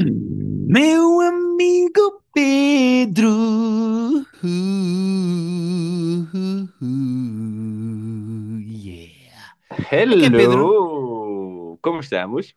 Meu 0.00 1.20
amigo 1.20 2.22
Pedro. 2.32 3.28
Uh, 4.44 6.22
uh, 6.32 6.68
uh, 6.80 8.58
yeah. 8.60 9.54
Hello! 9.90 10.14
É 10.14 10.20
que 10.20 10.26
é 10.26 10.30
Pedro? 10.30 11.78
Como 11.82 11.98
estamos? 11.98 12.54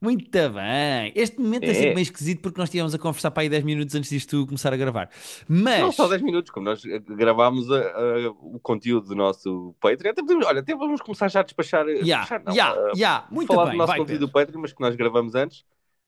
Muito 0.00 0.30
bem. 0.30 1.12
Este 1.14 1.38
momento 1.42 1.64
é 1.64 1.74
sempre 1.74 1.90
É, 1.90 1.94
meio 1.94 2.02
esquisito 2.04 2.40
porque 2.40 2.58
nós 2.58 2.68
estivemos 2.70 2.94
a 2.94 2.98
conversar 2.98 3.30
para 3.32 3.42
aí 3.42 3.48
10 3.50 3.64
minutos 3.64 3.94
antes 3.94 4.08
disto 4.08 4.46
começar 4.46 4.72
a 4.72 4.76
gravar. 4.76 5.10
não 5.48 5.92
só 5.92 6.04
Mas, 6.04 6.10
10 6.12 6.22
minutos, 6.22 6.50
como 6.50 6.64
nós 6.64 6.82
eh, 6.86 6.98
gravámos 7.00 7.70
a- 7.70 7.80
a- 7.80 8.30
o 8.40 8.58
conteúdo 8.62 9.08
do 9.08 9.14
nosso 9.14 9.74
Patreon. 9.78 10.12
Até 10.12 10.22
podemos- 10.22 10.46
olha, 10.46 10.60
até 10.60 10.74
vamos 10.74 11.02
começar 11.02 11.28
já 11.28 11.40
a 11.40 11.42
despachar, 11.42 11.84
já, 12.02 12.24
já, 12.50 12.72
a 12.72 12.94
já, 12.94 13.26
muito 13.30 13.48
falar 13.48 13.64
do 13.64 13.70
bem. 13.70 13.78
nosso 13.78 13.88
Vai, 13.88 13.98
conteúdo 13.98 14.20
Pedro. 14.20 14.26
do 14.28 14.32
Patreon, 14.32 14.60
mas 14.62 14.72
que 14.72 14.80
nós 14.80 14.96
gravamos 14.96 15.34
antes. 15.34 15.64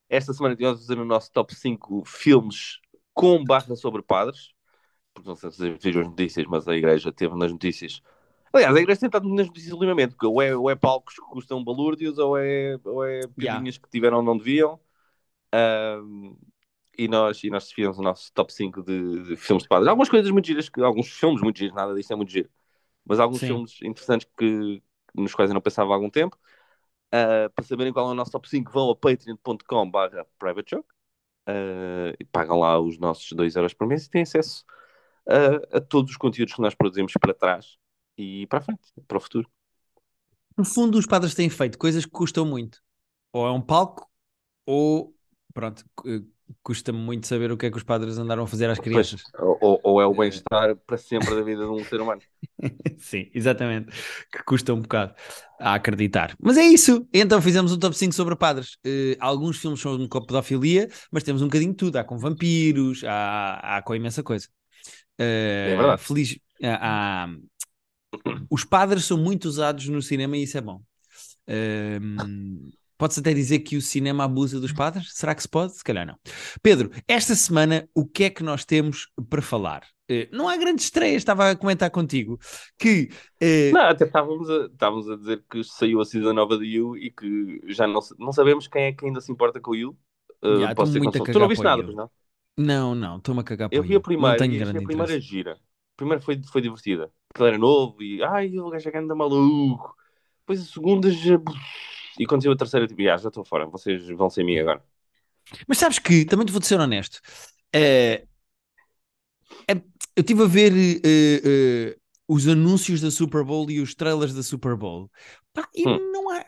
Esta 0.09 0.33
semana 0.33 0.55
tivemos 0.57 0.79
a 0.79 0.83
fazer 0.83 0.99
o 1.01 1.05
nosso 1.05 1.33
top 1.33 1.55
5 1.55 2.05
filmes 2.05 2.81
com 3.13 3.45
barra 3.45 3.75
sobre 3.77 4.03
padres. 4.03 4.53
Porque 5.15 5.29
não 5.29 5.37
sei 5.37 5.51
se 5.51 5.59
vocês 5.59 5.83
viram 5.83 6.03
as 6.03 6.09
notícias, 6.09 6.47
mas 6.47 6.69
a 6.69 6.75
igreja 6.77 7.13
teve 7.13 7.35
nas 7.37 7.53
notícias. 7.53 8.03
Aliás, 8.53 8.75
a 8.77 8.81
igreja 8.81 9.01
tem 9.01 9.09
estado 9.09 9.29
nas 9.29 9.47
notícias 9.47 9.73
ultimamente, 9.73 10.13
porque 10.15 10.27
ou 10.27 10.41
é, 10.41 10.57
ou 10.57 10.71
é 10.71 10.77
palcos 10.77 11.15
que 11.15 11.23
custam 11.23 11.63
balúrdios, 11.65 12.19
ou 12.19 12.39
é, 12.39 12.79
ou 12.85 13.05
é 13.05 13.27
pilinhas 13.39 13.79
que 13.79 13.89
tiveram 13.89 14.23
não 14.23 14.37
deviam. 14.37 14.79
Ahm, 15.53 16.37
e 16.99 17.09
nós, 17.09 17.43
e 17.45 17.51
nós 17.51 17.71
fizemos 17.73 17.99
o 17.99 18.03
nosso 18.03 18.33
top 18.33 18.53
5 18.53 18.83
de, 18.83 19.23
de 19.25 19.37
filmes 19.37 19.65
de 19.65 19.69
padres. 19.69 19.89
Algumas 19.89 20.09
coisas 20.09 20.31
muito 20.31 20.47
giras, 20.47 20.69
que, 20.69 20.81
alguns 20.83 21.09
filmes 21.11 21.43
muito 21.43 21.59
giros, 21.59 21.75
nada 21.75 21.95
disso 21.95 22.13
é 22.13 22.17
muito 22.17 22.31
giro, 22.31 22.49
mas 23.05 23.21
alguns 23.21 23.41
sim. 23.41 23.49
filmes 23.49 23.83
interessantes 23.83 24.29
que, 24.39 24.83
nos 25.15 25.35
quais 25.35 25.51
eu 25.51 25.55
não 25.55 25.61
pensava 25.61 25.93
há 25.93 25.95
algum 25.97 26.11
tempo. 26.11 26.39
Ah, 27.15 27.49
para 27.55 27.65
saberem 27.65 27.93
qual 27.93 28.09
é 28.09 28.11
o 28.11 28.15
nosso 28.15 28.33
top 28.33 28.49
5, 28.49 28.73
vão 28.73 28.91
a 28.91 28.97
patreon.com.br 28.97 30.25
privatejoke 30.37 30.89
ah, 31.47 32.13
e 32.19 32.25
pagam 32.25 32.59
lá 32.59 32.81
os 32.81 32.99
nossos 32.99 33.31
2 33.31 33.55
euros 33.55 33.73
por 33.73 33.87
mês 33.87 34.07
e 34.07 34.11
têm 34.11 34.23
acesso 34.23 34.65
a, 35.29 35.77
a 35.79 35.81
todos 35.81 36.11
os 36.11 36.17
conteúdos 36.17 36.55
que 36.55 36.61
nós 36.61 36.75
produzimos 36.75 37.13
para 37.21 37.33
trás 37.33 37.79
e 38.19 38.49
para 38.49 38.59
a 38.59 38.63
frente, 38.63 38.93
para 39.07 39.17
o 39.17 39.21
futuro. 39.21 39.49
No 40.59 40.65
fundo, 40.65 40.99
os 40.99 41.07
padres 41.07 41.37
têm 41.37 41.49
feito 41.49 41.79
coisas 41.79 42.05
que 42.05 42.11
custam 42.11 42.45
muito. 42.45 42.83
Ou 43.33 43.47
é 43.47 43.53
um 43.53 43.61
palco, 43.61 44.11
ou, 44.67 45.15
pronto, 45.53 45.85
custa-me 46.63 46.99
muito 46.99 47.27
saber 47.27 47.51
o 47.53 47.57
que 47.57 47.67
é 47.67 47.71
que 47.71 47.77
os 47.77 47.83
padres 47.83 48.19
andaram 48.19 48.45
a 48.45 48.47
fazer 48.47 48.69
às 48.71 48.79
Pois, 48.79 48.85
crianças. 48.85 49.23
ou, 49.39 49.81
ou 49.83 50.01
é 50.01 50.07
o 50.07 50.15
bem-estar 50.15 50.77
para 50.87 50.97
sempre 50.99 51.35
da 51.35 51.43
vida 51.43 51.63
de 51.65 51.71
um 51.71 51.85
ser 51.85 52.01
humano. 52.01 52.21
Sim, 52.99 53.31
exatamente. 53.35 53.93
Que 54.31 54.43
custa 54.45 54.73
um 54.75 54.81
bocado 54.81 55.15
a 55.61 55.75
acreditar. 55.75 56.37
Mas 56.41 56.57
é 56.57 56.65
isso. 56.65 57.07
Então 57.13 57.41
fizemos 57.41 57.73
um 57.73 57.79
top 57.79 57.97
5 57.97 58.15
sobre 58.15 58.37
padres. 58.37 58.77
Eh, 58.85 59.17
alguns 59.21 59.59
filmes 59.59 59.81
são 59.81 60.07
com 60.09 60.25
pedofilia, 60.25 60.89
mas 61.11 61.23
temos 61.23 61.43
um 61.43 61.47
bocadinho 61.47 61.73
de 61.73 61.77
tudo. 61.77 61.97
Há 61.97 62.05
com 62.05 62.19
vampiros, 62.19 63.03
há, 63.05 63.77
há 63.79 63.83
com 63.83 63.95
imensa 63.95 64.23
coisa. 64.23 64.49
É 65.19 65.73
Eh, 65.73 65.77
verdade. 65.77 66.03
feliz. 66.03 66.39
há- 66.63 67.25
há- 67.25 67.29
Os 68.51 68.65
padres 68.65 69.05
são 69.05 69.19
muito 69.19 69.47
usados 69.47 69.89
no 69.89 70.01
cinema 70.03 70.37
e 70.37 70.43
isso 70.45 70.57
é 70.59 70.61
bom. 70.61 70.81
Ehm, 71.47 72.71
Pode-se 73.05 73.21
até 73.21 73.35
dizer 73.35 73.59
que 73.59 73.77
o 73.77 73.83
cinema 73.83 74.25
abusa 74.25 74.59
dos 74.59 74.73
padres? 74.73 75.11
Será 75.13 75.35
que 75.35 75.43
se 75.43 75.49
pode? 75.49 75.77
Se 75.77 75.85
calhar 75.85 76.07
não. 76.07 76.19
Pedro, 76.63 76.91
esta 77.07 77.35
semana 77.35 77.87
o 77.95 78.07
que 78.07 78.25
é 78.25 78.31
que 78.31 78.43
nós 78.43 78.65
temos 78.65 79.13
para 79.29 79.43
falar? 79.43 79.83
Eh, 80.09 80.27
não 80.33 80.49
há 80.49 80.57
grandes 80.57 80.87
estreias, 80.87 81.17
estava 81.17 81.51
a 81.51 81.55
comentar 81.55 81.91
contigo 81.91 82.39
que 82.79 83.11
eh, 83.39 83.71
Não, 83.73 83.83
até 83.83 84.07
estávamos 84.07 84.49
a, 84.49 84.65
estávamos 84.73 85.11
a 85.11 85.17
dizer 85.17 85.45
que 85.51 85.63
saiu 85.63 86.01
a 86.01 86.07
season 86.07 86.33
nova 86.33 86.57
de 86.57 86.65
You 86.65 86.97
e 86.97 87.11
que 87.11 87.61
já 87.67 87.87
não, 87.87 88.01
não 88.19 88.33
sabemos 88.33 88.69
quem 88.69 88.85
é 88.85 88.93
que 88.95 89.05
ainda 89.05 89.21
se 89.21 89.31
importa 89.31 89.61
com 89.61 89.73
o 89.73 89.77
You. 89.77 89.91
Uh, 90.43 90.61
pode 90.61 90.71
estou 90.71 90.87
ser 90.87 90.99
muito. 91.01 91.25
Tu 91.25 91.39
não 91.39 91.49
viste 91.49 91.63
nada, 91.63 91.85
pois 91.85 91.95
não? 91.95 92.11
Não, 92.57 92.95
não, 92.95 93.19
estou-me 93.19 93.43
a 93.43 93.45
cagar 93.45 93.69
para 93.69 93.77
Eu 93.77 93.83
vi 93.83 93.93
a. 93.93 93.97
Não 93.97 94.01
primeira 94.01 94.39
tenho 94.39 94.59
grande 94.59 94.79
a 94.79 94.83
primeira 94.83 95.13
interesse. 95.13 95.27
gira. 95.27 95.53
A 95.53 95.97
primeira 95.99 96.23
foi, 96.23 96.41
foi 96.51 96.63
divertida. 96.63 97.13
Aquilo 97.35 97.49
era 97.49 97.59
novo 97.59 98.03
e 98.03 98.23
ai, 98.23 98.59
o 98.59 98.71
gajo 98.71 98.89
é 98.89 98.99
anda 98.99 99.15
maluco. 99.15 99.95
Depois 100.41 100.63
a 100.63 100.65
segunda 100.65 101.11
já. 101.11 101.39
E 102.19 102.27
quando 102.27 102.51
a 102.51 102.57
terceira, 102.57 102.87
tipo, 102.87 103.01
"Ah, 103.03 103.17
já 103.17 103.29
estou 103.29 103.45
fora, 103.45 103.67
vocês 103.67 104.07
vão 104.11 104.31
sem 104.31 104.45
mim 104.45 104.59
agora. 104.59 104.83
Mas 105.69 105.79
sabes 105.79 105.99
que, 105.99 106.25
também 106.25 106.47
te 106.47 106.53
vou 106.53 106.63
ser 106.63 106.81
honesto, 106.81 107.21
eh, 107.73 108.25
é- 109.69 109.75
eu 110.17 110.21
estive 110.21 110.43
a 110.43 110.47
ver 110.47 110.73
eh, 111.05 111.97
os 112.29 112.47
anúncios 112.49 113.01
da 113.01 113.11
Super 113.11 113.45
Bowl 113.45 113.71
e 113.71 113.81
os 113.81 113.95
trailers 113.95 114.33
da 114.35 114.43
Super 114.43 114.77
Bowl. 114.77 115.11
Pá, 115.53 115.69
e 115.75 115.87
Hum. 115.87 116.13
não 116.13 116.31
há. 116.31 116.45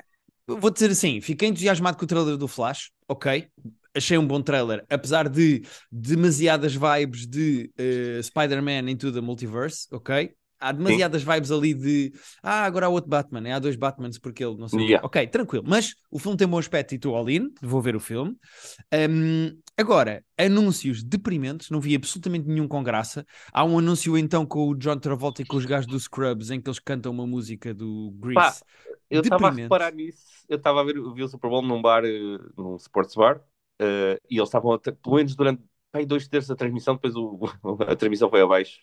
Vou 0.48 0.70
dizer 0.70 0.90
assim, 0.90 1.20
fiquei 1.20 1.48
entusiasmado 1.48 1.98
com 1.98 2.04
o 2.04 2.08
trailer 2.08 2.36
do 2.36 2.46
Flash, 2.46 2.90
ok. 3.08 3.48
Achei 3.94 4.16
um 4.16 4.26
bom 4.26 4.40
trailer, 4.40 4.84
apesar 4.88 5.28
de 5.28 5.62
demasiadas 5.90 6.74
vibes 6.74 7.26
de 7.26 7.70
Spider-Man 8.22 8.90
into 8.90 9.10
the 9.12 9.20
Multiverse, 9.20 9.88
ok? 9.90 10.32
Há 10.58 10.72
demasiadas 10.72 11.22
vibes 11.22 11.50
ali 11.50 11.74
de 11.74 12.12
ah, 12.42 12.64
agora 12.64 12.86
há 12.86 12.88
outro 12.88 13.10
Batman, 13.10 13.46
é, 13.46 13.52
há 13.52 13.58
dois 13.58 13.76
Batmans 13.76 14.18
porque 14.18 14.44
ele 14.44 14.56
não 14.56 14.68
sei 14.68 14.78
o 14.78 14.82
quê. 14.82 14.88
Yeah. 14.88 15.06
Ok, 15.06 15.26
tranquilo, 15.26 15.64
mas 15.66 15.94
o 16.10 16.18
filme 16.18 16.36
tem 16.36 16.48
bom 16.48 16.58
aspecto 16.58 16.92
e 16.92 16.96
estou 16.96 17.14
all 17.14 17.28
in, 17.28 17.50
vou 17.60 17.80
ver 17.82 17.94
o 17.94 18.00
filme. 18.00 18.36
Um, 18.92 19.56
agora, 19.76 20.24
anúncios 20.38 21.02
deprimentes, 21.02 21.70
não 21.70 21.80
vi 21.80 21.94
absolutamente 21.94 22.48
nenhum 22.48 22.66
com 22.66 22.82
graça. 22.82 23.26
Há 23.52 23.64
um 23.64 23.78
anúncio 23.78 24.16
então 24.16 24.46
com 24.46 24.68
o 24.68 24.74
John 24.74 24.98
Travolta 24.98 25.42
e 25.42 25.44
com 25.44 25.56
os 25.56 25.66
gajos 25.66 25.86
do 25.86 25.98
Scrubs 25.98 26.50
em 26.50 26.60
que 26.60 26.68
eles 26.68 26.78
cantam 26.78 27.12
uma 27.12 27.26
música 27.26 27.74
do 27.74 28.12
Pá, 28.32 28.42
Grease. 28.42 28.62
eu 29.10 29.20
estava 29.20 29.48
a 29.48 29.50
reparar 29.52 29.92
nisso. 29.92 30.24
Eu 30.48 30.56
estava 30.56 30.80
a 30.80 30.84
ver, 30.84 30.94
vi 31.12 31.22
o 31.22 31.28
Super 31.28 31.50
Bowl 31.50 31.62
num 31.62 31.82
bar, 31.82 32.04
eh, 32.04 32.38
num 32.56 32.76
sports 32.76 33.14
bar, 33.14 33.42
eh, 33.78 34.18
e 34.30 34.36
eles 34.36 34.48
estavam, 34.48 34.78
pelo 34.78 35.16
menos 35.16 35.34
durante 35.34 35.62
pá, 35.90 35.98
aí 35.98 36.06
dois 36.06 36.28
terços 36.28 36.48
da 36.48 36.56
transmissão, 36.56 36.94
depois 36.94 37.14
o, 37.16 37.38
a 37.88 37.96
transmissão 37.96 38.30
foi 38.30 38.40
abaixo, 38.40 38.78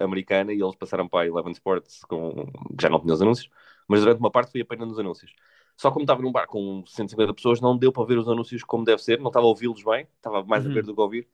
americana, 0.00 0.52
e 0.52 0.60
eles 0.62 0.74
passaram 0.76 1.08
para 1.08 1.24
a 1.24 1.26
Eleven 1.26 1.52
Sports, 1.52 2.00
com, 2.04 2.46
que 2.76 2.82
já 2.82 2.88
não 2.88 3.00
tinha 3.00 3.14
os 3.14 3.22
anúncios, 3.22 3.48
mas 3.88 4.00
durante 4.00 4.18
uma 4.20 4.30
parte 4.30 4.52
foi 4.52 4.60
apenas 4.62 4.88
nos 4.88 4.98
anúncios. 4.98 5.32
Só 5.76 5.90
como 5.90 6.02
estava 6.04 6.20
num 6.22 6.32
bar 6.32 6.46
com 6.46 6.84
150 6.86 7.32
pessoas, 7.34 7.60
não 7.60 7.76
deu 7.78 7.92
para 7.92 8.04
ver 8.04 8.18
os 8.18 8.28
anúncios 8.28 8.64
como 8.64 8.84
deve 8.84 9.02
ser, 9.02 9.20
não 9.20 9.28
estava 9.28 9.46
a 9.46 9.48
ouvi-los 9.48 9.82
bem, 9.84 10.08
estava 10.16 10.42
mais 10.44 10.66
a 10.66 10.68
Uhum. 10.68 10.70
ver 10.70 10.84
do 10.84 10.94
que 10.94 11.00
a 11.00 11.04
ouvir, 11.04 11.28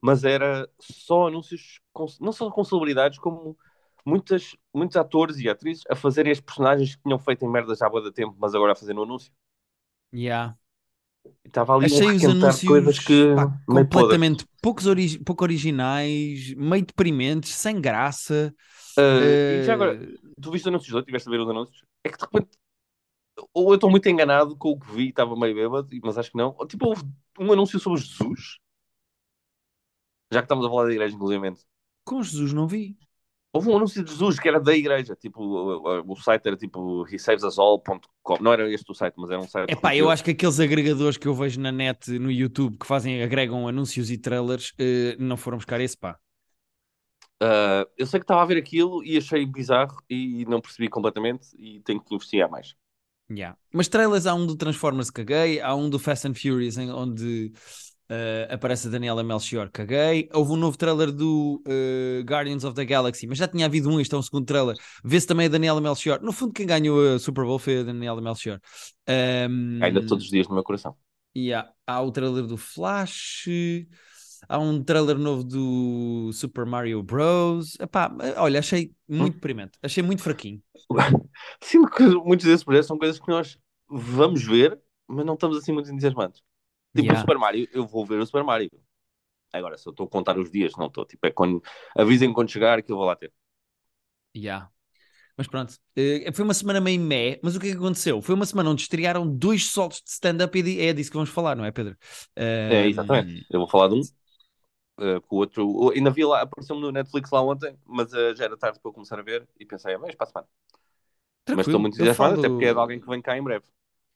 mas 0.00 0.24
era 0.24 0.68
só 0.80 1.28
anúncios, 1.28 1.80
com- 1.92 2.06
não 2.20 2.32
só 2.32 2.50
com 2.50 2.64
celebridades, 2.64 3.18
como 3.18 3.56
muitas, 4.06 4.56
muitos 4.74 4.96
atores 4.96 5.38
e 5.38 5.48
atrizes 5.48 5.84
a 5.90 5.96
fazerem 5.96 6.32
as 6.32 6.40
personagens 6.40 6.94
que 6.96 7.02
tinham 7.02 7.18
feito 7.18 7.44
em 7.44 7.48
merdas 7.50 7.78
já 7.78 7.86
há 7.86 8.00
de 8.00 8.12
tempo, 8.12 8.36
mas 8.38 8.54
agora 8.54 8.72
a 8.72 8.76
fazer 8.76 8.94
no 8.94 9.02
anúncio. 9.02 9.32
Yeah. 10.12 10.52
Estava 11.44 11.74
ali 11.74 11.86
Achei 11.86 12.06
os 12.08 12.22
requentar 12.22 12.58
de 12.58 12.64
coisas 12.64 12.98
anúncios 12.98 13.04
que 13.06 13.34
pá, 13.34 13.58
completamente 13.66 14.46
poucos 14.60 14.86
ori- 14.86 15.18
pouco 15.24 15.44
originais, 15.44 16.54
meio 16.54 16.84
deprimentes, 16.84 17.52
sem 17.54 17.80
graça. 17.80 18.54
Ah, 18.96 19.02
e 19.48 19.62
já 19.62 19.74
agora, 19.74 19.98
tu 20.40 20.50
viste 20.50 20.64
os 20.64 20.68
anúncios 20.68 20.94
hoje? 20.94 21.06
Tiveste 21.06 21.28
a 21.28 21.32
ver 21.32 21.40
os 21.40 21.48
anúncios? 21.48 21.82
É 22.04 22.08
que 22.10 22.18
de 22.18 22.24
repente, 22.24 22.58
ou 23.54 23.70
eu 23.70 23.74
estou 23.76 23.90
muito 23.90 24.08
enganado 24.08 24.56
com 24.56 24.70
o 24.70 24.78
que 24.80 24.90
vi, 24.92 25.08
estava 25.10 25.36
meio 25.36 25.54
bêbado, 25.54 25.88
mas 26.02 26.18
acho 26.18 26.30
que 26.30 26.38
não. 26.38 26.56
Tipo, 26.66 26.86
houve 26.88 27.04
um 27.38 27.52
anúncio 27.52 27.78
sobre 27.80 28.00
Jesus, 28.00 28.58
já 30.32 30.40
que 30.40 30.44
estamos 30.46 30.64
a 30.66 30.68
falar 30.70 30.86
da 30.86 30.92
igreja, 30.92 31.14
inclusive. 31.14 31.54
com 32.04 32.22
Jesus 32.22 32.52
não 32.52 32.66
vi. 32.66 32.98
Houve 33.58 33.70
um 33.70 33.76
anúncio 33.76 34.04
de 34.04 34.10
Jesus 34.12 34.38
que 34.38 34.48
era 34.48 34.60
da 34.60 34.72
igreja, 34.72 35.16
tipo, 35.16 35.42
o, 35.42 36.16
site 36.16 36.46
era 36.46 36.56
tipo 36.56 37.04
hesavesusall.com, 37.08 38.38
não 38.40 38.52
era 38.52 38.72
este 38.72 38.88
o 38.88 38.94
site, 38.94 39.14
mas 39.16 39.30
era 39.30 39.40
um 39.40 39.48
site. 39.48 39.72
Epá, 39.72 39.96
eu 39.96 40.08
acho 40.08 40.22
que 40.22 40.30
aqueles 40.30 40.60
agregadores 40.60 41.16
que 41.16 41.26
eu 41.26 41.34
vejo 41.34 41.60
na 41.60 41.72
net, 41.72 42.18
no 42.20 42.30
YouTube, 42.30 42.78
que 42.78 42.86
fazem, 42.86 43.20
agregam 43.20 43.66
anúncios 43.66 44.12
e 44.12 44.16
trailers, 44.16 44.72
eh, 44.78 45.16
não 45.18 45.36
foram 45.36 45.58
buscar 45.58 45.80
esse, 45.80 45.96
pá. 45.96 46.16
Ah, 47.40 47.84
eu 47.96 48.06
sei 48.06 48.20
que 48.20 48.24
estava 48.24 48.42
a 48.42 48.46
ver 48.46 48.58
aquilo 48.58 49.02
e 49.04 49.16
achei 49.16 49.44
bizarro 49.44 49.96
e 50.08 50.44
não 50.46 50.60
percebi 50.60 50.88
completamente 50.88 51.48
e 51.56 51.80
tenho 51.80 52.00
que 52.00 52.14
investigar 52.14 52.48
mais. 52.48 52.76
Yeah. 53.28 53.58
Mas 53.72 53.88
trailers 53.88 54.26
há 54.26 54.34
um 54.34 54.46
do 54.46 54.56
Transformers, 54.56 55.10
caguei. 55.10 55.60
Há 55.60 55.74
um 55.74 55.90
do 55.90 55.98
Fast 55.98 56.28
and 56.28 56.34
Furious, 56.34 56.78
onde 56.78 57.52
eh, 58.10 58.48
aparece 58.50 58.88
a 58.88 58.90
Daniela 58.90 59.22
Melchior, 59.22 59.70
caguei. 59.70 60.28
Houve 60.32 60.52
um 60.52 60.56
novo 60.56 60.78
trailer 60.78 61.12
do 61.12 61.62
eh, 61.66 62.22
Guardians 62.24 62.64
of 62.64 62.74
the 62.74 62.84
Galaxy, 62.84 63.26
mas 63.26 63.38
já 63.38 63.46
tinha 63.46 63.66
havido 63.66 63.90
um, 63.90 64.00
este 64.00 64.14
é 64.14 64.18
um 64.18 64.22
segundo 64.22 64.46
trailer. 64.46 64.76
Vê-se 65.04 65.26
também 65.26 65.46
a 65.46 65.48
Daniela 65.48 65.80
Melchior. 65.80 66.20
No 66.22 66.32
fundo, 66.32 66.52
quem 66.52 66.66
ganhou 66.66 67.14
a 67.14 67.18
Super 67.18 67.44
Bowl 67.44 67.58
foi 67.58 67.80
a 67.80 67.82
Daniela 67.82 68.20
Melchior. 68.20 68.60
Um, 69.08 69.82
Ainda 69.82 70.04
todos 70.06 70.24
os 70.24 70.30
dias 70.30 70.48
no 70.48 70.54
meu 70.54 70.64
coração. 70.64 70.96
yeah. 71.36 71.70
Há 71.86 72.00
o 72.00 72.10
trailer 72.10 72.46
do 72.46 72.56
Flash. 72.56 73.46
Há 74.48 74.58
um 74.58 74.82
trailer 74.82 75.18
novo 75.18 75.44
do 75.44 76.30
Super 76.32 76.64
Mario 76.64 77.02
Bros. 77.02 77.76
Epá, 77.78 78.10
olha, 78.36 78.60
achei 78.60 78.92
muito 79.06 79.34
deprimente. 79.34 79.78
Achei 79.82 80.02
muito 80.02 80.22
fraquinho. 80.22 80.62
Sinto 81.60 81.90
que 81.90 82.04
muitos 82.04 82.46
desses 82.46 82.64
projetos 82.64 82.86
são 82.86 82.98
coisas 82.98 83.18
que 83.18 83.28
nós 83.28 83.58
vamos 83.88 84.44
ver, 84.44 84.78
mas 85.06 85.26
não 85.26 85.34
estamos 85.34 85.58
assim 85.58 85.72
muito 85.72 85.90
entusiasmados. 85.90 86.42
Tipo, 87.02 87.12
Yeah. 87.12 87.18
o 87.18 87.20
Super 87.20 87.38
Mario, 87.38 87.68
eu 87.72 87.86
vou 87.86 88.04
ver 88.04 88.18
o 88.18 88.26
Super 88.26 88.42
Mario. 88.42 88.70
Agora, 89.52 89.78
se 89.78 89.88
eu 89.88 89.92
estou 89.92 90.06
a 90.06 90.10
contar 90.10 90.36
os 90.38 90.50
dias, 90.50 90.72
não 90.76 90.86
estou. 90.86 91.04
Tipo, 91.04 91.26
é 91.26 91.30
quando 91.30 91.62
avisem 91.96 92.32
quando 92.32 92.50
chegar 92.50 92.82
que 92.82 92.90
eu 92.90 92.96
vou 92.96 93.06
lá 93.06 93.16
ter. 93.16 93.32
Yeah. 94.36 94.68
Mas 95.36 95.46
pronto, 95.46 95.70
uh, 95.70 96.32
foi 96.34 96.44
uma 96.44 96.52
semana 96.54 96.80
meio 96.80 97.00
meh, 97.00 97.38
mas 97.42 97.54
o 97.54 97.60
que 97.60 97.68
é 97.68 97.70
que 97.70 97.76
aconteceu? 97.76 98.20
Foi 98.20 98.34
uma 98.34 98.44
semana 98.44 98.70
onde 98.70 98.82
estrearam 98.82 99.24
dois 99.24 99.66
solos 99.70 100.02
de 100.02 100.10
stand-up 100.10 100.58
e 100.58 100.80
é 100.80 100.92
disso 100.92 101.10
que 101.10 101.16
vamos 101.16 101.30
falar, 101.30 101.54
não 101.54 101.64
é, 101.64 101.70
Pedro? 101.70 101.92
Uh, 102.36 102.74
é, 102.74 102.88
exatamente. 102.88 103.46
Eu 103.48 103.60
vou 103.60 103.68
falar 103.68 103.88
de 103.88 103.94
um, 103.94 104.00
uh, 104.00 105.20
com 105.22 105.36
o 105.36 105.38
outro. 105.38 105.92
Ainda 105.92 106.10
vi 106.10 106.24
lá, 106.24 106.42
apareceu-me 106.42 106.82
no 106.82 106.90
Netflix 106.90 107.30
lá 107.30 107.40
ontem, 107.40 107.78
mas 107.86 108.10
já 108.10 108.44
era 108.44 108.56
tarde 108.56 108.80
para 108.80 108.88
eu 108.88 108.92
começar 108.92 109.18
a 109.18 109.22
ver 109.22 109.48
e 109.60 109.64
pensei, 109.64 109.94
ah, 109.94 109.98
mas 110.00 110.14
para 110.16 110.26
a 110.26 110.30
semana. 110.30 110.48
Tranquilo, 111.44 111.56
mas 111.56 111.66
estou 111.68 111.80
muito 111.80 111.94
entusiasmado, 111.94 112.34
falo... 112.34 112.40
até 112.40 112.48
porque 112.48 112.64
é 112.64 112.72
de 112.74 112.78
alguém 112.80 113.00
que 113.00 113.06
vem 113.08 113.22
cá 113.22 113.38
em 113.38 113.42
breve. 113.42 113.64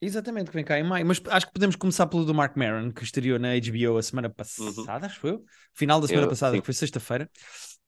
Exatamente, 0.05 0.51
que 0.51 0.57
vem 0.57 0.65
cá 0.65 0.81
em 0.81 0.83
maio. 0.83 1.07
Mas 1.07 1.23
acho 1.29 1.47
que 1.47 1.53
podemos 1.53 1.77
começar 1.77 2.09
pelo 2.09 2.25
do 2.25 2.35
Mark 2.35 2.57
Maron, 2.57 2.91
que 2.91 3.05
estreou 3.05 3.39
na 3.39 3.51
HBO 3.55 3.97
a 3.97 4.03
semana 4.03 4.29
passada, 4.29 4.69
uhum. 4.77 5.07
acho 5.07 5.15
que 5.15 5.21
foi? 5.21 5.39
Final 5.73 6.01
da 6.01 6.09
semana 6.09 6.27
eu, 6.27 6.29
passada, 6.29 6.55
sim. 6.55 6.61
que 6.61 6.67
foi 6.67 6.75
sexta-feira. 6.75 7.31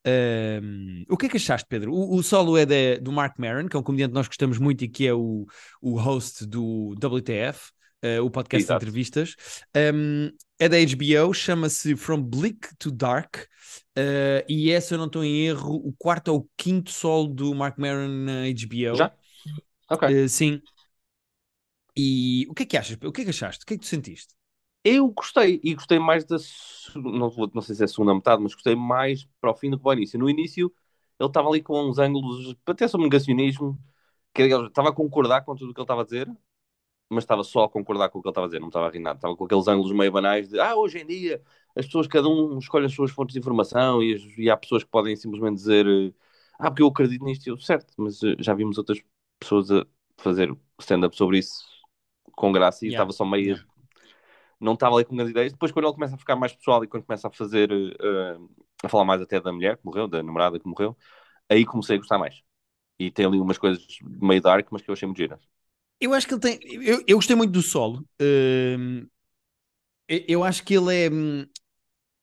Um, 0.07 1.03
o 1.09 1.17
que 1.17 1.27
é 1.27 1.29
que 1.29 1.39
achaste, 1.39 1.67
Pedro? 1.69 1.93
O, 1.93 2.15
o 2.15 2.23
solo 2.23 2.57
é 2.57 2.65
de, 2.65 3.01
do 3.01 3.11
Mark 3.11 3.37
Maron, 3.37 3.67
que 3.67 3.77
é 3.77 3.81
um 3.81 3.83
comediante 3.83 4.13
que 4.13 4.15
nós 4.15 4.29
gostamos 4.29 4.59
muito 4.59 4.85
e 4.85 4.89
que 4.89 5.09
é 5.09 5.13
o, 5.13 5.45
o 5.83 5.99
host 5.99 6.47
do 6.47 6.93
WTF, 6.93 7.71
uh, 8.05 8.07
eh, 8.07 8.21
o 8.21 8.31
podcast 8.31 8.65
Exato. 8.65 8.79
de 8.79 8.87
entrevistas. 8.87 9.35
Um, 9.77 10.31
é 10.61 10.69
da 10.69 10.77
HBO, 10.77 11.35
chama-se 11.35 11.97
From 11.97 12.23
Bleak 12.23 12.77
to 12.79 12.93
Dark, 12.93 13.39
uh, 13.99 14.45
e 14.49 14.71
é, 14.71 14.81
se 14.81 14.95
eu 14.95 14.99
não 14.99 15.07
estou 15.07 15.25
em 15.25 15.47
erro, 15.47 15.75
o 15.75 15.93
quarto 15.99 16.29
ou 16.29 16.49
quinto 16.57 16.93
solo 16.93 17.27
do 17.27 17.53
Mark 17.57 17.77
Maron 17.77 18.07
na 18.07 18.43
HBO. 18.43 18.95
Já? 18.95 19.13
Ok. 19.91 20.25
Uh, 20.25 20.29
sim. 20.29 20.63
E 21.97 22.47
o 22.49 22.55
que 22.55 22.65
é 22.65 22.67
que 22.67 22.77
achas? 22.77 22.97
O 23.03 23.13
que 23.13 23.21
é 23.23 23.25
que 23.25 23.31
achaste? 23.31 23.63
O 23.65 23.67
que 23.67 23.75
é 23.75 23.77
que 23.77 23.83
tu 23.85 23.89
sentiste? 23.89 24.35
Eu 24.85 25.09
gostei, 25.09 25.61
e 25.65 25.75
gostei 25.75 25.99
mais 25.99 26.25
da. 26.25 26.37
Não, 26.97 27.31
não 27.55 27.63
sei 27.63 27.75
se 27.75 27.83
é 27.83 27.85
a 27.87 27.89
segunda 27.89 28.15
metade, 28.15 28.43
mas 28.43 28.55
gostei 28.55 28.75
mais 28.77 29.27
para 29.41 29.51
o 29.51 29.55
fim 29.55 29.71
do 29.71 29.79
que 29.79 29.83
para 29.83 29.91
o 29.91 29.95
início. 29.95 30.19
No 30.19 30.29
início, 30.29 30.73
ele 31.19 31.29
estava 31.29 31.49
ali 31.49 31.63
com 31.63 31.81
uns 31.89 31.99
ângulos, 31.99 32.55
até 32.67 32.87
sobre 32.89 33.07
negacionismo, 33.07 33.79
que 34.35 34.43
ele 34.43 34.67
estava 34.67 34.91
a 34.91 34.93
concordar 34.93 35.43
com 35.45 35.55
tudo 35.57 35.71
o 35.71 35.75
que 35.75 35.81
ele 35.81 35.85
estava 35.85 36.03
a 36.03 36.05
dizer, 36.05 36.29
mas 37.11 37.25
estava 37.25 37.45
só 37.45 37.65
a 37.65 37.69
concordar 37.71 38.09
com 38.11 38.19
o 38.19 38.23
que 38.23 38.29
ele 38.29 38.33
estava 38.33 38.47
a 38.47 38.49
dizer, 38.49 38.61
não 38.61 38.69
estava 38.69 38.89
a 38.89 38.91
rir 38.91 39.01
nada. 39.01 39.19
Estava 39.19 39.37
com 39.37 39.45
aqueles 39.45 39.69
ângulos 39.69 39.93
meio 39.93 40.13
banais 40.13 40.49
de 40.49 40.61
ah, 40.61 40.77
hoje 40.77 40.99
em 41.01 41.07
dia 41.07 41.43
as 41.77 41.87
pessoas, 41.87 42.07
cada 42.07 42.29
um 42.29 42.59
escolhe 42.59 42.87
as 42.87 42.95
suas 42.95 43.11
fontes 43.11 43.35
de 43.35 43.41
informação 43.41 44.03
e, 44.03 44.15
as, 44.15 44.23
e 44.39 44.51
há 44.51 44.57
pessoas 44.57 44.85
que 44.85 44.91
podem 44.91 45.17
simplesmente 45.17 45.57
dizer 45.57 45.87
ah, 46.59 46.71
porque 46.71 46.83
eu 46.83 46.89
acredito 46.89 47.25
nisto, 47.25 47.47
eu, 47.49 47.59
certo, 47.59 47.93
mas 47.97 48.23
eh, 48.23 48.37
já 48.39 48.55
vimos 48.55 48.79
outras 48.79 49.03
pessoas 49.39 49.71
a 49.71 49.87
fazer 50.19 50.57
stand-up 50.81 51.17
sobre 51.17 51.39
isso 51.39 51.74
com 52.37 52.53
graça 52.53 52.85
e 52.85 52.89
yeah. 52.89 52.97
estava 52.97 53.13
só 53.13 53.25
meio. 53.25 53.47
Yeah 53.47 53.75
não 54.65 54.75
estava 54.75 54.95
ali 54.95 55.05
com 55.05 55.15
grandes 55.15 55.31
ideias. 55.31 55.53
Depois, 55.53 55.71
quando 55.71 55.85
ele 55.87 55.95
começa 55.95 56.15
a 56.15 56.19
ficar 56.19 56.37
mais 56.37 56.53
pessoal 56.53 56.83
e 56.83 56.87
quando 56.89 57.05
começa 57.05 57.29
a 57.29 57.31
fazer, 57.31 57.71
uh, 57.71 58.51
a 58.83 58.89
falar 58.89 59.05
mais 59.05 59.21
até 59.21 59.41
da 59.41 59.53
mulher 59.53 59.77
que 59.77 59.85
morreu, 59.85 60.09
da 60.09 60.23
namorada 60.23 60.59
que 60.59 60.67
morreu, 60.67 60.97
aí 61.49 61.65
comecei 61.65 61.97
a 61.97 61.99
gostar 61.99 62.19
mais. 62.19 62.43
E 62.99 63.11
tem 63.11 63.27
ali 63.27 63.39
umas 63.39 63.59
coisas 63.59 63.85
meio 64.03 64.41
dark, 64.41 64.67
mas 64.71 64.83
que 64.83 64.91
eu 64.91 64.95
achei 64.95 65.07
muito 65.07 65.19
giras. 65.19 65.41
Eu 66.01 66.15
acho 66.15 66.27
que 66.27 66.35
ele 66.35 66.41
tem. 66.41 66.59
Eu, 66.83 67.03
eu 67.07 67.17
gostei 67.17 67.37
muito 67.37 67.53
do 67.53 67.63
solo. 67.63 68.05
Uh, 68.21 69.07
eu 70.09 70.43
acho 70.43 70.65
que 70.65 70.75
ele 70.75 70.95
é. 70.95 71.11
Hum, 71.11 71.47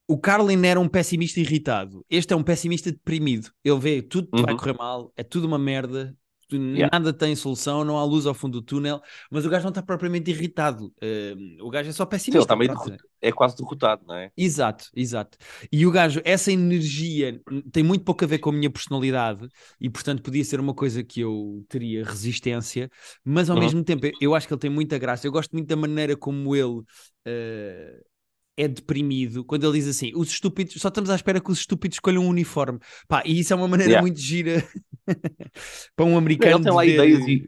o 0.08 0.18
Carlin 0.18 0.66
era 0.66 0.80
um 0.80 0.90
pessimista 0.90 1.40
irritado. 1.40 2.06
Este 2.10 2.34
é 2.34 2.36
um 2.36 2.44
pessimista 2.44 2.92
deprimido. 2.92 3.52
Ele 3.64 3.80
vê 3.80 4.02
tudo 4.02 4.30
uhum. 4.34 4.44
vai 4.44 4.56
correr 4.56 4.74
mal, 4.74 5.12
é 5.16 5.24
tudo 5.24 5.48
uma 5.48 5.58
merda, 5.58 6.16
Yeah. 6.58 6.90
Nada 6.92 7.14
tem 7.14 7.36
solução, 7.36 7.84
não 7.84 7.98
há 7.98 8.04
luz 8.04 8.26
ao 8.26 8.34
fundo 8.34 8.60
do 8.60 8.66
túnel, 8.66 9.02
mas 9.30 9.46
o 9.46 9.50
gajo 9.50 9.64
não 9.64 9.70
está 9.70 9.82
propriamente 9.82 10.32
irritado. 10.32 10.94
Uh, 11.02 11.66
o 11.66 11.70
gajo 11.70 11.90
é 11.90 11.94
só 11.94 12.06
pessimista. 12.06 12.32
Sim, 12.32 12.38
ele 12.38 12.44
está 12.44 12.56
meio 12.56 13.00
é 13.22 13.32
quase 13.32 13.56
derrotado, 13.56 14.02
não 14.08 14.16
é? 14.16 14.32
Exato, 14.36 14.90
exato. 14.96 15.38
E 15.72 15.86
o 15.86 15.92
gajo, 15.92 16.22
essa 16.26 16.52
energia 16.52 17.40
tem 17.72 17.84
muito 17.84 18.04
pouco 18.04 18.26
a 18.26 18.28
ver 18.28 18.40
com 18.40 18.50
a 18.50 18.54
minha 18.54 18.70
personalidade 18.70 19.48
e, 19.80 19.90
portanto, 19.90 20.24
podia 20.24 20.44
ser 20.44 20.60
uma 20.60 20.74
coisa 20.74 21.04
que 21.04 21.22
eu 21.22 21.64
teria 21.70 22.04
resistência, 22.04 22.90
mas 23.24 23.50
ao 23.50 23.56
uhum. 23.56 23.62
mesmo 23.62 23.84
tempo 23.84 24.08
eu 24.20 24.34
acho 24.34 24.48
que 24.48 24.54
ele 24.54 24.60
tem 24.60 24.72
muita 24.72 24.98
graça. 24.98 25.28
Eu 25.28 25.32
gosto 25.32 25.52
muito 25.52 25.68
da 25.68 25.76
maneira 25.76 26.18
como 26.18 26.56
ele. 26.56 26.82
Uh, 27.28 28.11
é 28.58 28.68
deprimido 28.68 29.44
quando 29.44 29.66
ele 29.66 29.80
diz 29.80 29.88
assim: 29.88 30.12
os 30.16 30.30
estúpidos, 30.30 30.74
só 30.80 30.90
estamos 30.90 31.10
à 31.10 31.16
espera 31.16 31.40
que 31.40 31.52
os 31.52 31.60
estúpidos 31.60 31.96
escolham 31.96 32.24
um 32.24 32.28
uniforme. 32.28 32.80
Pá, 33.08 33.24
e 33.26 33.40
isso 33.40 33.54
é 33.54 33.56
uma 33.56 33.68
maneira 33.68 33.92
yeah. 33.92 34.02
muito 34.02 34.20
gira 34.20 34.68
para 35.96 36.06
um 36.06 36.18
americano. 36.18 36.58
Ele 36.58 36.64
tem 36.64 36.74
lá 36.74 36.86
ideias 36.86 37.28
e, 37.28 37.46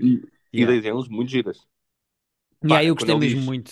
e 0.53 0.59
yeah. 0.59 0.75
ideias 0.75 1.07
muito 1.07 1.29
giras. 1.29 1.57
Pá, 2.61 2.67
yeah, 2.67 2.85
eu 2.85 2.95
gostei 2.95 3.15
mesmo 3.15 3.39
diz, 3.39 3.45
muito. 3.45 3.71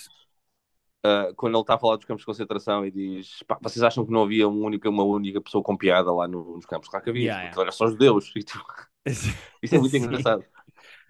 Uh, 1.04 1.34
quando 1.34 1.54
ele 1.54 1.62
está 1.62 1.74
a 1.74 1.78
falar 1.78 1.96
dos 1.96 2.04
campos 2.04 2.22
de 2.22 2.26
concentração 2.26 2.86
e 2.86 2.90
diz: 2.90 3.42
pá, 3.46 3.58
vocês 3.60 3.82
acham 3.82 4.04
que 4.04 4.12
não 4.12 4.22
havia 4.22 4.46
uma 4.46 4.66
única, 4.66 4.88
uma 4.88 5.04
única 5.04 5.40
pessoa 5.40 5.64
com 5.64 5.76
piada 5.76 6.12
lá 6.12 6.28
no, 6.28 6.56
nos 6.56 6.66
campos? 6.66 6.88
Claro 6.88 7.04
que 7.04 7.10
havia, 7.10 7.22
yeah, 7.22 7.42
yeah. 7.50 7.72
só 7.72 7.86
os 7.86 7.92
judeus. 7.92 8.32
Isso 9.62 9.74
é 9.74 9.78
muito 9.78 9.96
engraçado. 9.96 10.44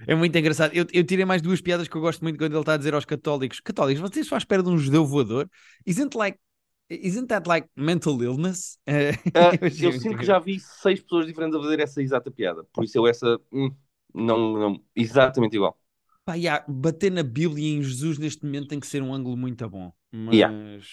É 0.06 0.14
muito 0.14 0.36
engraçado. 0.36 0.72
Eu, 0.74 0.86
eu 0.92 1.04
tirei 1.04 1.24
mais 1.24 1.40
duas 1.42 1.60
piadas 1.60 1.88
que 1.88 1.96
eu 1.96 2.00
gosto 2.00 2.22
muito 2.22 2.38
quando 2.38 2.52
ele 2.52 2.60
está 2.60 2.74
a 2.74 2.76
dizer 2.76 2.94
aos 2.94 3.04
católicos: 3.04 3.60
Católicos, 3.60 4.00
vocês 4.00 4.26
estão 4.26 4.36
à 4.36 4.38
espera 4.38 4.62
de 4.62 4.68
um 4.68 4.78
judeu 4.78 5.06
voador? 5.06 5.48
Isn't 5.86 6.16
like. 6.16 6.38
Isn't 6.90 7.28
that 7.28 7.48
like 7.48 7.68
mental 7.74 8.22
illness? 8.22 8.78
Uh, 8.86 9.16
eu, 9.62 9.90
eu 9.90 9.92
sinto 9.92 10.18
que 10.18 10.26
já 10.26 10.38
vi 10.38 10.60
seis 10.60 11.00
pessoas 11.00 11.26
diferentes 11.26 11.58
a 11.58 11.62
fazer 11.62 11.80
essa 11.80 12.02
exata 12.02 12.30
piada. 12.30 12.64
Por 12.72 12.84
isso 12.84 12.98
eu 12.98 13.06
essa. 13.06 13.38
Hum, 13.50 13.74
não, 14.14 14.52
não, 14.58 14.84
exatamente 14.94 15.56
igual. 15.56 15.78
Pá, 16.24 16.34
yeah, 16.34 16.64
bater 16.68 17.10
na 17.10 17.22
Bíblia 17.22 17.76
em 17.76 17.82
Jesus 17.82 18.16
neste 18.16 18.44
momento 18.44 18.68
tem 18.68 18.78
que 18.78 18.86
ser 18.86 19.02
um 19.02 19.12
ângulo 19.12 19.36
muito 19.36 19.68
bom. 19.68 19.92
Mas, 20.12 20.34
yeah. 20.34 20.84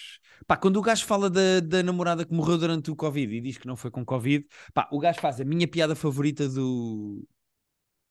pá, 0.46 0.56
quando 0.56 0.76
o 0.76 0.82
gajo 0.82 1.04
fala 1.04 1.30
da, 1.30 1.60
da 1.60 1.82
namorada 1.82 2.24
que 2.24 2.32
morreu 2.32 2.58
durante 2.58 2.90
o 2.90 2.96
Covid 2.96 3.36
e 3.36 3.40
diz 3.40 3.56
que 3.56 3.66
não 3.66 3.76
foi 3.76 3.90
com 3.90 4.04
Covid, 4.04 4.44
pá, 4.74 4.88
o 4.90 4.98
gajo 4.98 5.20
faz 5.20 5.40
a 5.40 5.44
minha 5.44 5.68
piada 5.68 5.94
favorita 5.94 6.48
do, 6.48 7.24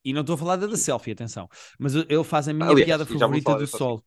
e 0.03 0.13
não 0.13 0.21
estou 0.21 0.35
a 0.35 0.37
falar 0.37 0.55
da, 0.55 0.67
da 0.67 0.77
selfie, 0.77 1.11
atenção. 1.11 1.47
Mas 1.77 1.95
ele 1.95 2.23
faz 2.23 2.47
a 2.47 2.53
minha 2.53 2.69
Aliás, 2.69 2.85
piada 2.85 3.05
favorita 3.05 3.55
do 3.55 3.67
Sol. 3.67 4.03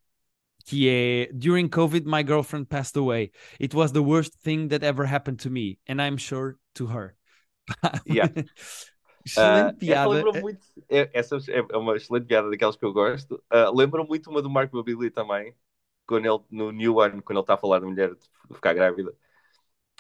Que 0.64 0.88
é 0.88 1.32
During 1.32 1.68
COVID, 1.68 2.06
my 2.06 2.22
girlfriend 2.24 2.66
passed 2.66 2.96
away. 2.96 3.32
It 3.60 3.74
was 3.76 3.92
the 3.92 4.00
worst 4.00 4.34
thing 4.42 4.68
that 4.68 4.84
ever 4.84 5.04
happened 5.04 5.42
to 5.42 5.50
me. 5.50 5.78
And 5.88 6.00
I'm 6.00 6.16
sure 6.16 6.56
to 6.74 6.86
her. 6.86 7.16
Yeah. 8.06 8.28
excelente 9.24 9.74
uh, 9.74 9.78
piada. 9.78 10.18
Essa, 10.18 10.40
muito, 10.40 10.60
é, 10.88 11.10
essa 11.12 11.36
é 11.48 11.76
uma 11.76 11.96
excelente 11.96 12.26
piada 12.26 12.50
daquelas 12.50 12.76
que 12.76 12.84
eu 12.84 12.92
gosto. 12.92 13.42
Uh, 13.52 13.74
lembra 13.74 14.04
muito 14.04 14.30
uma 14.30 14.42
do 14.42 14.50
Mark 14.50 14.70
Babili 14.70 15.10
também, 15.10 15.54
quando 16.06 16.26
ele, 16.26 16.38
no 16.50 16.72
New 16.72 16.96
One, 16.96 17.22
quando 17.22 17.38
ele 17.38 17.42
está 17.42 17.54
a 17.54 17.58
falar 17.58 17.80
da 17.80 17.86
mulher 17.86 18.10
de 18.14 18.54
ficar 18.54 18.74
grávida. 18.74 19.14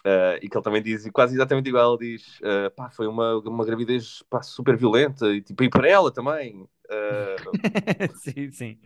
Uh, 0.04 0.34
e 0.42 0.48
que 0.48 0.56
ele 0.56 0.64
também 0.64 0.82
diz, 0.82 1.08
quase 1.12 1.34
exatamente 1.34 1.68
igual, 1.68 1.94
ele 1.94 2.16
diz, 2.16 2.40
uh, 2.40 2.70
pá, 2.74 2.90
foi 2.90 3.06
uma, 3.06 3.38
uma 3.38 3.64
gravidez 3.64 4.22
pá, 4.28 4.42
super 4.42 4.76
violenta, 4.76 5.28
e, 5.28 5.40
tipo, 5.40 5.62
e 5.62 5.70
para 5.70 5.88
ela 5.88 6.10
também. 6.12 6.62
Uh... 6.62 8.16
sim, 8.18 8.50
sim. 8.50 8.78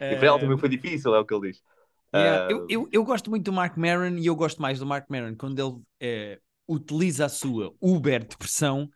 E 0.00 0.16
para 0.16 0.26
ela 0.26 0.38
também 0.38 0.58
foi 0.58 0.68
difícil, 0.68 1.14
é 1.14 1.18
o 1.20 1.24
que 1.24 1.32
ele 1.32 1.52
diz. 1.52 1.62
Yeah. 2.14 2.50
Eu, 2.50 2.66
eu, 2.68 2.88
eu, 2.90 3.04
gosto 3.04 3.28
muito 3.28 3.44
do 3.44 3.52
Mark 3.52 3.76
Maron 3.76 4.16
e 4.16 4.26
eu 4.26 4.34
gosto 4.34 4.62
mais 4.62 4.78
do 4.78 4.86
Mark 4.86 5.06
Maron 5.10 5.34
quando 5.36 5.58
ele 5.58 5.82
eh, 6.00 6.40
utiliza 6.66 7.26
a 7.26 7.28
sua 7.28 7.74
Uber 7.80 8.26
depressão 8.26 8.88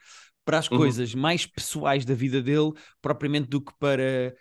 para 0.44 0.58
as 0.58 0.70
uhum. 0.70 0.78
coisas 0.78 1.14
mais 1.14 1.46
pessoais 1.46 2.04
da 2.04 2.14
vida 2.14 2.42
dele, 2.42 2.72
propriamente 3.02 3.48
do 3.48 3.60
que 3.60 3.72
para 3.78 4.34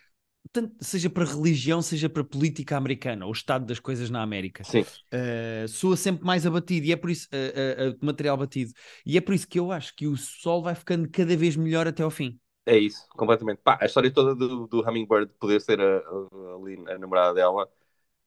tanto, 0.52 0.74
seja 0.80 1.08
para 1.08 1.24
religião, 1.24 1.80
seja 1.80 2.08
para 2.08 2.22
política 2.22 2.76
americana, 2.76 3.26
o 3.26 3.32
estado 3.32 3.64
das 3.64 3.80
coisas 3.80 4.10
na 4.10 4.22
América. 4.22 4.62
Sim. 4.64 4.82
Uh, 4.82 5.66
soa 5.66 5.96
sempre 5.96 6.24
mais 6.24 6.46
abatido 6.46 6.86
e 6.86 6.92
é 6.92 6.96
por 6.96 7.10
isso 7.10 7.28
uh, 7.28 7.90
uh, 7.90 7.98
material 8.04 8.36
batido. 8.36 8.72
E 9.06 9.16
é 9.16 9.20
por 9.20 9.34
isso 9.34 9.48
que 9.48 9.58
eu 9.58 9.72
acho 9.72 9.96
que 9.96 10.06
o 10.06 10.16
sol 10.16 10.62
vai 10.62 10.74
ficando 10.74 11.08
cada 11.08 11.36
vez 11.36 11.56
melhor 11.56 11.86
até 11.86 12.02
ao 12.02 12.10
fim. 12.10 12.38
É 12.66 12.76
isso, 12.76 13.08
completamente. 13.10 13.60
Pá, 13.64 13.78
a 13.80 13.86
história 13.86 14.10
toda 14.10 14.34
do, 14.34 14.68
do 14.68 14.82
Hummingbird 14.82 15.32
poder 15.38 15.60
ser 15.60 15.80
a, 15.80 15.98
a, 15.98 16.94
a, 16.94 16.98
namorada 16.98 17.34
dela 17.34 17.68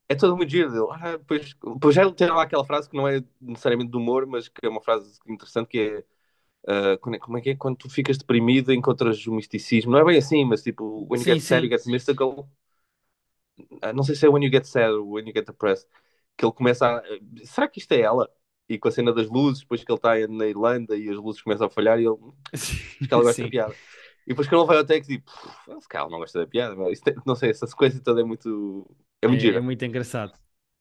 é 0.10 0.16
toda 0.16 0.36
muito 0.36 0.52
dele. 0.52 0.70
Ah, 0.92 1.20
pois, 1.26 1.56
pois 1.80 1.96
já 1.96 2.02
ele 2.02 2.14
tem 2.14 2.28
lá 2.28 2.44
aquela 2.44 2.66
frase 2.66 2.90
que 2.90 2.98
não 2.98 3.08
é 3.08 3.24
necessariamente 3.40 3.92
de 3.92 3.98
humor, 3.98 4.26
mas 4.26 4.50
que 4.50 4.66
é 4.66 4.70
uma 4.70 4.82
frase 4.82 5.20
interessante 5.28 5.68
que 5.70 5.80
é 5.80 6.04
Uh, 6.68 6.98
como 7.00 7.38
é 7.38 7.42
que 7.42 7.52
é? 7.52 7.56
Quando 7.56 7.78
tu 7.78 7.90
ficas 7.90 8.18
deprimido, 8.18 8.74
encontras 8.74 9.26
o 9.28 9.34
misticismo. 9.34 9.92
Não 9.92 10.00
é 10.00 10.04
bem 10.04 10.18
assim, 10.18 10.44
mas 10.44 10.64
tipo, 10.64 11.06
when 11.10 11.20
you 11.20 11.24
sim, 11.24 11.34
get 11.34 11.42
sad, 11.42 11.64
you 11.66 11.70
get 11.70 11.86
mystical. 11.86 12.50
Uh, 13.60 13.94
não 13.94 14.04
sei 14.04 14.16
se 14.16 14.26
é 14.26 14.30
when 14.30 14.44
you 14.44 14.52
get 14.52 14.66
sad 14.66 14.92
ou 14.94 15.12
when 15.12 15.28
you 15.28 15.34
get 15.34 15.46
depressed. 15.46 15.88
Que 16.36 16.44
ele 16.44 16.54
começa 16.54 16.88
a. 16.88 17.04
Será 17.44 17.68
que 17.68 17.80
isto 17.80 17.92
é 17.92 18.02
ela? 18.02 18.28
E 18.68 18.80
com 18.80 18.88
a 18.88 18.92
cena 18.92 19.14
das 19.14 19.30
luzes, 19.30 19.62
depois 19.62 19.84
que 19.84 19.92
ele 19.92 19.98
está 19.98 20.16
na 20.28 20.48
Irlanda 20.48 20.98
e 20.98 21.08
as 21.08 21.18
luzes 21.18 21.42
começam 21.42 21.68
a 21.68 21.70
falhar, 21.70 22.00
e 22.00 22.06
ele. 22.06 22.18
Acho 22.52 23.08
que 23.08 23.14
ela 23.14 23.24
gosta 23.24 23.44
da 23.44 23.50
piada. 23.50 23.76
E 24.26 24.30
depois 24.30 24.48
que 24.48 24.56
ele 24.56 24.66
vai 24.66 24.78
ao 24.78 24.86
texto, 24.86 25.08
tipo, 25.08 25.32
se 25.80 25.88
calhar 25.88 26.10
não 26.10 26.18
gosta 26.18 26.40
da 26.40 26.48
piada, 26.48 26.76
mas 26.76 27.00
é, 27.06 27.16
não 27.28 27.36
sei, 27.36 27.52
essa 27.52 27.68
sequência 27.68 28.02
toda 28.02 28.22
é 28.22 28.24
muito. 28.24 28.90
É 29.22 29.28
muito 29.28 29.40
é, 29.40 29.44
gira. 29.44 29.58
É 29.58 29.62
muito 29.62 29.86
engraçado. 29.86 30.34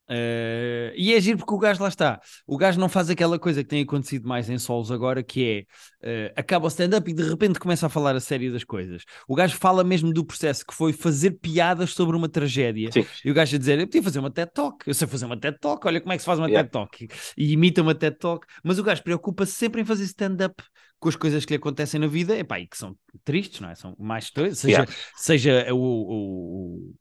Uh, 0.08 0.92
e 0.96 1.14
é 1.14 1.20
giro 1.20 1.38
porque 1.38 1.54
o 1.54 1.58
gajo 1.58 1.82
lá 1.82 1.88
está. 1.88 2.20
O 2.46 2.56
gajo 2.58 2.78
não 2.78 2.88
faz 2.88 3.08
aquela 3.08 3.38
coisa 3.38 3.62
que 3.62 3.68
tem 3.68 3.82
acontecido 3.82 4.28
mais 4.28 4.50
em 4.50 4.58
solos 4.58 4.90
agora, 4.90 5.22
que 5.22 5.66
é 6.02 6.28
uh, 6.28 6.32
acaba 6.36 6.66
o 6.66 6.68
stand-up 6.68 7.10
e 7.10 7.14
de 7.14 7.22
repente 7.22 7.58
começa 7.58 7.86
a 7.86 7.88
falar 7.88 8.14
a 8.14 8.20
sério 8.20 8.52
das 8.52 8.64
coisas. 8.64 9.04
O 9.26 9.34
gajo 9.34 9.56
fala 9.56 9.82
mesmo 9.82 10.12
do 10.12 10.24
processo 10.24 10.64
que 10.66 10.74
foi 10.74 10.92
fazer 10.92 11.32
piadas 11.32 11.92
sobre 11.94 12.16
uma 12.16 12.28
tragédia. 12.28 12.90
Sim. 12.92 13.06
E 13.24 13.30
o 13.30 13.34
gajo 13.34 13.56
a 13.56 13.58
dizer: 13.58 13.78
Eu 13.78 13.86
podia 13.86 14.02
fazer 14.02 14.18
uma 14.18 14.30
TED 14.30 14.50
Talk, 14.52 14.86
eu 14.86 14.94
sei 14.94 15.08
fazer 15.08 15.24
uma 15.26 15.38
TED 15.40 15.58
Talk, 15.58 15.86
olha 15.86 16.00
como 16.00 16.12
é 16.12 16.16
que 16.16 16.22
se 16.22 16.26
faz 16.26 16.38
uma 16.38 16.48
Yeah. 16.48 16.68
TED 16.68 16.72
Talk. 16.72 17.08
E 17.36 17.52
imita 17.52 17.80
uma 17.82 17.94
TED 17.94 18.16
Talk, 18.18 18.46
mas 18.62 18.78
o 18.78 18.82
gajo 18.82 19.02
preocupa-se 19.02 19.52
sempre 19.52 19.80
em 19.80 19.84
fazer 19.84 20.04
stand-up 20.04 20.62
com 21.00 21.08
as 21.08 21.16
coisas 21.16 21.44
que 21.44 21.52
lhe 21.52 21.56
acontecem 21.58 21.98
na 22.00 22.06
vida 22.06 22.36
epá, 22.36 22.60
e 22.60 22.66
que 22.66 22.76
são 22.78 22.96
tristes, 23.24 23.60
não 23.60 23.68
é? 23.70 23.74
São 23.74 23.94
mais 23.98 24.30
coisas, 24.30 24.58
seja, 24.58 24.72
Yeah. 24.80 24.92
seja 25.16 25.66
o, 25.74 25.76
o- 25.76 26.76
o- 26.76 26.94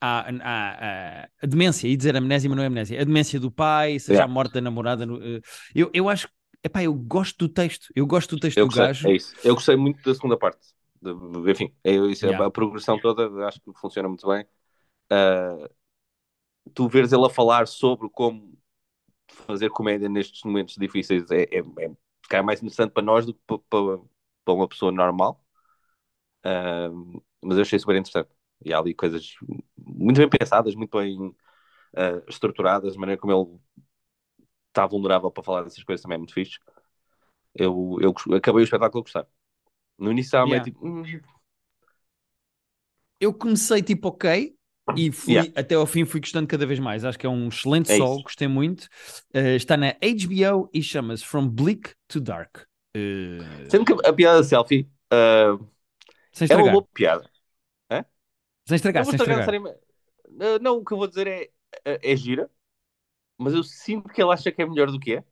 a, 0.00 0.20
a- 0.30 1.22
a- 1.24 1.28
a 1.42 1.46
demência, 1.46 1.88
ia 1.88 1.96
dizer 1.96 2.16
amnésia, 2.16 2.48
mas 2.50 2.56
não 2.56 2.62
é 2.64 2.66
amnésia, 2.66 3.00
a 3.00 3.04
demência 3.04 3.40
do 3.40 3.50
pai, 3.50 3.98
seja 3.98 4.24
Yeah. 4.24 4.26
a 4.26 4.28
morte 4.28 4.52
da 4.54 4.60
namorada. 4.60 5.04
eh, 5.04 5.40
eu, 5.74 5.90
eu 5.94 6.08
acho, 6.08 6.28
epá, 6.64 6.82
eu 6.82 6.94
gosto 6.94 7.38
do 7.38 7.48
texto, 7.52 7.88
eu 7.96 8.06
gosto 8.06 8.36
do 8.36 8.40
texto 8.40 8.60
Eu 8.60 8.66
do 8.66 8.68
gostei, 8.68 8.88
gajo. 8.88 9.06
é 9.06 9.14
isso. 9.14 9.36
Eu 9.42 9.54
gostei 9.54 9.76
muito 9.76 10.00
da 10.02 10.14
segunda 10.14 10.36
parte. 10.38 10.60
De- 11.00 11.14
de- 11.44 11.50
enfim, 11.52 11.74
é 11.84 11.92
isso, 11.92 12.26
Yeah. 12.26 12.42
a, 12.42 12.50
progressão 12.50 12.98
toda 12.98 13.46
acho 13.46 13.60
que 13.60 13.72
funciona 13.80 14.08
muito 14.08 14.26
bem. 14.28 14.44
Ah, 15.10 15.70
tu 16.74 16.88
veres 16.88 17.12
ele 17.12 17.26
a 17.26 17.30
falar 17.30 17.66
sobre 17.66 18.08
como 18.10 18.56
fazer 19.28 19.70
comédia 19.70 20.08
nestes 20.10 20.42
momentos 20.44 20.76
difíceis 20.76 21.30
é, 21.30 21.44
é, 21.44 21.62
é 22.32 22.42
mais 22.42 22.60
interessante 22.62 22.92
para 22.92 23.04
nós 23.04 23.26
do 23.26 23.34
que 23.34 23.40
para, 23.46 23.58
para, 23.70 23.98
para 24.44 24.54
uma 24.54 24.68
pessoa 24.68 24.92
normal. 24.92 25.44
Ah, 26.44 26.88
mas 27.42 27.56
eu 27.56 27.62
achei 27.62 27.78
super 27.78 27.96
interessante. 27.96 28.30
E 28.64 28.72
há 28.72 28.78
ali 28.78 28.94
coisas 28.94 29.34
muito 29.76 30.18
bem 30.18 30.28
pensadas, 30.28 30.74
muito 30.74 30.98
bem 30.98 31.34
ah, 31.96 32.22
estruturadas, 32.28 32.96
a 32.96 33.00
maneira 33.00 33.20
como 33.20 33.32
ele 33.34 33.60
está 34.68 34.86
vulnerável 34.86 35.30
para 35.30 35.42
falar 35.42 35.62
dessas 35.64 35.82
coisas 35.84 36.02
também 36.02 36.16
é 36.16 36.18
muito 36.18 36.34
fixe. 36.34 36.58
Eu, 37.54 37.98
eu 38.00 38.14
acabei 38.36 38.62
o 38.62 38.64
espetáculo 38.64 39.00
a 39.02 39.04
gostar. 39.04 39.26
No 39.98 40.10
início 40.12 40.28
estava 40.28 40.46
Yeah. 40.46 40.48
meio 40.48 40.62
tipo. 40.62 40.86
"Hum, 40.86 41.02
Eu 43.20 43.34
comecei 43.34 43.82
tipo 43.82 44.08
ok 44.08 44.54
e 44.94 45.10
fui 45.12 45.34
Yeah. 45.34 45.52
até 45.56 45.74
ao 45.74 45.86
fim 45.86 46.04
fui 46.04 46.20
gostando 46.20 46.46
cada 46.46 46.66
vez 46.66 46.78
mais. 46.78 47.04
Acho 47.04 47.18
que 47.18 47.26
é 47.26 47.28
um 47.30 47.48
excelente 47.48 47.88
É 47.88 47.96
sol, 47.96 48.20
isso. 48.20 48.22
gostei 48.22 48.48
muito. 48.48 48.88
Eh, 49.32 49.56
está 49.56 49.76
na 49.76 49.88
HBO 49.90 50.68
e 50.72 50.82
chama-se 50.82 51.24
From 51.24 51.48
Bleak 51.48 51.94
to 52.08 52.20
Dark. 52.20 52.58
Eh, 52.94 53.70
Sendo 53.70 53.84
que 53.84 53.94
a 54.08 54.12
piada 54.12 54.38
da 54.38 54.44
selfie 54.44 54.88
sem 56.32 56.48
é 56.48 56.56
uma 56.56 56.68
boa 56.68 56.86
piada. 56.94 57.30
Sem 58.68 58.76
estragar, 58.76 59.04
Não 59.04 59.10
vou 59.10 59.12
sem 59.12 59.18
estragar 59.18 59.54
estragar. 59.54 59.76
Ah, 60.40 60.58
não, 60.60 60.76
o 60.78 60.84
que 60.84 60.92
eu 60.92 60.98
vou 60.98 61.06
dizer 61.08 61.26
é, 61.26 61.48
é, 61.84 62.12
é 62.12 62.16
gira, 62.16 62.50
mas 63.38 63.54
eu 63.54 63.62
sinto 63.62 64.08
que 64.08 64.22
ele 64.22 64.32
acha 64.32 64.52
que 64.52 64.62
é 64.62 64.66
melhor 64.66 64.90
do 64.90 65.00
que 65.00 65.16
é. 65.16 65.24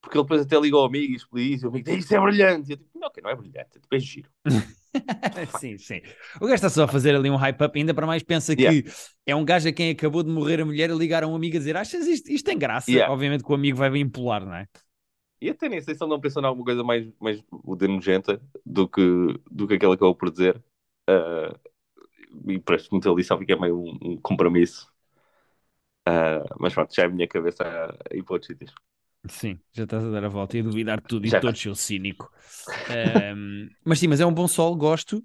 Porque 0.00 0.18
ele 0.18 0.24
depois 0.24 0.42
até 0.42 0.58
ligou 0.60 0.80
ao 0.80 0.86
amigo 0.86 1.12
e 1.12 1.16
explica 1.16 1.62
e 1.62 1.66
o 1.66 1.68
amigo 1.68 1.90
diz 1.90 2.04
isso 2.04 2.14
é 2.14 2.20
brilhante. 2.20 2.70
E 2.70 2.72
eu 2.74 2.76
tipo, 2.76 2.98
não, 2.98 3.10
que 3.10 3.20
não 3.20 3.30
é 3.30 3.34
brilhante, 3.34 3.76
é 3.76 3.80
tipo, 3.80 3.94
é 3.94 3.98
giro. 3.98 4.30
sim, 5.58 5.76
sim. 5.78 6.00
O 6.36 6.46
gajo 6.46 6.54
está 6.54 6.70
só 6.70 6.84
a 6.84 6.88
fazer 6.88 7.14
ali 7.14 7.28
um 7.28 7.36
hype-up, 7.36 7.78
ainda 7.78 7.92
para 7.92 8.06
mais 8.06 8.22
pensa 8.22 8.54
Yeah. 8.56 8.82
que 8.82 8.88
é 9.26 9.34
um 9.34 9.44
gajo 9.44 9.68
a 9.68 9.72
quem 9.72 9.90
acabou 9.90 10.22
de 10.22 10.30
morrer 10.30 10.60
a 10.60 10.64
mulher 10.64 10.90
a 10.90 10.94
ligar 10.94 11.24
a 11.24 11.26
um 11.26 11.34
amigo 11.34 11.56
a 11.56 11.58
dizer 11.58 11.76
achas 11.76 12.06
isto, 12.06 12.30
isto 12.30 12.46
tem 12.46 12.56
graça? 12.56 12.90
Yeah. 12.90 13.12
Obviamente 13.12 13.42
que 13.44 13.50
o 13.50 13.54
amigo 13.54 13.76
vai 13.76 13.90
bem 13.90 14.02
impolar, 14.02 14.46
não 14.46 14.54
é? 14.54 14.66
E 15.40 15.50
até 15.50 15.68
nem 15.68 15.80
sei 15.80 15.94
se 15.94 16.02
ele 16.02 16.10
não 16.10 16.20
pensou 16.20 16.42
em 16.42 16.46
alguma 16.46 16.64
coisa 16.64 16.82
mais, 16.82 17.06
mais 17.20 17.42
nojenta 17.88 18.40
do 18.64 18.88
que, 18.88 19.02
do 19.50 19.66
que 19.66 19.74
aquela 19.74 19.94
que 19.94 19.98
acabou 19.98 20.14
por 20.14 20.30
dizer. 20.30 20.62
Ah, 21.08 21.52
e 22.48 22.60
parece 22.60 22.90
muito 22.92 23.10
ali 23.12 23.24
só 23.24 23.38
fica 23.38 23.56
meio 23.58 23.78
um, 23.78 23.98
um 24.02 24.16
compromisso. 24.20 24.88
Ah, 26.04 26.44
mas 26.60 26.72
pronto, 26.74 26.94
já 26.94 27.02
é 27.02 27.06
a 27.06 27.08
minha 27.08 27.28
cabeça 27.28 27.64
a 27.64 28.16
ir 28.16 28.22
para 28.24 28.34
outros 28.34 28.46
sítios. 28.48 28.72
Sim, 29.28 29.58
já 29.72 29.84
estás 29.84 30.04
a 30.04 30.10
dar 30.10 30.24
a 30.24 30.28
volta 30.28 30.56
e 30.56 30.60
a 30.60 30.62
duvidar 30.62 31.00
de 31.00 31.06
tudo 31.06 31.26
e 31.26 31.32
Já 31.32 31.40
de 31.40 31.40
todo, 31.40 31.58
seu 31.58 31.74
cínico. 31.74 32.30
Ahm, 32.88 33.70
mas 33.84 33.98
sim, 33.98 34.06
mas 34.08 34.20
é 34.20 34.26
um 34.26 34.32
bom 34.34 34.46
sol, 34.48 34.76
gosto. 34.76 35.22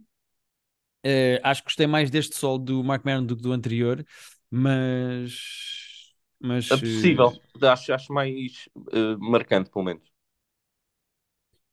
Eh, 1.04 1.40
acho 1.44 1.62
que 1.64 1.66
gostei 1.70 1.88
mais 1.88 2.12
deste 2.12 2.36
sol 2.36 2.60
do 2.60 2.84
Mark 2.84 3.04
Maron 3.06 3.26
do 3.26 3.36
que 3.36 3.42
do 3.42 3.52
anterior, 3.54 4.06
mas. 4.50 5.34
Mas. 6.40 6.68
É 6.72 6.78
possível, 6.78 7.42
acho, 7.64 7.94
acho 7.94 8.14
mais 8.14 8.68
ah, 8.94 9.18
marcante, 9.20 9.70
pelo 9.70 9.86
menos. 9.86 10.12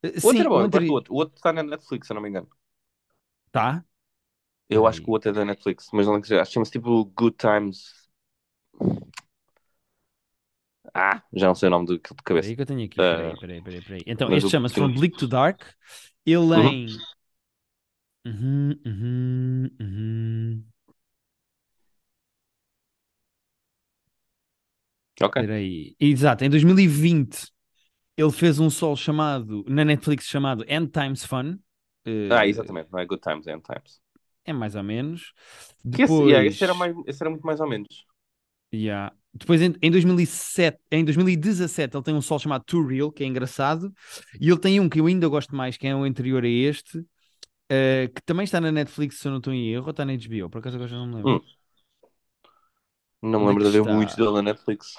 eh, 0.03 0.19
O 0.21 0.27
outro 0.27 0.41
sim, 0.41 0.43
era 0.43 0.49
bom, 0.49 0.63
o 0.89 0.93
outro. 0.97 1.13
O 1.13 1.17
outro 1.21 1.35
está 1.37 1.51
na 1.53 1.63
Netflix, 1.63 2.07
se 2.07 2.13
eu 2.13 2.15
não 2.15 2.21
me 2.23 2.29
engano. 2.29 2.49
Tá? 3.51 3.83
Eu 4.69 4.85
acho 4.85 5.01
que 5.01 5.09
o 5.09 5.13
outro 5.13 5.29
é 5.29 5.33
da 5.33 5.43
Netflix, 5.45 5.87
mas 5.91 6.05
não 6.05 6.13
lembro. 6.13 6.39
Acho 6.39 6.49
que 6.49 6.53
chama-se 6.53 6.71
tipo 6.71 7.05
Good 7.05 7.37
Times. 7.37 8.09
Ah, 10.93 11.21
já 11.33 11.47
não 11.47 11.55
sei 11.55 11.67
o 11.67 11.69
nome 11.69 11.85
do, 11.85 11.93
de 11.97 11.99
cabeça. 12.23 12.47
Peraí 12.47 12.55
que 12.55 12.61
eu 12.61 12.65
tenho 12.65 12.85
aqui. 12.85 12.95
Peraí, 12.95 13.37
peraí, 13.39 13.61
peraí, 13.61 13.81
peraí. 13.81 14.03
Então, 14.07 14.33
este 14.33 14.49
chama-se 14.49 14.75
From 14.75 14.93
Bleak 14.93 15.17
to 15.17 15.27
Dark. 15.27 15.61
Ele 16.25 16.37
Uhum. 16.37 16.67
em. 16.67 16.87
Uhum, 18.25 18.79
uhum, 18.85 19.69
uhum. 19.79 20.63
Ok. 25.21 25.35
Peraí. 25.41 25.95
Exato, 25.99 26.43
em 26.43 26.49
2020 26.49 27.47
ele 28.17 28.31
fez 28.31 28.59
um 28.59 28.69
sol 28.69 28.95
chamado, 28.97 29.63
na 29.67 29.85
Netflix 29.85 30.25
chamado 30.27 30.65
End 30.67 30.91
Times 30.91 31.23
Fun. 31.25 31.57
Eh, 32.05 32.29
Ah, 32.31 32.45
exatamente, 32.45 32.91
não 32.91 32.99
é 32.99 33.05
Good 33.05 33.21
Times, 33.21 33.47
é 33.47 33.53
End 33.53 33.63
Times. 33.63 34.01
É 34.45 34.53
mais 34.53 34.75
ou 34.75 34.83
menos. 34.83 35.33
Que 35.83 36.03
esse, 36.03 36.13
Depois, 36.13 36.29
yeah, 36.29 36.45
esse, 36.47 36.63
era 36.63 36.73
mais, 36.73 36.95
esse 37.05 37.21
era 37.21 37.29
muito 37.29 37.45
mais 37.45 37.59
ou 37.59 37.67
menos. 37.67 38.05
Yeah. 38.73 39.13
Depois 39.33 39.61
em, 39.61 39.75
em 39.81 39.91
2007, 39.91 40.79
em 40.91 41.05
2017 41.05 41.95
ele 41.95 42.03
tem 42.03 42.15
um 42.15 42.21
sol 42.21 42.39
chamado 42.39 42.63
Too 42.63 42.85
Real, 42.85 43.11
que 43.11 43.23
é 43.23 43.27
engraçado. 43.27 43.93
E 44.39 44.49
ele 44.49 44.59
tem 44.59 44.79
um 44.79 44.89
que 44.89 44.99
eu 44.99 45.05
ainda 45.05 45.27
gosto 45.27 45.55
mais, 45.55 45.77
que 45.77 45.87
é 45.87 45.95
o 45.95 46.03
anterior 46.03 46.43
a 46.43 46.47
este, 46.47 47.05
eh, 47.69 48.09
que 48.13 48.21
também 48.23 48.43
está 48.43 48.59
na 48.59 48.71
Netflix, 48.71 49.19
se 49.19 49.27
eu 49.27 49.31
não 49.31 49.37
estou 49.37 49.53
em 49.53 49.71
erro, 49.71 49.85
ou 49.85 49.91
está 49.91 50.03
na 50.03 50.13
HBO, 50.13 50.49
por 50.49 50.57
acaso 50.57 50.75
agora 50.75 50.89
já 50.89 50.97
não 50.97 51.07
me 51.07 51.15
lembro. 51.15 51.35
Hum. 51.35 51.41
Não 53.21 53.39
me 53.39 53.45
é 53.45 53.47
lembro 53.49 53.63
de 53.65 53.71
ver 53.71 53.81
está? 53.81 53.93
muitos 53.93 54.15
dele 54.15 54.31
na 54.31 54.41
Netflix. 54.41 54.95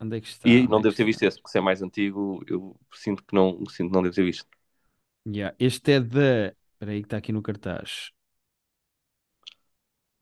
Onde 0.00 0.16
é 0.16 0.20
que 0.20 0.26
está? 0.26 0.48
E 0.48 0.66
não 0.66 0.80
é 0.80 0.82
devo 0.82 0.96
ter 0.96 1.04
visto 1.04 1.22
esse, 1.22 1.36
porque 1.36 1.50
se 1.50 1.58
é 1.58 1.60
mais 1.60 1.80
antigo, 1.80 2.42
eu 2.48 2.76
sinto 2.92 3.22
que 3.22 3.34
não, 3.34 3.64
sinto 3.68 3.90
que 3.90 3.94
não 3.94 4.02
devo 4.02 4.14
ter 4.14 4.24
visto. 4.24 4.46
Yeah. 5.26 5.54
Este 5.60 5.92
é 5.92 6.00
da. 6.00 6.54
Espera 6.72 6.90
aí 6.90 7.00
que 7.00 7.06
está 7.06 7.18
aqui 7.18 7.32
no 7.32 7.42
cartaz. 7.42 8.10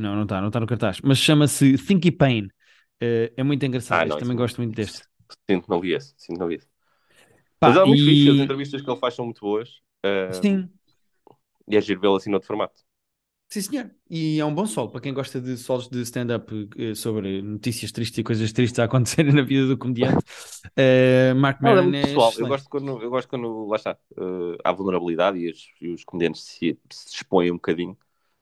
Não, 0.00 0.14
não 0.16 0.22
está, 0.24 0.40
não 0.40 0.48
está 0.48 0.60
no 0.60 0.66
cartaz. 0.66 1.00
Mas 1.02 1.18
chama-se 1.18 1.76
Thinky 1.78 2.10
Pain. 2.12 2.48
Eh, 3.00 3.32
é 3.36 3.42
muito 3.42 3.64
engraçado. 3.66 4.02
Ah, 4.02 4.06
não, 4.06 4.16
também 4.16 4.36
gosto 4.36 4.58
muito 4.60 4.74
deste. 4.74 5.02
Sinto 5.48 5.68
não 5.68 5.80
vi 5.80 5.92
esse. 5.94 6.14
Sinto 6.16 6.38
não 6.38 6.48
vi 6.48 6.56
esse. 6.56 6.68
Pá, 7.58 7.68
Mas 7.68 7.76
é 7.76 7.84
muito 7.84 8.04
fixe, 8.04 8.30
as 8.30 8.38
e... 8.40 8.40
entrevistas 8.40 8.82
que 8.82 8.90
ele 8.90 9.00
faz 9.00 9.14
são 9.14 9.26
muito 9.26 9.40
boas. 9.40 9.82
ah, 10.04 10.42
Sim, 10.42 10.72
E 11.70 11.74
é 11.76 11.80
giro 11.80 12.00
vê-lo 12.02 12.16
assim 12.16 12.30
noutro 12.30 12.48
formato. 12.48 12.82
sim, 13.48 13.60
senhor. 13.62 13.90
E 14.08 14.38
é 14.40 14.44
um 14.44 14.54
bom 14.54 14.66
sol 14.66 14.90
para 14.90 15.00
quem 15.00 15.12
gosta 15.14 15.40
de 15.40 15.56
solos 15.56 15.88
de 15.88 16.00
stand-up 16.02 16.52
eh, 16.76 16.94
sobre 16.94 17.42
notícias 17.42 17.92
tristes 17.92 18.18
e 18.18 18.22
coisas 18.24 18.52
tristes 18.52 18.78
a 18.78 18.84
acontecerem 18.84 19.32
na 19.34 19.42
vida 19.42 19.66
do 19.66 19.78
comediante. 19.78 20.24
Eh, 20.76 21.34
Mark 21.34 21.60
é 21.62 21.68
Maron 21.68 21.92
é 21.94 22.00
pessoal. 22.00 22.32
Eu 22.38 22.46
gosto 22.46 22.68
quando, 22.70 23.02
eu 23.02 23.10
gosto 23.10 23.28
quando 23.28 23.66
lá 23.66 23.76
está, 23.76 23.92
ah, 24.16 24.56
há 24.64 24.72
vulnerabilidade 24.72 25.38
e 25.38 25.50
os, 25.50 25.72
e 25.80 25.88
os 25.88 26.04
comediantes 26.04 26.42
se, 26.44 26.78
se 26.90 27.14
expõem 27.16 27.50
um 27.50 27.54
bocadinho. 27.56 27.98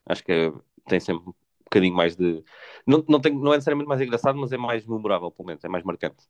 Acho 0.06 0.24
que 0.24 0.32
é- 0.32 0.52
tem 0.86 1.00
sempre 1.00 1.32
bocadinho 1.68 1.94
mais 1.94 2.16
de. 2.16 2.42
Não, 2.86 3.04
não, 3.08 3.20
tem, 3.20 3.32
não 3.34 3.52
é 3.52 3.56
necessariamente 3.56 3.88
mais 3.88 4.00
engraçado, 4.00 4.38
mas 4.38 4.52
é 4.52 4.56
mais 4.56 4.86
memorável, 4.86 5.30
pelo 5.30 5.46
menos, 5.46 5.64
é 5.64 5.68
mais 5.68 5.84
marcante. 5.84 6.24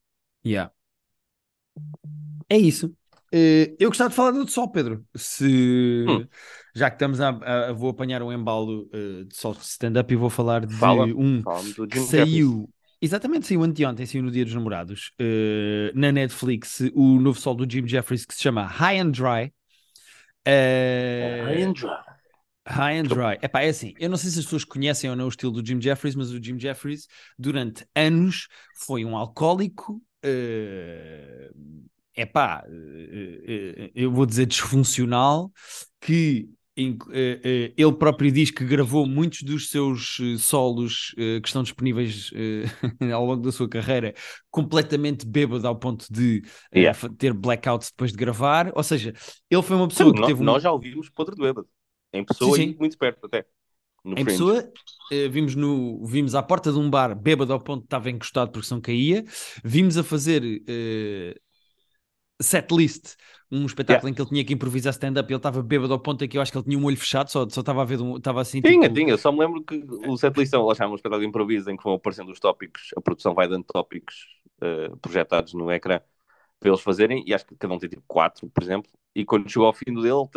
Yeah. 0.44 0.70
É 2.48 2.56
isso. 2.56 2.94
Eh, 3.32 3.76
eu 3.78 3.90
gostava 3.90 4.08
de 4.10 4.16
falar 4.16 4.30
do 4.30 4.38
outro 4.38 4.54
sol, 4.54 4.70
Pedro. 4.70 5.04
Se 5.14 6.04
Hum. 6.08 6.26
já 6.74 6.88
que 6.90 6.96
estamos 6.96 7.20
a, 7.20 7.28
a- 7.28 7.72
vou 7.72 7.90
apanhar 7.90 8.22
um 8.22 8.32
embalo 8.32 8.88
eh, 8.92 9.24
de 9.24 9.36
sol 9.36 9.52
de 9.54 9.60
stand-up 9.60 10.12
e 10.12 10.16
vou 10.16 10.30
falar 10.30 10.64
de 10.64 10.74
Fala, 10.74 11.04
um 11.04 11.42
fala-me 11.42 11.72
do 11.74 11.86
que 11.86 11.98
saiu. 11.98 12.68
Exatamente, 13.00 13.46
saiu 13.46 13.62
anteontem, 13.62 14.06
saiu 14.06 14.22
no 14.24 14.30
Dia 14.30 14.44
dos 14.44 14.54
Namorados, 14.54 15.12
eh, 15.18 15.92
na 15.94 16.10
Netflix, 16.10 16.80
o 16.94 17.20
novo 17.20 17.38
sol 17.38 17.54
do 17.54 17.70
Jim 17.70 17.86
Jeffries 17.86 18.24
que 18.24 18.34
se 18.34 18.42
chama 18.42 18.64
High 18.64 18.98
and 19.00 19.10
Dry. 19.10 19.52
Eh, 20.44 21.42
High 21.44 21.62
and 21.62 21.74
dry. 21.74 22.07
High 22.68 22.98
and 22.98 23.02
Dry. 23.04 23.38
Epá, 23.42 23.62
é 23.62 23.68
assim, 23.70 23.94
eu 23.98 24.10
não 24.10 24.16
sei 24.16 24.30
se 24.30 24.38
as 24.38 24.44
pessoas 24.44 24.64
conhecem 24.64 25.08
ou 25.10 25.16
não 25.16 25.24
o 25.26 25.28
estilo 25.28 25.52
do 25.52 25.66
Jim 25.66 25.80
Jeffries, 25.80 26.14
mas 26.14 26.30
o 26.30 26.42
Jim 26.42 26.58
Jeffries, 26.58 27.06
durante 27.38 27.86
anos, 27.94 28.48
foi 28.86 29.04
um 29.04 29.16
alcoólico. 29.16 30.02
eh, 30.22 31.50
epá, 32.16 32.64
eh, 32.68 33.40
eh, 33.78 33.90
eu 33.94 34.10
vou 34.10 34.26
dizer 34.26 34.46
disfuncional, 34.46 35.50
que 36.00 36.48
ele 36.80 37.92
próprio 37.98 38.30
diz 38.30 38.52
que 38.52 38.64
gravou 38.64 39.04
muitos 39.04 39.42
dos 39.42 39.68
seus 39.70 40.16
solos 40.38 41.12
que 41.16 41.42
estão 41.44 41.64
disponíveis 41.64 42.30
ao 43.12 43.24
longo 43.26 43.42
da 43.42 43.50
sua 43.50 43.68
carreira 43.68 44.14
completamente 44.50 45.26
bêbado 45.26 45.66
ao 45.66 45.76
ponto 45.76 46.06
de 46.12 46.42
Yeah. 46.72 46.96
ter 47.18 47.32
blackouts 47.32 47.90
depois 47.90 48.12
de 48.12 48.16
gravar. 48.18 48.70
Ou 48.76 48.82
seja, 48.84 49.12
ele 49.50 49.62
foi 49.62 49.76
uma 49.76 49.88
pessoa 49.88 50.12
que 50.14 50.20
Nó- 50.20 50.26
teve 50.26 50.40
um. 50.40 50.44
Nós 50.44 50.62
já 50.62 50.70
ouvimos 50.70 51.10
podre 51.10 51.34
do 51.34 51.42
bêbado. 51.42 51.68
Em 52.12 52.24
pessoa 52.24 52.58
Sim, 52.58 52.62
e 52.62 52.66
sim. 52.70 52.78
muito 52.78 52.98
perto 52.98 53.26
até. 53.26 53.46
em 54.16 54.24
Fringe. 54.24 54.26
pessoa, 54.26 54.70
eh, 55.10 55.28
vimos, 55.28 55.54
no, 55.54 56.04
vimos 56.06 56.34
à 56.34 56.42
porta 56.42 56.72
de 56.72 56.78
um 56.78 56.90
bar, 56.90 57.14
bêbado 57.14 57.52
ao 57.52 57.60
ponto 57.60 57.82
que 57.82 57.86
estava 57.86 58.10
encostado 58.10 58.50
porque 58.52 58.72
não 58.74 58.80
caía. 58.80 59.24
Vimos 59.64 59.96
a 59.96 60.04
fazer 60.04 60.42
eh, 60.68 61.40
setlist, 62.40 63.16
um 63.50 63.66
espetáculo 63.66 64.08
em 64.10 64.14
que 64.14 64.20
ele 64.22 64.28
tinha 64.28 64.44
que 64.44 64.52
improvisar 64.54 64.92
stand-up 64.92 65.30
e 65.30 65.32
ele 65.34 65.38
estava 65.38 65.62
bêbado 65.62 65.92
ao 65.92 66.00
ponto 66.00 66.24
em 66.24 66.28
que 66.28 66.36
eu 66.38 66.42
acho 66.42 66.52
que 66.52 66.58
ele 66.58 66.64
tinha 66.64 66.78
um 66.78 66.84
olho 66.84 66.96
fechado, 66.96 67.30
só, 67.30 67.48
só 67.48 67.60
estava 67.60 67.82
a 67.82 67.84
ver, 67.84 68.00
um- 68.00 68.16
estava 68.16 68.40
assim. 68.40 68.62
Tinha, 68.64 68.90
tipo, 68.90 68.92
tinha. 68.92 69.16
Só 69.16 69.30
me 69.30 69.38
lembro 69.40 69.62
que 69.64 69.76
o 69.88 70.16
setlist 70.16 70.52
lá 70.52 70.74
chama 70.74 70.92
um 70.92 70.96
espetáculo 70.96 71.20
de 71.22 71.28
improviso 71.28 71.70
em 71.70 71.76
que 71.76 71.84
vão 71.84 71.94
aparecendo 71.94 72.30
os 72.32 72.40
tópicos, 72.40 72.90
a 72.96 73.00
produção 73.00 73.34
vai 73.34 73.48
dando 73.48 73.64
tópicos 73.64 74.26
eh, 74.60 74.90
projetados 75.00 75.54
no 75.54 75.70
ecrã 75.70 76.00
para 76.60 76.70
eles 76.70 76.80
fazerem, 76.80 77.24
e 77.26 77.34
acho 77.34 77.46
que 77.46 77.56
cada 77.56 77.74
um 77.74 77.78
tem 77.78 77.88
tipo 77.88 78.02
quatro, 78.06 78.48
por 78.50 78.62
exemplo, 78.64 78.90
e 79.14 79.24
quando 79.24 79.48
chegou 79.50 79.66
ao 79.66 79.72
fim 79.74 79.92
do 79.92 80.02
dele, 80.02 80.28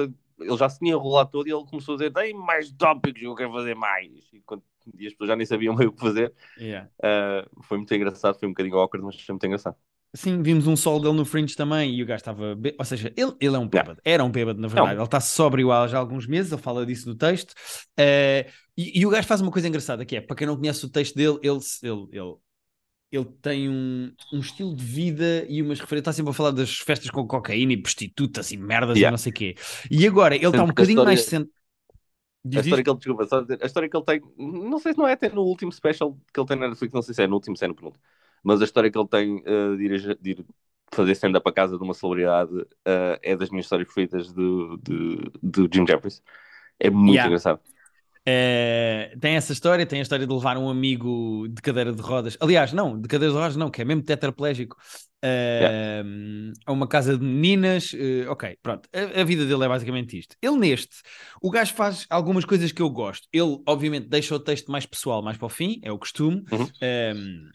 ele, 0.43 0.57
já 0.57 0.69
se 0.69 0.79
tinha 0.79 0.93
enrolado 0.93 1.29
todo 1.31 1.47
e 1.47 1.51
ele 1.51 1.65
começou 1.65 1.95
a 1.95 1.97
dizer: 1.97 2.11
tem 2.11 2.33
mais 2.33 2.71
tópicos, 2.71 3.21
eu 3.21 3.35
quero 3.35 3.51
fazer 3.51 3.75
mais. 3.75 4.11
E, 4.33 4.41
quando, 4.41 4.63
e 4.97 5.07
as 5.07 5.13
pessoas 5.13 5.29
já 5.29 5.35
nem 5.35 5.45
sabiam 5.45 5.75
meio 5.75 5.89
o 5.89 5.93
que 5.93 6.01
fazer. 6.01 6.33
yeah. 6.57 6.87
Eh, 7.03 7.45
foi 7.63 7.77
muito 7.77 7.93
engraçado, 7.93 8.37
foi 8.39 8.47
um 8.47 8.51
bocadinho 8.51 8.77
awkward, 8.77 9.05
mas 9.05 9.19
foi 9.21 9.33
muito 9.33 9.45
engraçado. 9.45 9.75
Sim, 10.13 10.41
vimos 10.43 10.67
um 10.67 10.75
sol 10.75 10.99
dele 10.99 11.13
no 11.15 11.23
Fringe 11.23 11.55
também 11.55 11.95
e 11.95 12.03
o 12.03 12.05
gajo 12.05 12.17
estava. 12.19 12.53
bê- 12.53 12.75
Ou 12.77 12.83
seja, 12.83 13.13
ele, 13.15 13.33
ele 13.39 13.55
é 13.55 13.59
um 13.59 13.67
bêbado. 13.67 14.01
Era 14.03 14.23
um 14.23 14.29
bêbado, 14.29 14.59
na 14.59 14.67
verdade. 14.67 14.89
Não. 14.95 14.97
Ele 14.97 15.03
está 15.05 15.21
sóbrio 15.21 15.71
há 15.71 15.87
já 15.87 15.99
alguns 15.99 16.27
meses, 16.27 16.51
ele 16.51 16.61
fala 16.61 16.85
disso 16.85 17.07
no 17.07 17.15
texto. 17.15 17.53
Eh, 17.97 18.49
e, 18.77 18.99
e 18.99 19.05
o 19.05 19.09
gajo 19.09 19.25
faz 19.27 19.39
uma 19.39 19.51
coisa 19.51 19.69
engraçada 19.69 20.05
que 20.05 20.17
é, 20.17 20.21
para 20.21 20.35
quem 20.35 20.45
não 20.47 20.57
conhece 20.57 20.85
o 20.85 20.89
texto 20.89 21.15
dele, 21.15 21.39
ele, 21.41 21.59
ele, 21.83 22.07
ele, 22.11 22.35
ele 23.11 23.25
tem 23.41 23.69
um, 23.69 24.11
um 24.31 24.39
estilo 24.39 24.75
de 24.75 24.83
vida 24.83 25.45
e 25.49 25.61
umas 25.61 25.79
referências. 25.79 26.01
Está 26.03 26.13
sempre 26.13 26.31
a 26.31 26.33
falar 26.33 26.51
das 26.51 26.77
festas 26.79 27.09
com 27.11 27.27
cocaína 27.27 27.73
e 27.73 27.77
prostitutas 27.77 28.51
e 28.51 28.57
merdas 28.57 28.95
e 28.97 29.01
Yeah. 29.01 29.11
não 29.11 29.17
sei 29.17 29.31
o 29.31 29.35
quê. 29.35 29.55
E 29.89 30.07
agora 30.07 30.35
ele 30.35 30.45
está 30.45 30.59
um 30.61 30.63
a 30.63 30.67
bocadinho 30.67 31.03
mais 31.03 31.19
história- 31.19 31.45
sent... 31.45 31.51
A 32.43 32.49
Diz, 32.49 32.65
história 32.65 32.83
que 32.83 32.89
ele, 32.89 32.97
desculpa, 32.97 33.41
dizer, 33.43 33.59
a 33.61 33.65
história 33.67 33.87
que 33.89 33.95
ele 33.95 34.03
tem, 34.05 34.21
não 34.37 34.79
sei 34.79 34.93
se 34.93 34.97
não 34.97 35.07
é 35.07 35.13
até 35.13 35.29
no 35.29 35.43
último 35.43 35.71
special 35.71 36.17
que 36.33 36.39
ele 36.39 36.47
tem 36.47 36.57
na 36.57 36.69
Netflix, 36.69 36.91
não 36.91 37.01
sei 37.03 37.13
se 37.13 37.21
é 37.21 37.27
no 37.27 37.35
último, 37.35 37.55
se 37.55 37.63
é 37.65 37.67
no 37.67 37.75
penúltimo, 37.75 38.03
mas 38.43 38.59
a 38.61 38.63
história 38.63 38.89
que 38.89 38.97
ele 38.97 39.07
tem 39.07 39.43
eh, 39.45 39.75
de, 39.75 39.83
ir, 39.83 40.09
a- 40.09 40.13
de 40.15 40.31
ir 40.31 40.45
fazer 40.91 41.11
stand-up 41.11 41.47
à 41.47 41.51
casa 41.53 41.77
de 41.77 41.83
uma 41.83 41.93
celebridade 41.93 42.51
eh, 42.83 43.19
é 43.21 43.35
das 43.35 43.51
minhas 43.51 43.65
histórias 43.65 43.87
favoritas 43.89 44.31
do, 44.33 44.75
do, 44.77 45.31
do 45.43 45.69
Jim 45.71 45.85
Jeffries. 45.87 46.23
É 46.79 46.89
muito 46.89 47.13
Yeah. 47.13 47.27
engraçado. 47.27 47.59
Eh, 48.25 49.15
tem 49.19 49.35
essa 49.35 49.51
história, 49.51 49.85
tem 49.85 49.99
a 49.99 50.01
história 50.03 50.27
de 50.27 50.33
levar 50.33 50.57
um 50.57 50.69
amigo 50.69 51.47
de 51.49 51.61
cadeira 51.61 51.91
de 51.91 52.01
rodas. 52.01 52.37
Aliás, 52.39 52.71
não, 52.71 52.99
de 52.99 53.07
cadeira 53.07 53.33
de 53.33 53.39
rodas 53.39 53.55
não, 53.55 53.71
que 53.71 53.81
é 53.81 53.85
mesmo 53.85 54.03
tetraplégico, 54.03 54.77
eh, 55.23 56.03
a 56.65 56.71
uma 56.71 56.87
casa 56.87 57.17
de 57.17 57.23
meninas. 57.23 57.93
eh, 57.95 58.27
ok, 58.29 58.57
pronto. 58.61 58.87
A, 58.93 59.21
a 59.21 59.23
vida 59.23 59.45
dele 59.45 59.63
é 59.65 59.67
basicamente 59.67 60.19
isto. 60.19 60.35
Ele 60.41 60.57
neste, 60.57 60.97
o 61.41 61.49
gajo 61.49 61.73
faz 61.73 62.05
algumas 62.09 62.45
coisas 62.45 62.71
que 62.71 62.81
eu 62.81 62.89
gosto. 62.89 63.27
Ele, 63.33 63.59
obviamente, 63.67 64.07
deixa 64.07 64.35
o 64.35 64.39
texto 64.39 64.71
mais 64.71 64.85
pessoal 64.85 65.23
mais 65.23 65.37
para 65.37 65.47
o 65.47 65.49
fim, 65.49 65.79
é 65.83 65.91
o 65.91 65.97
costume. 65.97 66.43
Uhum. 66.51 66.67
Ehm, 66.81 67.49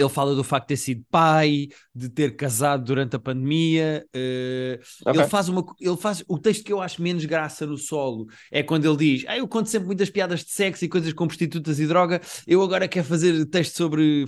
ele 0.00 0.08
fala 0.08 0.34
do 0.34 0.42
facto 0.44 0.64
de 0.68 0.68
ter 0.68 0.76
sido 0.76 1.04
pai, 1.10 1.68
de 1.94 2.08
ter 2.08 2.36
casado 2.36 2.84
durante 2.84 3.16
a 3.16 3.18
pandemia. 3.18 4.04
eh, 4.14 4.80
Ok. 5.04 5.20
ele 5.20 5.28
faz 5.28 5.48
uma, 5.48 5.64
ele 5.80 5.96
faz 5.96 6.24
o 6.28 6.38
texto 6.38 6.64
que 6.64 6.72
eu 6.72 6.80
acho 6.80 7.02
menos 7.02 7.24
graça 7.24 7.66
no 7.66 7.76
solo 7.76 8.26
é 8.50 8.62
quando 8.62 8.84
ele 8.86 8.96
diz: 8.96 9.24
ah, 9.28 9.36
eu 9.36 9.46
conto 9.48 9.68
sempre 9.68 9.86
muitas 9.86 10.10
piadas 10.10 10.44
de 10.44 10.50
sexo 10.50 10.84
e 10.84 10.88
coisas 10.88 11.12
com 11.12 11.26
prostitutas 11.26 11.78
e 11.80 11.86
droga. 11.86 12.20
Eu 12.46 12.62
agora 12.62 12.88
quero 12.88 13.06
fazer 13.06 13.44
texto 13.46 13.76
sobre 13.76 14.24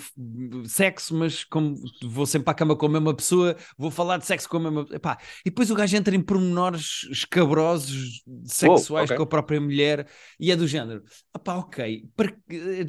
sexo, 0.67 1.15
mas 1.15 1.45
como 1.45 1.75
vou 2.05 2.27
sempre 2.27 2.45
para 2.45 2.53
a 2.53 2.57
cama 2.57 2.77
com 2.77 2.87
a 2.87 2.89
mesma 2.89 3.15
pessoa, 3.15 3.57
vou 3.77 3.91
falar 3.91 4.19
de 4.19 4.27
sexo 4.27 4.49
com 4.49 4.57
a 4.59 4.61
mesma. 4.61 4.87
Epá. 4.93 5.19
E 5.45 5.51
depois 5.51 5.71
o 5.71 5.75
gajo 5.75 5.97
entra 5.97 6.15
em 6.15 6.21
pormenores 6.21 7.07
escabrosos 7.11 8.23
sexuais 8.45 9.11
ok. 9.11 9.17
com 9.17 9.23
a 9.23 9.27
própria 9.27 9.61
mulher 9.61 10.07
e 10.39 10.51
é 10.51 10.57
do 10.57 10.67
género. 10.67 11.03
Epá, 11.35 11.57
ok, 11.57 12.05
para, 12.17 12.33
é 12.51 12.85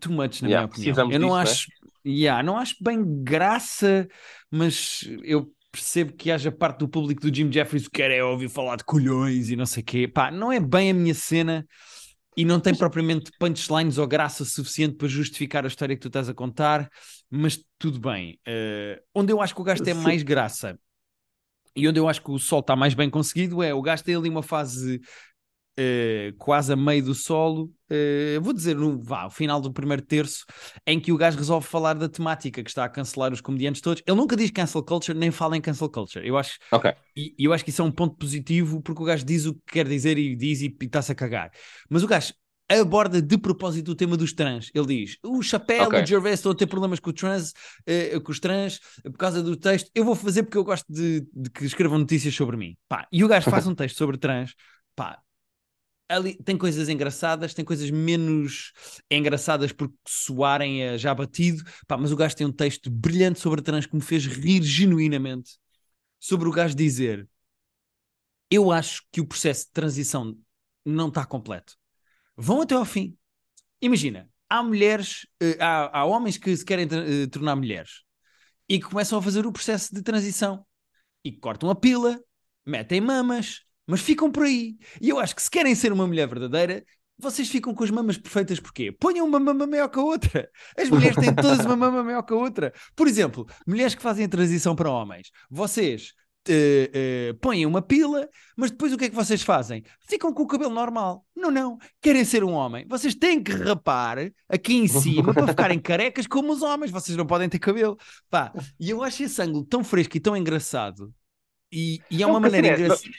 too 0.00 0.12
much 0.12 0.42
na 0.42 0.48
Yeah, 0.48 0.48
minha 0.48 0.64
opinião. 0.66 1.12
Eu 1.12 1.20
não 1.20 1.28
disso, 1.28 1.36
né? 1.42 1.42
acho, 1.42 1.66
yeah, 2.08 2.42
não 2.42 2.56
acho 2.56 2.76
bem 2.80 3.04
graça, 3.22 4.08
mas 4.50 5.00
eu 5.22 5.52
percebo 5.70 6.14
que 6.14 6.30
haja 6.30 6.50
parte 6.50 6.78
do 6.78 6.88
público 6.88 7.20
do 7.20 7.34
Jim 7.34 7.52
Jeffries 7.52 7.84
que 7.84 7.98
quer 7.98 8.10
é 8.10 8.24
ouvir 8.24 8.48
falar 8.48 8.76
de 8.76 8.84
colhões 8.84 9.50
e 9.50 9.56
não 9.56 9.66
sei 9.66 9.82
o 9.82 9.86
quê. 9.86 10.08
Pá, 10.08 10.30
não 10.30 10.50
é 10.50 10.58
bem 10.58 10.90
a 10.90 10.94
minha 10.94 11.14
cena 11.14 11.66
e 12.36 12.44
não 12.44 12.58
tem 12.58 12.74
propriamente 12.74 13.30
punchlines 13.38 13.98
ou 13.98 14.06
graça 14.06 14.44
suficiente 14.44 14.96
para 14.96 15.08
justificar 15.08 15.64
a 15.64 15.68
história 15.68 15.94
que 15.94 16.00
tu 16.00 16.08
estás 16.08 16.28
a 16.28 16.34
contar, 16.34 16.88
mas 17.30 17.62
tudo 17.78 18.00
bem. 18.00 18.38
Eh, 18.46 19.02
onde 19.14 19.32
eu 19.32 19.42
acho 19.42 19.54
que 19.54 19.60
o 19.60 19.64
tem 19.64 19.94
Sim. 19.94 20.00
mais 20.00 20.22
graça 20.22 20.78
e 21.76 21.86
onde 21.86 22.00
eu 22.00 22.08
acho 22.08 22.22
que 22.22 22.30
o 22.30 22.38
sol 22.38 22.60
está 22.60 22.74
mais 22.74 22.94
bem 22.94 23.10
conseguido 23.10 23.62
é 23.62 23.72
o 23.74 23.82
gajo 23.82 24.02
tem 24.02 24.14
ali 24.14 24.28
uma 24.28 24.42
fase 24.42 25.00
eh, 25.80 26.34
quase 26.36 26.72
a 26.72 26.76
meio 26.76 27.04
do 27.04 27.14
solo, 27.14 27.72
eh, 27.88 28.36
vou 28.42 28.52
dizer 28.52 28.74
no 28.74 29.00
vá, 29.00 29.26
o 29.26 29.30
final 29.30 29.60
do 29.60 29.72
primeiro 29.72 30.02
terço, 30.02 30.44
em 30.84 30.98
que 30.98 31.12
o 31.12 31.16
gajo 31.16 31.38
resolve 31.38 31.66
falar 31.66 31.94
da 31.94 32.08
temática 32.08 32.62
que 32.64 32.68
está 32.68 32.84
a 32.84 32.88
cancelar 32.88 33.32
os 33.32 33.40
comediantes 33.40 33.80
todos. 33.80 34.02
Ele 34.04 34.16
nunca 34.16 34.34
diz 34.34 34.50
cancel 34.50 34.82
culture, 34.82 35.16
nem 35.16 35.30
fala 35.30 35.56
em 35.56 35.60
cancel 35.60 35.88
culture. 35.88 36.26
Eu 36.26 36.36
acho, 36.36 36.58
Ok. 36.72 36.92
e 37.16 37.32
eu 37.38 37.52
acho 37.52 37.62
que 37.62 37.70
isso 37.70 37.80
é 37.80 37.84
um 37.84 37.92
ponto 37.92 38.16
positivo 38.16 38.82
porque 38.82 39.00
o 39.00 39.04
gajo 39.04 39.24
diz 39.24 39.46
o 39.46 39.54
que 39.54 39.60
quer 39.72 39.86
dizer 39.86 40.18
e 40.18 40.34
diz 40.34 40.60
e 40.60 40.76
está-se 40.82 41.12
a 41.12 41.14
cagar. 41.14 41.52
Mas 41.88 42.02
o 42.02 42.08
gajo 42.08 42.34
aborda 42.68 43.22
de 43.22 43.38
propósito 43.38 43.92
o 43.92 43.94
tema 43.94 44.16
dos 44.16 44.32
trans. 44.32 44.70
Ele 44.74 44.86
diz: 44.86 45.16
o 45.24 45.40
Chapéu 45.42 45.84
Ok. 45.84 46.00
e 46.00 46.02
o 46.02 46.06
Gervais 46.06 46.34
estão 46.40 46.52
a 46.52 46.54
ter 46.54 46.66
problemas 46.66 47.00
com, 47.00 47.10
o 47.10 47.12
trans, 47.12 47.54
eh, 47.86 48.18
com 48.20 48.30
os 48.30 48.40
trans 48.40 48.80
por 49.04 49.16
causa 49.16 49.42
do 49.42 49.56
texto. 49.56 49.90
Eu 49.94 50.04
vou 50.04 50.14
fazer 50.14 50.42
porque 50.42 50.58
eu 50.58 50.64
gosto 50.64 50.84
de, 50.92 51.26
de 51.32 51.50
que 51.50 51.64
escrevam 51.64 51.98
notícias 51.98 52.34
sobre 52.34 52.56
mim. 52.56 52.76
Pá, 52.88 53.06
e 53.12 53.24
o 53.24 53.28
gajo 53.28 53.48
faz 53.50 53.66
um 53.66 53.74
texto 53.74 53.96
sobre 53.96 54.18
trans. 54.18 54.54
Pá, 54.94 55.18
ali 56.08 56.34
tem 56.42 56.56
coisas 56.56 56.88
engraçadas, 56.88 57.54
tem 57.54 57.64
coisas 57.64 57.90
menos 57.90 58.72
engraçadas 59.10 59.72
porque 59.72 59.94
soarem 60.06 60.96
já 60.98 61.14
batido, 61.14 61.62
pá, 61.86 61.96
mas 61.96 62.12
o 62.12 62.16
gajo 62.16 62.36
tem 62.36 62.46
um 62.46 62.52
texto 62.52 62.90
brilhante 62.90 63.40
sobre 63.40 63.62
trans 63.62 63.86
que 63.86 63.94
me 63.94 64.02
fez 64.02 64.26
rir 64.26 64.62
genuinamente 64.62 65.58
sobre 66.18 66.48
o 66.48 66.52
gajo 66.52 66.74
dizer 66.74 67.28
eu 68.50 68.70
acho 68.70 69.02
que 69.12 69.20
o 69.20 69.26
processo 69.26 69.66
de 69.66 69.72
transição 69.72 70.36
não 70.84 71.08
está 71.08 71.24
completo. 71.24 71.76
Vão 72.36 72.62
até 72.62 72.74
ao 72.74 72.84
fim. 72.84 73.16
Imagina, 73.80 74.28
há 74.48 74.62
mulheres, 74.62 75.26
eh, 75.40 75.56
há, 75.60 76.00
há 76.00 76.04
homens 76.04 76.38
que 76.38 76.56
se 76.56 76.64
querem 76.64 76.88
eh, 76.90 77.26
tornar 77.26 77.56
mulheres 77.56 78.02
e 78.68 78.78
que 78.78 78.86
começam 78.86 79.18
a 79.18 79.22
fazer 79.22 79.46
o 79.46 79.52
processo 79.52 79.94
de 79.94 80.02
transição 80.02 80.66
e 81.24 81.32
cortam 81.32 81.70
a 81.70 81.74
pila, 81.74 82.18
metem 82.64 83.00
mamas, 83.00 83.62
mas 83.88 84.00
ficam 84.00 84.30
por 84.30 84.44
aí. 84.44 84.76
E 85.00 85.08
eu 85.08 85.18
acho 85.18 85.34
que 85.34 85.42
se 85.42 85.50
querem 85.50 85.74
ser 85.74 85.92
uma 85.92 86.06
mulher 86.06 86.28
verdadeira, 86.28 86.84
vocês 87.18 87.48
ficam 87.48 87.74
com 87.74 87.82
as 87.82 87.90
mamas 87.90 88.18
perfeitas 88.18 88.60
porquê? 88.60 88.92
Ponham 88.92 89.26
uma 89.26 89.40
mama 89.40 89.66
maior 89.66 89.88
que 89.88 89.98
a 89.98 90.02
outra. 90.02 90.48
As 90.76 90.88
mulheres 90.88 91.16
têm 91.16 91.34
todas 91.34 91.64
uma 91.64 91.74
mama 91.74 92.04
maior 92.04 92.22
que 92.22 92.32
a 92.32 92.36
outra. 92.36 92.72
Por 92.94 93.08
exemplo, 93.08 93.46
mulheres 93.66 93.94
que 93.94 94.02
fazem 94.02 94.26
a 94.26 94.28
transição 94.28 94.76
para 94.76 94.90
homens. 94.90 95.30
Vocês 95.50 96.12
eh, 96.48 96.90
eh, 96.92 97.32
põem 97.40 97.66
uma 97.66 97.82
pila, 97.82 98.28
mas 98.56 98.70
depois 98.70 98.92
o 98.92 98.96
que 98.96 99.06
é 99.06 99.08
que 99.10 99.14
vocês 99.14 99.42
fazem? 99.42 99.82
Ficam 100.08 100.32
com 100.32 100.44
o 100.44 100.46
cabelo 100.46 100.72
normal. 100.72 101.26
Não, 101.34 101.50
não. 101.50 101.78
Querem 102.00 102.24
ser 102.24 102.44
um 102.44 102.52
homem. 102.52 102.86
Vocês 102.88 103.14
têm 103.14 103.42
que 103.42 103.52
rapar 103.52 104.18
aqui 104.48 104.74
em 104.76 104.86
cima 104.86 105.34
para 105.34 105.48
ficarem 105.48 105.80
carecas 105.80 106.26
como 106.26 106.52
os 106.52 106.62
homens. 106.62 106.90
Vocês 106.90 107.16
não 107.16 107.26
podem 107.26 107.48
ter 107.48 107.58
cabelo. 107.58 107.98
Pá, 108.30 108.52
e 108.78 108.90
eu 108.90 109.02
acho 109.02 109.24
esse 109.24 109.42
ângulo 109.42 109.64
tão 109.64 109.82
fresco 109.82 110.16
e 110.16 110.20
tão 110.20 110.36
engraçado. 110.36 111.12
E, 111.70 112.00
e 112.10 112.22
é 112.22 112.26
Não, 112.26 112.30
uma 112.30 112.40
porque 112.40 112.56
maneira 112.56 112.76
é, 112.76 112.80
engraçada. 112.80 113.10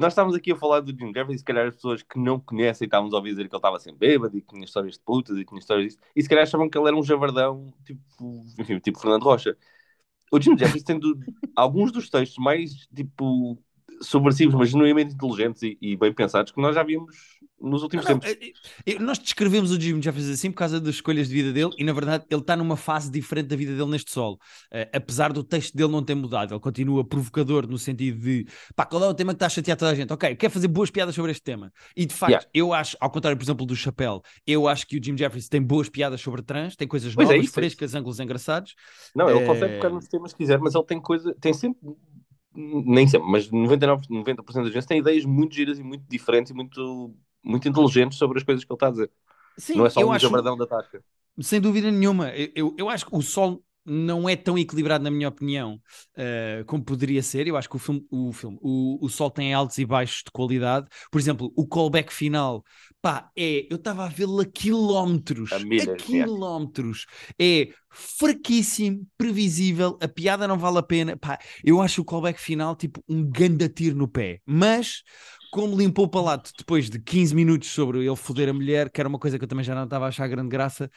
Nós 0.00 0.12
estávamos 0.14 0.34
aqui 0.34 0.50
a 0.52 0.56
falar 0.56 0.80
do 0.80 0.92
Jim 0.92 1.12
Jeffries 1.12 1.36
e 1.36 1.38
se 1.40 1.44
calhar 1.44 1.66
as 1.68 1.74
pessoas 1.74 2.02
que 2.02 2.18
não 2.18 2.40
conhecem 2.40 2.86
estávamos 2.86 3.12
a 3.12 3.18
ouvir 3.18 3.30
dizer 3.32 3.42
que 3.48 3.54
ele 3.54 3.58
estava 3.58 3.78
sempre 3.78 3.98
bêbado 4.08 4.36
e 4.36 4.40
que 4.40 4.48
tinha 4.48 4.64
histórias 4.64 4.94
de 4.94 5.00
putas 5.00 5.36
e 5.36 5.40
que 5.40 5.48
tinha 5.50 5.58
histórias 5.58 5.88
disso. 5.88 5.98
E 6.16 6.22
se 6.22 6.28
calhar 6.28 6.42
achavam 6.42 6.70
que 6.70 6.78
ele 6.78 6.88
era 6.88 6.96
um 6.96 7.02
javardão, 7.02 7.70
tipo, 7.84 8.42
enfim, 8.58 8.78
tipo 8.78 8.98
Fernando 8.98 9.24
Rocha. 9.24 9.54
O 10.32 10.40
Jim 10.40 10.58
Jeffries 10.58 10.84
tem 10.84 10.98
do- 10.98 11.18
alguns 11.56 11.92
dos 11.92 12.10
textos 12.10 12.38
mais, 12.38 12.88
tipo, 12.94 13.58
subversivos, 14.02 14.54
mas 14.54 14.70
genuinamente 14.70 15.14
inteligentes 15.14 15.62
e, 15.62 15.78
e 15.80 15.96
bem 15.96 16.14
pensados 16.14 16.52
que 16.52 16.60
nós 16.62 16.74
já 16.74 16.82
vimos 16.82 17.39
nos 17.60 17.82
últimos 17.82 18.04
Não, 18.04 18.12
tempos. 18.12 18.28
eh, 18.28 18.52
eh, 18.86 18.98
nós 19.00 19.18
descrevemos 19.18 19.70
o 19.72 19.80
Jim 19.80 20.00
Jeffries 20.00 20.28
assim 20.28 20.50
por 20.50 20.58
causa 20.58 20.80
das 20.80 20.94
escolhas 20.94 21.28
de 21.28 21.34
vida 21.34 21.52
dele 21.52 21.72
e 21.76 21.82
na 21.84 21.92
verdade 21.92 22.24
ele 22.30 22.40
está 22.40 22.56
numa 22.56 22.76
fase 22.76 23.10
diferente 23.10 23.48
da 23.48 23.56
vida 23.56 23.74
dele 23.76 23.90
neste 23.90 24.12
solo. 24.12 24.38
Eh, 24.70 24.88
apesar 24.94 25.32
do 25.32 25.42
texto 25.42 25.76
dele 25.76 25.90
não 25.90 26.02
ter 26.04 26.14
mudado, 26.14 26.54
ele 26.54 26.60
continua 26.60 27.04
provocador 27.04 27.66
no 27.66 27.76
sentido 27.78 28.20
de 28.20 28.46
pá, 28.76 28.86
qual 28.86 29.02
é 29.04 29.08
o 29.08 29.14
tema 29.14 29.32
que 29.32 29.36
está 29.36 29.46
a 29.46 29.48
chatear 29.48 29.76
toda 29.76 29.90
a 29.90 29.94
gente? 29.94 30.12
Ok, 30.12 30.36
quer 30.36 30.50
fazer 30.50 30.68
boas 30.68 30.90
piadas 30.90 31.14
sobre 31.14 31.32
este 31.32 31.42
tema. 31.42 31.72
E 31.96 32.06
de 32.06 32.14
facto, 32.14 32.30
Yeah. 32.30 32.48
eu 32.54 32.72
acho, 32.72 32.96
ao 33.00 33.10
contrário, 33.10 33.36
por 33.36 33.44
exemplo, 33.44 33.66
do 33.66 33.74
Chapéu, 33.74 34.22
eu 34.46 34.68
acho 34.68 34.86
que 34.86 34.96
o 34.98 35.04
Jim 35.04 35.16
Jeffries 35.16 35.48
tem 35.48 35.60
boas 35.60 35.88
piadas 35.88 36.20
sobre 36.20 36.42
trans, 36.42 36.76
tem 36.76 36.86
coisas 36.86 37.14
Pois 37.14 37.30
é 37.30 37.36
novas, 37.36 37.44
isso, 37.44 37.60
é 37.60 37.62
frescas, 37.62 37.94
ângulos 37.94 38.20
engraçados. 38.20 38.74
Não, 39.14 39.28
ele 39.28 39.40
eh, 39.40 39.44
consegue 39.46 39.74
tocar 39.74 39.90
nos 39.90 40.06
temas 40.08 40.32
que 40.32 40.38
quiser, 40.38 40.58
mas 40.58 40.74
ele 40.74 40.84
tem 40.84 41.00
coisa, 41.00 41.34
tem 41.40 41.52
sempre, 41.52 41.80
nem 42.54 43.06
sempre, 43.06 43.28
mas 43.30 43.50
99, 43.50 44.06
90% 44.08 44.64
das 44.64 44.72
vezes 44.74 44.86
tem 44.86 44.98
ideias 44.98 45.24
muito 45.24 45.54
giras 45.54 45.78
e 45.78 45.82
muito 45.82 46.04
diferentes 46.08 46.50
e 46.50 46.54
muito, 46.54 47.14
muito 47.42 47.68
inteligentes 47.68 48.18
sobre 48.18 48.38
as 48.38 48.44
coisas 48.44 48.64
que 48.64 48.72
ele 48.72 48.76
está 48.76 48.88
a 48.88 48.90
dizer. 48.90 49.10
Sim, 49.56 49.74
não 49.74 49.86
é 49.86 49.90
só 49.90 50.00
um 50.04 50.12
acho, 50.12 50.30
da 50.30 50.66
tasca. 50.66 51.02
sem 51.40 51.60
dúvida 51.60 51.90
nenhuma. 51.90 52.30
Eu, 52.30 52.50
eu, 52.54 52.74
eu 52.78 52.88
acho 52.88 53.06
que 53.06 53.14
o 53.14 53.22
sol 53.22 53.62
não 53.84 54.28
é 54.28 54.36
tão 54.36 54.58
equilibrado, 54.58 55.02
na 55.02 55.10
minha 55.10 55.28
opinião, 55.28 55.80
uh, 56.16 56.64
como 56.66 56.84
poderia 56.84 57.22
ser. 57.22 57.46
Eu 57.46 57.56
acho 57.56 57.68
que 57.68 57.76
o 57.76 57.78
filme, 57.78 58.06
o, 58.10 58.32
filme 58.32 58.58
o, 58.60 59.04
o 59.04 59.08
Sol 59.08 59.30
tem 59.30 59.54
altos 59.54 59.78
e 59.78 59.84
baixos 59.84 60.22
de 60.24 60.30
qualidade. 60.30 60.86
Por 61.10 61.18
exemplo, 61.18 61.52
o 61.56 61.66
callback 61.66 62.12
final, 62.12 62.62
pá, 63.00 63.30
é. 63.36 63.66
Eu 63.70 63.76
estava 63.76 64.04
a 64.04 64.08
vê-lo 64.08 64.40
a 64.40 64.44
quilómetros. 64.44 65.52
A, 65.52 65.58
milha, 65.58 65.94
a 65.94 65.96
quilómetros. 65.96 67.06
É. 67.38 67.62
é 67.62 67.68
fraquíssimo, 67.92 69.04
previsível, 69.18 69.98
a 70.00 70.06
piada 70.06 70.46
não 70.46 70.56
vale 70.56 70.78
a 70.78 70.82
pena. 70.82 71.16
Pá, 71.16 71.38
eu 71.64 71.80
acho 71.80 72.02
o 72.02 72.04
callback 72.04 72.38
final 72.38 72.76
tipo 72.76 73.02
um 73.08 73.28
ganda 73.28 73.68
tiro 73.68 73.96
no 73.96 74.06
pé. 74.06 74.40
Mas 74.46 75.02
como 75.50 75.76
limpou 75.76 76.04
o 76.04 76.08
palato 76.08 76.52
depois 76.56 76.88
de 76.88 76.98
15 77.00 77.34
minutos 77.34 77.68
sobre 77.68 77.98
ele 77.98 78.16
foder 78.16 78.48
a 78.48 78.52
mulher, 78.52 78.90
que 78.90 79.00
era 79.00 79.08
uma 79.08 79.18
coisa 79.18 79.38
que 79.38 79.44
eu 79.44 79.48
também 79.48 79.64
já 79.64 79.74
não 79.74 79.84
estava 79.84 80.04
a 80.06 80.08
achar 80.08 80.28
grande 80.28 80.48
graça, 80.48 80.90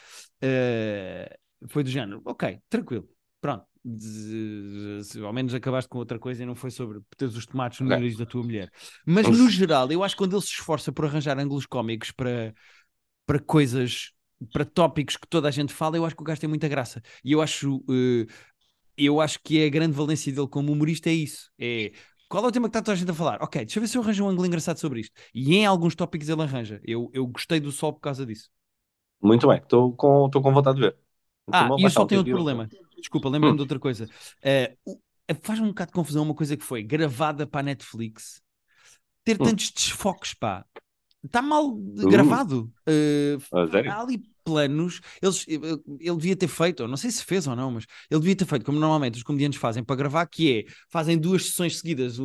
uh, 0.43 1.67
foi 1.67 1.83
do 1.83 1.89
género, 1.89 2.21
ok, 2.25 2.59
tranquilo, 2.69 3.07
pronto. 3.41 3.65
De, 3.85 5.01
de, 5.01 5.25
ao 5.25 5.33
menos 5.33 5.53
acabaste 5.53 5.89
com 5.89 5.97
outra 5.97 6.17
coisa 6.17 6.41
e 6.41 6.45
não 6.45 6.55
foi 6.55 6.71
sobre 6.71 7.01
teres 7.17 7.35
os 7.35 7.45
tomates 7.45 7.81
no 7.81 7.87
nariz 7.89 8.15
da 8.15 8.25
tua 8.25 8.41
mulher. 8.41 8.71
Mas 9.05 9.27
no 9.27 9.49
geral, 9.49 9.91
eu 9.91 10.01
acho 10.01 10.15
que 10.15 10.19
quando 10.23 10.37
ele 10.37 10.41
se 10.41 10.53
esforça 10.53 10.89
por 10.89 11.03
arranjar 11.03 11.37
ângulos 11.37 11.65
cómicos 11.65 12.09
para, 12.09 12.53
para 13.25 13.39
coisas, 13.39 14.13
para 14.53 14.63
tópicos 14.63 15.17
que 15.17 15.27
toda 15.27 15.49
a 15.49 15.51
gente 15.51 15.73
fala, 15.73 15.97
eu 15.97 16.05
acho 16.05 16.15
que 16.15 16.21
o 16.21 16.25
gajo 16.25 16.39
tem 16.39 16.47
muita 16.47 16.69
graça. 16.69 17.01
E 17.25 17.33
eu 17.33 17.41
acho, 17.41 17.75
uh, 17.75 18.25
eu 18.97 19.19
acho 19.19 19.39
que 19.43 19.61
é 19.61 19.65
a 19.65 19.69
grande 19.69 19.93
valência 19.93 20.31
dele 20.31 20.47
como 20.47 20.71
humorista 20.71 21.09
é 21.09 21.13
isso. 21.13 21.51
É 21.59 21.91
qual 22.33 22.45
é 22.45 22.47
o 22.47 22.51
tema 22.51 22.67
que 22.67 22.71
está 22.71 22.81
toda 22.81 22.93
a 22.93 22.95
gente 22.95 23.11
a 23.11 23.13
falar? 23.13 23.37
Ok, 23.43 23.63
deixa 23.63 23.77
eu 23.77 23.81
ver 23.81 23.87
se 23.87 23.95
eu 23.95 24.01
arranjo 24.01 24.25
um 24.25 24.27
ângulo 24.27 24.47
engraçado 24.47 24.79
sobre 24.79 25.01
isto. 25.01 25.13
E 25.35 25.55
em 25.55 25.67
alguns 25.67 25.93
tópicos 25.93 26.27
ele 26.27 26.41
arranja. 26.41 26.81
Eu, 26.83 27.11
eu 27.13 27.27
gostei 27.27 27.59
do 27.59 27.71
Sol 27.71 27.93
por 27.93 27.99
causa 27.99 28.25
disso. 28.25 28.49
Muito 29.21 29.47
bem, 29.47 29.59
estou 29.59 29.95
com, 29.95 30.31
com 30.31 30.51
vontade 30.51 30.77
de 30.77 30.81
ver. 30.81 30.97
Ah, 31.51 31.69
e 31.77 31.85
o 31.85 31.89
Sol 31.91 32.07
tem 32.07 32.17
outro 32.17 32.33
problema. 32.33 32.67
Desculpa, 32.97 33.29
lembra-me 33.29 33.53
hum. 33.53 33.57
de 33.57 33.61
outra 33.61 33.77
coisa. 33.77 34.09
Uh, 34.87 34.99
Faz-me 35.43 35.65
um 35.65 35.69
bocado 35.69 35.91
de 35.91 35.93
confusão 35.93 36.23
uma 36.23 36.33
coisa 36.33 36.57
que 36.57 36.63
foi 36.63 36.81
gravada 36.81 37.45
para 37.45 37.59
a 37.59 37.63
Netflix 37.63 38.41
ter 39.23 39.39
hum. 39.39 39.45
tantos 39.45 39.69
desfoques, 39.69 40.33
pá. 40.33 40.65
Está 41.23 41.41
mal 41.41 41.69
uh. 41.69 42.09
gravado. 42.09 42.71
Uh, 42.87 43.89
há 43.89 44.01
ali 44.01 44.21
planos. 44.43 44.99
Eles, 45.21 45.45
ele 45.47 46.17
devia 46.17 46.35
ter 46.35 46.47
feito, 46.47 46.87
não 46.87 46.97
sei 46.97 47.11
se 47.11 47.23
fez 47.23 47.47
ou 47.47 47.55
não, 47.55 47.71
mas 47.71 47.85
ele 48.09 48.19
devia 48.19 48.35
ter 48.35 48.45
feito 48.45 48.65
como 48.65 48.79
normalmente 48.79 49.15
os 49.15 49.23
comediantes 49.23 49.59
fazem 49.59 49.83
para 49.83 49.95
gravar, 49.95 50.25
que 50.27 50.59
é 50.59 50.71
fazem 50.89 51.17
duas 51.17 51.45
sessões 51.45 51.79
seguidas, 51.79 52.17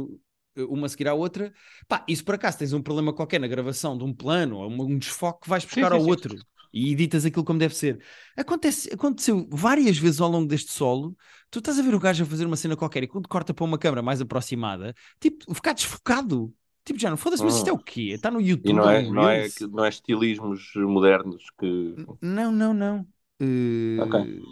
uma 0.56 0.86
a 0.86 0.88
seguir 0.88 1.08
à 1.08 1.14
outra. 1.14 1.52
Pá, 1.86 2.04
se 2.08 2.22
por 2.22 2.34
acaso 2.34 2.58
tens 2.58 2.72
um 2.72 2.82
problema 2.82 3.12
qualquer 3.12 3.40
na 3.40 3.46
gravação 3.46 3.96
de 3.96 4.02
um 4.02 4.12
plano 4.12 4.56
ou 4.56 4.70
um 4.70 4.98
desfoque, 4.98 5.48
vais 5.48 5.64
buscar 5.64 5.82
sim, 5.82 5.88
sim, 5.88 5.94
ao 5.96 6.04
sim. 6.04 6.10
outro 6.10 6.36
e 6.72 6.92
editas 6.92 7.24
aquilo 7.24 7.44
como 7.44 7.58
deve 7.58 7.74
ser. 7.74 8.02
Acontece, 8.36 8.92
aconteceu 8.92 9.46
várias 9.50 9.96
vezes 9.98 10.20
ao 10.20 10.28
longo 10.28 10.46
deste 10.46 10.70
solo. 10.70 11.16
Tu 11.50 11.58
estás 11.60 11.78
a 11.78 11.82
ver 11.82 11.94
o 11.94 11.98
gajo 11.98 12.22
a 12.24 12.26
fazer 12.26 12.46
uma 12.46 12.56
cena 12.56 12.76
qualquer 12.76 13.02
e 13.02 13.08
quando 13.08 13.28
corta 13.28 13.54
para 13.54 13.64
uma 13.64 13.78
câmera 13.78 14.02
mais 14.02 14.20
aproximada, 14.20 14.94
tipo, 15.20 15.52
ficar 15.54 15.72
desfocado. 15.72 16.52
Tipo, 16.88 16.98
já 16.98 17.10
não 17.10 17.18
foda-se, 17.18 17.44
mas 17.44 17.56
isto 17.56 17.68
é 17.68 17.72
o 17.72 17.78
quê? 17.78 18.12
Está 18.14 18.30
no 18.30 18.40
YouTube. 18.40 18.70
E 18.70 18.72
não 18.72 18.88
é, 18.88 19.02
não 19.02 19.28
é, 19.28 19.46
não 19.70 19.84
é 19.84 19.90
estilismos 19.90 20.72
modernos 20.74 21.44
que. 21.58 21.94
Não, 22.22 22.50
não, 22.50 22.72
não. 22.72 23.06
Uh... 23.38 24.00
Ok. 24.00 24.42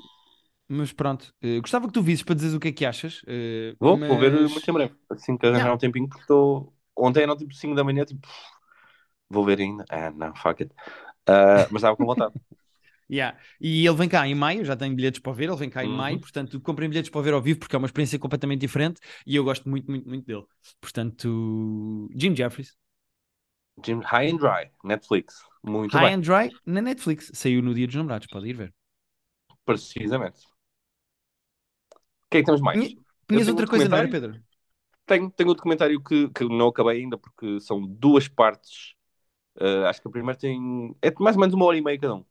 Mas 0.68 0.92
pronto, 0.92 1.32
uh, 1.42 1.60
gostava 1.62 1.86
que 1.86 1.94
tu 1.94 2.02
visses 2.02 2.22
para 2.22 2.34
dizeres 2.34 2.54
o 2.54 2.60
que 2.60 2.68
é 2.68 2.72
que 2.72 2.84
achas. 2.84 3.22
Uh, 3.22 3.74
vou, 3.80 3.96
mas... 3.96 4.06
vou 4.06 4.18
ver 4.18 4.32
muito 4.32 4.70
em 4.70 4.74
breve. 4.74 4.94
Assim 5.08 5.34
que 5.38 5.46
arranjar 5.46 5.72
um 5.72 5.78
tempinho, 5.78 6.08
porque 6.08 6.20
estou. 6.20 6.74
Ontem 6.94 7.22
era 7.22 7.34
tipo 7.34 7.54
5 7.54 7.74
da 7.74 7.82
manhã, 7.82 8.04
tipo. 8.04 8.28
Vou 9.30 9.42
ver 9.42 9.58
ainda. 9.58 9.86
Ah, 9.88 10.10
não, 10.10 10.34
fuck 10.34 10.62
it. 10.62 10.74
Uh, 11.26 11.64
mas 11.70 11.76
estava 11.76 11.96
com 11.96 12.04
vontade. 12.04 12.34
Yeah. 13.08 13.38
E 13.60 13.86
ele 13.86 13.96
vem 13.96 14.08
cá 14.08 14.26
em 14.26 14.34
maio, 14.34 14.64
já 14.64 14.76
tem 14.76 14.94
bilhetes 14.94 15.20
para 15.20 15.32
ver, 15.32 15.44
ele 15.48 15.56
vem 15.56 15.70
cá 15.70 15.84
em 15.84 15.88
uhum. 15.88 15.96
maio, 15.96 16.20
portanto 16.20 16.60
comprem 16.60 16.88
bilhetes 16.88 17.10
para 17.10 17.20
ver 17.20 17.34
ao 17.34 17.40
vivo 17.40 17.60
porque 17.60 17.76
é 17.76 17.78
uma 17.78 17.86
experiência 17.86 18.18
completamente 18.18 18.60
diferente 18.60 19.00
e 19.24 19.36
eu 19.36 19.44
gosto 19.44 19.68
muito, 19.68 19.88
muito, 19.90 20.08
muito 20.08 20.26
dele. 20.26 20.44
Portanto, 20.80 22.08
Jim 22.14 22.34
Jeffries. 22.34 22.76
Jim 23.84 24.00
High 24.00 24.32
and 24.32 24.36
Dry, 24.36 24.70
Netflix. 24.84 25.36
Muito 25.62 25.92
High 25.92 26.06
bem. 26.06 26.14
and 26.14 26.20
Dry 26.20 26.50
na 26.64 26.82
Netflix. 26.82 27.30
Saiu 27.34 27.62
no 27.62 27.74
Dia 27.74 27.86
dos 27.86 27.94
Namorados, 27.94 28.26
pode 28.26 28.48
ir 28.48 28.54
ver. 28.54 28.74
Precisamente. 29.64 30.40
O 31.92 32.30
que 32.30 32.38
é 32.38 32.40
que 32.40 32.46
temos 32.46 32.60
mais? 32.60 32.94
Tinhas 33.28 33.48
outra 33.48 33.66
um 33.66 33.68
coisa, 33.68 33.88
não 33.88 33.98
era, 33.98 34.08
Pedro? 34.08 34.40
Tenho, 35.04 35.30
tenho 35.30 35.50
um 35.50 35.54
documentário 35.54 36.02
que, 36.02 36.28
que 36.30 36.44
não 36.44 36.68
acabei 36.68 37.02
ainda 37.02 37.16
porque 37.16 37.60
são 37.60 37.80
duas 37.80 38.26
partes. 38.26 38.94
Uh, 39.60 39.86
acho 39.86 40.02
que 40.02 40.08
a 40.08 40.10
primeira 40.10 40.38
tem. 40.38 40.96
É 41.00 41.12
mais 41.20 41.36
ou 41.36 41.40
menos 41.40 41.54
uma 41.54 41.66
hora 41.66 41.76
e 41.76 41.82
meia 41.82 41.98
cada 41.98 42.16
um 42.16 42.24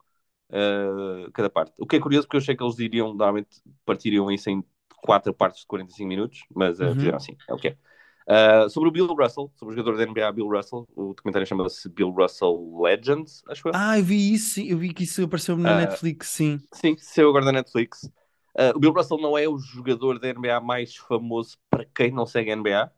uh, 0.49 1.31
cada 1.31 1.49
parte. 1.49 1.73
O 1.77 1.85
que 1.85 1.95
é 1.95 1.99
curioso, 1.99 2.27
porque 2.27 2.37
eu 2.37 2.41
achei 2.41 2.55
que 2.55 2.63
eles 2.63 2.79
iriam, 2.79 3.09
normalmente, 3.09 3.61
partiriam 3.85 4.31
isso 4.31 4.49
em 4.49 4.63
quatro 5.01 5.33
partes 5.33 5.61
de 5.61 5.67
45 5.67 6.07
minutos, 6.07 6.43
mas 6.53 6.79
uh, 6.79 6.85
uhum. 6.85 6.95
fizeram 6.95 7.17
assim, 7.17 7.37
é 7.47 7.53
o 7.53 7.57
que 7.57 7.69
é. 7.69 7.77
Uh, 8.27 8.69
sobre 8.69 8.89
o 8.89 8.91
Bill 8.91 9.05
Russell, 9.05 9.51
sobre 9.55 9.75
o 9.75 9.77
jogador 9.77 9.97
da 9.97 10.05
NBA 10.05 10.31
Bill 10.31 10.47
Russell, 10.47 10.87
o 10.95 11.13
documentário 11.13 11.47
chama-se 11.47 11.87
Bill 11.89 12.09
Russell 12.09 12.81
Legends, 12.81 13.43
acho 13.47 13.67
eu. 13.67 13.71
Ah, 13.75 13.99
eu 13.99 14.03
vi 14.03 14.33
isso, 14.33 14.59
eu 14.61 14.77
vi 14.77 14.93
que 14.93 15.03
isso 15.03 15.23
apareceu 15.23 15.55
na 15.57 15.77
Netflix, 15.77 16.29
sim. 16.29 16.59
Sim, 16.71 16.95
saiu 16.97 17.29
agora 17.29 17.45
na 17.45 17.51
Netflix. 17.51 18.09
O 18.73 18.79
Bill 18.79 18.93
Russell 18.93 19.17
não 19.17 19.37
é 19.37 19.47
o 19.47 19.57
jogador 19.57 20.17
da 20.17 20.33
NBA 20.33 20.61
mais 20.61 20.95
famoso 20.95 21.57
para 21.69 21.85
quem 21.93 22.09
não 22.09 22.25
segue 22.25 22.51
a 22.51 22.55
NBA. 22.55 22.91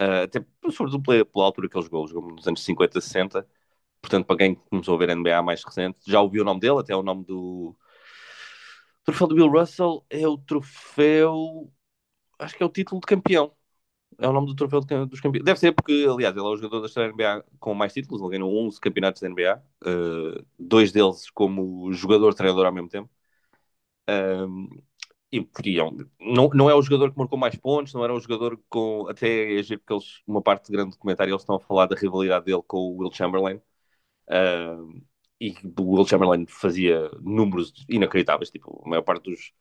Uh, 0.00 0.24
até 0.24 0.44
sobretudo 0.70 1.02
pela, 1.02 1.24
pela 1.24 1.44
altura 1.46 1.68
que 1.70 1.76
ele 1.76 1.84
jogou, 1.84 2.06
jogou 2.06 2.30
nos 2.32 2.46
anos 2.46 2.62
50, 2.62 3.00
60. 3.00 3.46
Portanto, 4.06 4.24
para 4.24 4.36
quem 4.36 4.54
começou 4.54 4.94
a 4.94 4.98
ver 4.98 5.16
NBA 5.16 5.42
mais 5.42 5.64
recente, 5.64 5.98
já 6.06 6.20
ouviu 6.20 6.42
o 6.42 6.44
nome 6.44 6.60
dele, 6.60 6.78
até 6.78 6.94
o 6.94 7.02
nome 7.02 7.24
do. 7.24 7.76
O 9.00 9.04
troféu 9.04 9.26
do 9.26 9.34
Bill 9.34 9.48
Russell 9.48 10.04
é 10.08 10.26
o 10.28 10.38
troféu. 10.38 11.72
Acho 12.38 12.56
que 12.56 12.62
é 12.62 12.66
o 12.66 12.70
título 12.70 13.00
de 13.00 13.06
campeão. 13.06 13.52
É 14.18 14.28
o 14.28 14.32
nome 14.32 14.46
do 14.46 14.54
troféu 14.54 14.80
dos 14.80 15.20
campeões. 15.20 15.44
Deve 15.44 15.58
ser 15.58 15.72
porque, 15.72 16.06
aliás, 16.08 16.36
ele 16.36 16.46
é 16.46 16.48
o 16.48 16.56
jogador 16.56 16.80
da 16.80 16.86
história 16.86 17.12
da 17.12 17.14
NBA 17.14 17.44
com 17.58 17.74
mais 17.74 17.92
títulos. 17.92 18.22
Ele 18.22 18.30
ganhou 18.30 18.66
11 18.66 18.80
campeonatos 18.80 19.20
da 19.20 19.28
NBA, 19.28 19.62
uh, 19.84 20.38
eh, 20.38 20.44
dois 20.58 20.92
deles 20.92 21.28
como 21.30 21.92
jogador-treinador 21.92 22.66
ao 22.66 22.72
mesmo 22.72 22.88
tempo. 22.88 23.10
Um, 24.08 24.68
e 25.32 25.40
porque 25.42 25.78
é 25.80 25.82
não, 26.20 26.48
não 26.54 26.70
é 26.70 26.74
o 26.74 26.82
jogador 26.82 27.10
que 27.12 27.18
marcou 27.18 27.38
mais 27.38 27.56
pontos, 27.56 27.92
não 27.92 28.04
era 28.04 28.14
o 28.14 28.20
jogador 28.20 28.58
com. 28.68 29.08
Até 29.08 29.58
é 29.58 29.62
giro 29.62 29.80
porque 29.80 29.92
eles, 29.94 30.22
uma 30.26 30.42
parte 30.42 30.70
grande 30.70 30.92
do 30.92 30.98
comentário, 30.98 31.32
eles 31.32 31.42
estão 31.42 31.56
a 31.56 31.60
falar 31.60 31.86
da 31.86 31.96
rivalidade 31.96 32.44
dele 32.46 32.62
com 32.66 32.78
o 32.78 32.98
Will 32.98 33.12
Chamberlain. 33.12 33.60
Uh, 34.28 35.02
e 35.40 35.54
o 35.78 35.94
Will 35.94 36.06
Chamberlain 36.06 36.46
fazia 36.46 37.10
números 37.20 37.72
inacreditáveis, 37.88 38.50
tipo, 38.50 38.82
a 38.84 38.88
maior 38.88 39.02
parte 39.02 39.24
dos, 39.30 39.52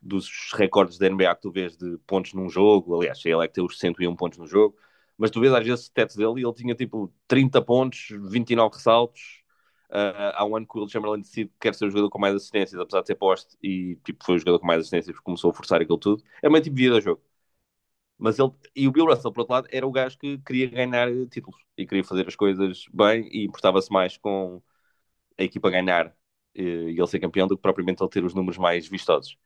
dos 0.00 0.52
recordes 0.54 0.98
da 0.98 1.08
NBA 1.08 1.34
que 1.34 1.42
tu 1.42 1.50
vês 1.50 1.76
de 1.76 1.98
pontos 2.06 2.32
num 2.34 2.48
jogo, 2.48 2.96
aliás, 2.96 3.20
ele 3.24 3.44
é 3.44 3.48
que 3.48 3.54
tem 3.54 3.64
os 3.64 3.78
101 3.78 4.14
pontos 4.16 4.38
no 4.38 4.46
jogo, 4.46 4.76
mas 5.18 5.30
tu 5.30 5.40
vês 5.40 5.52
às 5.52 5.64
vezes 5.66 5.86
o 5.86 5.92
teto 5.92 6.16
dele 6.16 6.40
e 6.40 6.44
ele 6.44 6.54
tinha 6.54 6.74
tipo 6.74 7.12
30 7.26 7.60
pontos, 7.62 8.08
29 8.10 8.76
ressaltos. 8.76 9.42
Uh, 9.90 10.34
há 10.34 10.44
um 10.44 10.56
ano 10.56 10.66
que 10.66 10.76
o 10.76 10.80
Will 10.80 10.88
Chamberlain 10.88 11.20
decide 11.20 11.48
que 11.50 11.58
quer 11.60 11.74
ser 11.74 11.86
o 11.86 11.90
jogador 11.90 12.10
com 12.10 12.18
mais 12.18 12.34
assistências, 12.34 12.80
apesar 12.80 13.00
de 13.02 13.06
ser 13.06 13.14
poste, 13.14 13.56
e 13.62 13.96
tipo, 14.04 14.24
foi 14.24 14.36
o 14.36 14.38
jogador 14.38 14.58
com 14.58 14.66
mais 14.66 14.80
assistências 14.80 15.18
começou 15.20 15.50
a 15.50 15.54
forçar 15.54 15.80
aquilo 15.80 15.98
tudo. 15.98 16.22
É 16.42 16.48
meio 16.48 16.62
tipo 16.62 16.76
vida 16.76 17.00
jogo. 17.00 17.22
Mas 18.18 18.38
ele, 18.38 18.50
e 18.74 18.86
o 18.86 18.92
Bill 18.92 19.06
Russell, 19.06 19.32
por 19.32 19.40
outro 19.40 19.54
lado, 19.54 19.68
era 19.70 19.86
o 19.86 19.92
gajo 19.92 20.18
que 20.18 20.38
queria 20.38 20.68
ganhar 20.68 21.08
títulos 21.28 21.60
e 21.76 21.86
queria 21.86 22.04
fazer 22.04 22.26
as 22.28 22.36
coisas 22.36 22.86
bem 22.92 23.28
e 23.32 23.44
importava-se 23.44 23.92
mais 23.92 24.16
com 24.16 24.62
a 25.38 25.42
equipa 25.42 25.70
ganhar 25.70 26.14
eh, 26.54 26.62
e 26.62 26.98
ele 26.98 27.06
ser 27.06 27.18
campeão 27.18 27.46
do 27.46 27.56
que 27.56 27.62
propriamente 27.62 28.02
ele 28.02 28.10
ter 28.10 28.24
os 28.24 28.34
números 28.34 28.58
mais 28.58 28.86
vistosos. 28.88 29.36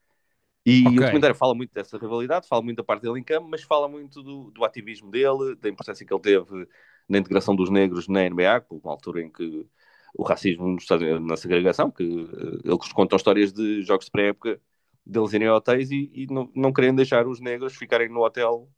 E 0.66 0.82
okay. 0.82 0.98
o 0.98 1.00
documentário 1.00 1.34
fala 1.34 1.54
muito 1.54 1.72
dessa 1.72 1.96
rivalidade, 1.96 2.46
fala 2.46 2.62
muito 2.62 2.76
da 2.76 2.84
parte 2.84 3.02
dele 3.02 3.18
em 3.18 3.24
campo, 3.24 3.48
mas 3.48 3.62
fala 3.62 3.88
muito 3.88 4.22
do, 4.22 4.50
do 4.50 4.64
ativismo 4.64 5.10
dele, 5.10 5.56
da 5.56 5.68
importância 5.68 6.04
que 6.04 6.12
ele 6.12 6.20
teve 6.20 6.68
na 7.08 7.18
integração 7.18 7.56
dos 7.56 7.70
negros 7.70 8.06
na 8.06 8.24
NBA, 8.24 8.66
uma 8.70 8.92
altura 8.92 9.22
em 9.22 9.30
que 9.30 9.66
o 10.14 10.22
racismo 10.22 10.76
na 11.22 11.36
segregação, 11.36 11.90
que 11.90 12.02
eh, 12.04 12.70
eles 12.70 12.92
contam 12.92 13.16
histórias 13.16 13.52
de 13.52 13.82
jogos 13.82 14.06
de 14.06 14.10
pré-época 14.10 14.60
deles 15.08 15.32
irem 15.32 15.48
a 15.48 15.54
hotéis 15.54 15.90
e, 15.90 16.10
e 16.12 16.26
não, 16.26 16.50
não 16.54 16.72
querem 16.72 16.94
deixar 16.94 17.26
os 17.26 17.40
negros 17.40 17.74
ficarem 17.74 18.08
no 18.08 18.22
hotel 18.22 18.68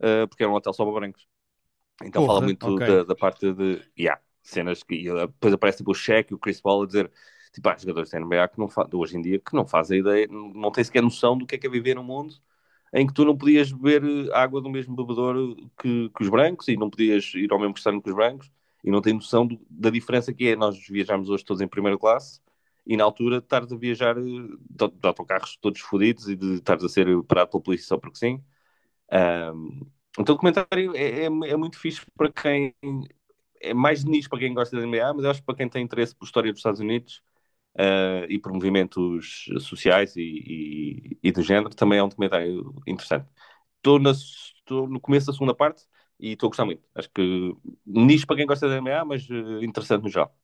uh, 0.00 0.26
porque 0.28 0.42
era 0.42 0.50
um 0.50 0.56
hotel 0.56 0.72
só 0.72 0.84
para 0.84 0.94
brancos. 0.94 1.28
Então 2.02 2.22
Porra, 2.22 2.34
fala 2.34 2.46
muito 2.46 2.74
okay. 2.74 2.86
da, 2.86 3.04
da, 3.04 3.14
parte 3.14 3.52
de 3.52 3.82
yeah, 3.98 4.20
cenas 4.42 4.82
que 4.82 4.94
e 4.94 5.04
depois 5.04 5.54
aparece 5.54 5.78
tipo, 5.78 5.92
o 5.92 5.94
Shaq 5.94 6.32
e 6.32 6.34
o 6.34 6.38
Chris 6.38 6.60
Paul 6.60 6.82
a 6.82 6.86
dizer 6.86 7.10
tipo, 7.52 7.68
há 7.68 7.76
jogadores 7.76 8.10
da 8.10 8.18
NBA 8.18 8.48
que 8.48 8.58
não 8.58 8.68
hoje 8.94 9.16
em 9.16 9.22
dia 9.22 9.38
que 9.38 9.54
não 9.54 9.66
fazem 9.66 10.00
ideia, 10.00 10.26
não, 10.28 10.48
não 10.48 10.72
têm 10.72 10.82
sequer 10.82 11.02
noção 11.02 11.36
do 11.38 11.46
que 11.46 11.54
é 11.54 11.58
que 11.58 11.66
é 11.66 11.70
viver 11.70 11.94
num 11.94 12.02
mundo 12.02 12.34
em 12.92 13.06
que 13.06 13.12
tu 13.12 13.24
não 13.24 13.36
podias 13.36 13.72
beber 13.72 14.32
água 14.32 14.60
do 14.60 14.70
mesmo 14.70 14.96
bebedouro 14.96 15.56
que, 15.80 16.10
que 16.10 16.22
os 16.22 16.28
brancos 16.28 16.68
e 16.68 16.76
não 16.76 16.90
podias 16.90 17.32
ir 17.34 17.52
ao 17.52 17.58
mesmo 17.58 17.74
restaurante 17.74 18.02
que 18.02 18.10
os 18.10 18.16
brancos 18.16 18.50
e 18.82 18.90
não 18.90 19.00
têm 19.00 19.14
noção 19.14 19.46
do, 19.46 19.60
da 19.70 19.90
diferença 19.90 20.32
que 20.32 20.48
é 20.48 20.56
nós 20.56 20.78
viajamos 20.88 21.28
hoje 21.28 21.44
todos 21.44 21.60
em 21.60 21.68
primeira 21.68 21.98
classe 21.98 22.40
e 22.86 22.96
na 22.96 23.04
altura 23.04 23.38
estares 23.38 23.72
a 23.72 23.76
viajar 23.76 24.14
de, 24.14 24.48
de 24.48 25.06
autocarros 25.06 25.56
todos 25.60 25.80
fodidos 25.80 26.28
e 26.28 26.36
de 26.36 26.54
estares 26.54 26.84
a 26.84 26.88
ser 26.88 27.06
parado 27.24 27.50
pela 27.50 27.62
polícia 27.62 27.86
só 27.86 27.98
porque 27.98 28.18
sim. 28.18 28.42
Um, 29.12 29.86
então 30.18 30.34
o 30.34 30.36
documentário 30.36 30.94
é, 30.96 31.24
é, 31.24 31.26
é, 31.26 31.56
muito 31.56 31.78
fixe 31.78 32.02
para 32.16 32.30
quem 32.32 32.74
é 33.60 33.74
mais 33.74 34.04
nisso 34.04 34.28
para 34.28 34.38
quem 34.38 34.54
gosta 34.54 34.76
da 34.76 34.82
NBA, 34.82 35.14
mas 35.14 35.24
eu 35.24 35.30
acho 35.30 35.40
que 35.40 35.46
para 35.46 35.56
quem 35.56 35.68
tem 35.68 35.82
interesse 35.84 36.14
por 36.14 36.24
história 36.26 36.52
dos 36.52 36.60
Estados 36.60 36.80
Unidos 36.80 37.22
uh, 37.78 38.26
e 38.28 38.38
por 38.38 38.52
movimentos 38.52 39.46
sociais 39.60 40.16
e, 40.16 40.22
e, 40.22 41.18
e, 41.22 41.32
do 41.32 41.42
género, 41.42 41.74
também 41.74 41.98
é 41.98 42.04
um 42.04 42.08
documentário 42.08 42.74
interessante. 42.86 43.28
Estou, 43.76 43.98
no 44.88 45.00
começo 45.00 45.26
da 45.26 45.32
segunda 45.32 45.54
parte 45.54 45.84
e 46.18 46.32
estou 46.32 46.48
a 46.48 46.50
gostar 46.50 46.64
muito. 46.64 46.82
Acho 46.94 47.10
que 47.10 47.54
nicho 47.86 48.26
para 48.26 48.36
quem 48.36 48.46
gosta 48.46 48.68
da 48.68 48.76
NBA, 48.76 49.04
mas 49.04 49.28
uh, 49.30 49.62
interessante 49.62 50.02
no 50.02 50.08
geral. 50.08 50.34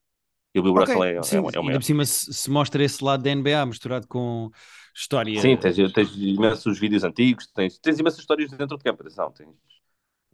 E 0.54 0.58
o 0.58 0.62
Bill 0.62 0.72
okay. 0.72 0.94
Russell 0.94 1.04
é, 1.04 1.22
Sim, 1.22 1.36
é, 1.36 1.38
é 1.38 1.60
o 1.60 1.62
Ainda 1.62 1.78
por 1.78 1.84
cima 1.84 2.04
se, 2.04 2.32
se, 2.32 2.50
mostra 2.50 2.82
esse 2.82 3.02
lado 3.04 3.22
da 3.22 3.34
NBA 3.34 3.66
misturado 3.66 4.06
com 4.08 4.50
história. 4.94 5.40
Sim, 5.40 5.56
tens, 5.56 5.76
tens 5.92 6.16
imensos 6.16 6.78
vídeos 6.78 7.04
antigos, 7.04 7.46
tens, 7.48 7.78
tens 7.78 7.98
imensas 7.98 8.20
histórias 8.20 8.50
dentro 8.50 8.76
de 8.76 8.82
campo, 8.82 9.02
atenção, 9.02 9.30
tens, 9.30 9.48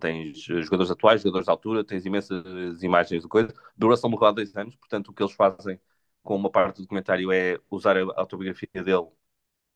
tens 0.00 0.38
jogadores 0.64 0.90
atuais, 0.90 1.20
jogadores 1.20 1.44
de 1.46 1.50
altura, 1.50 1.84
tens 1.84 2.06
imensas 2.06 2.82
imagens 2.82 3.22
de 3.22 3.28
coisa. 3.28 3.52
Bill 3.76 3.90
Russell 3.90 4.10
morreu 4.10 4.28
há 4.28 4.32
dois 4.32 4.56
anos, 4.56 4.74
portanto 4.76 5.08
o 5.08 5.12
que 5.12 5.22
eles 5.22 5.34
fazem 5.34 5.78
com 6.22 6.34
uma 6.34 6.50
parte 6.50 6.76
do 6.76 6.82
documentário 6.82 7.30
é 7.30 7.58
usar 7.70 7.96
a 7.96 8.02
autobiografia 8.16 8.82
dele 8.82 9.06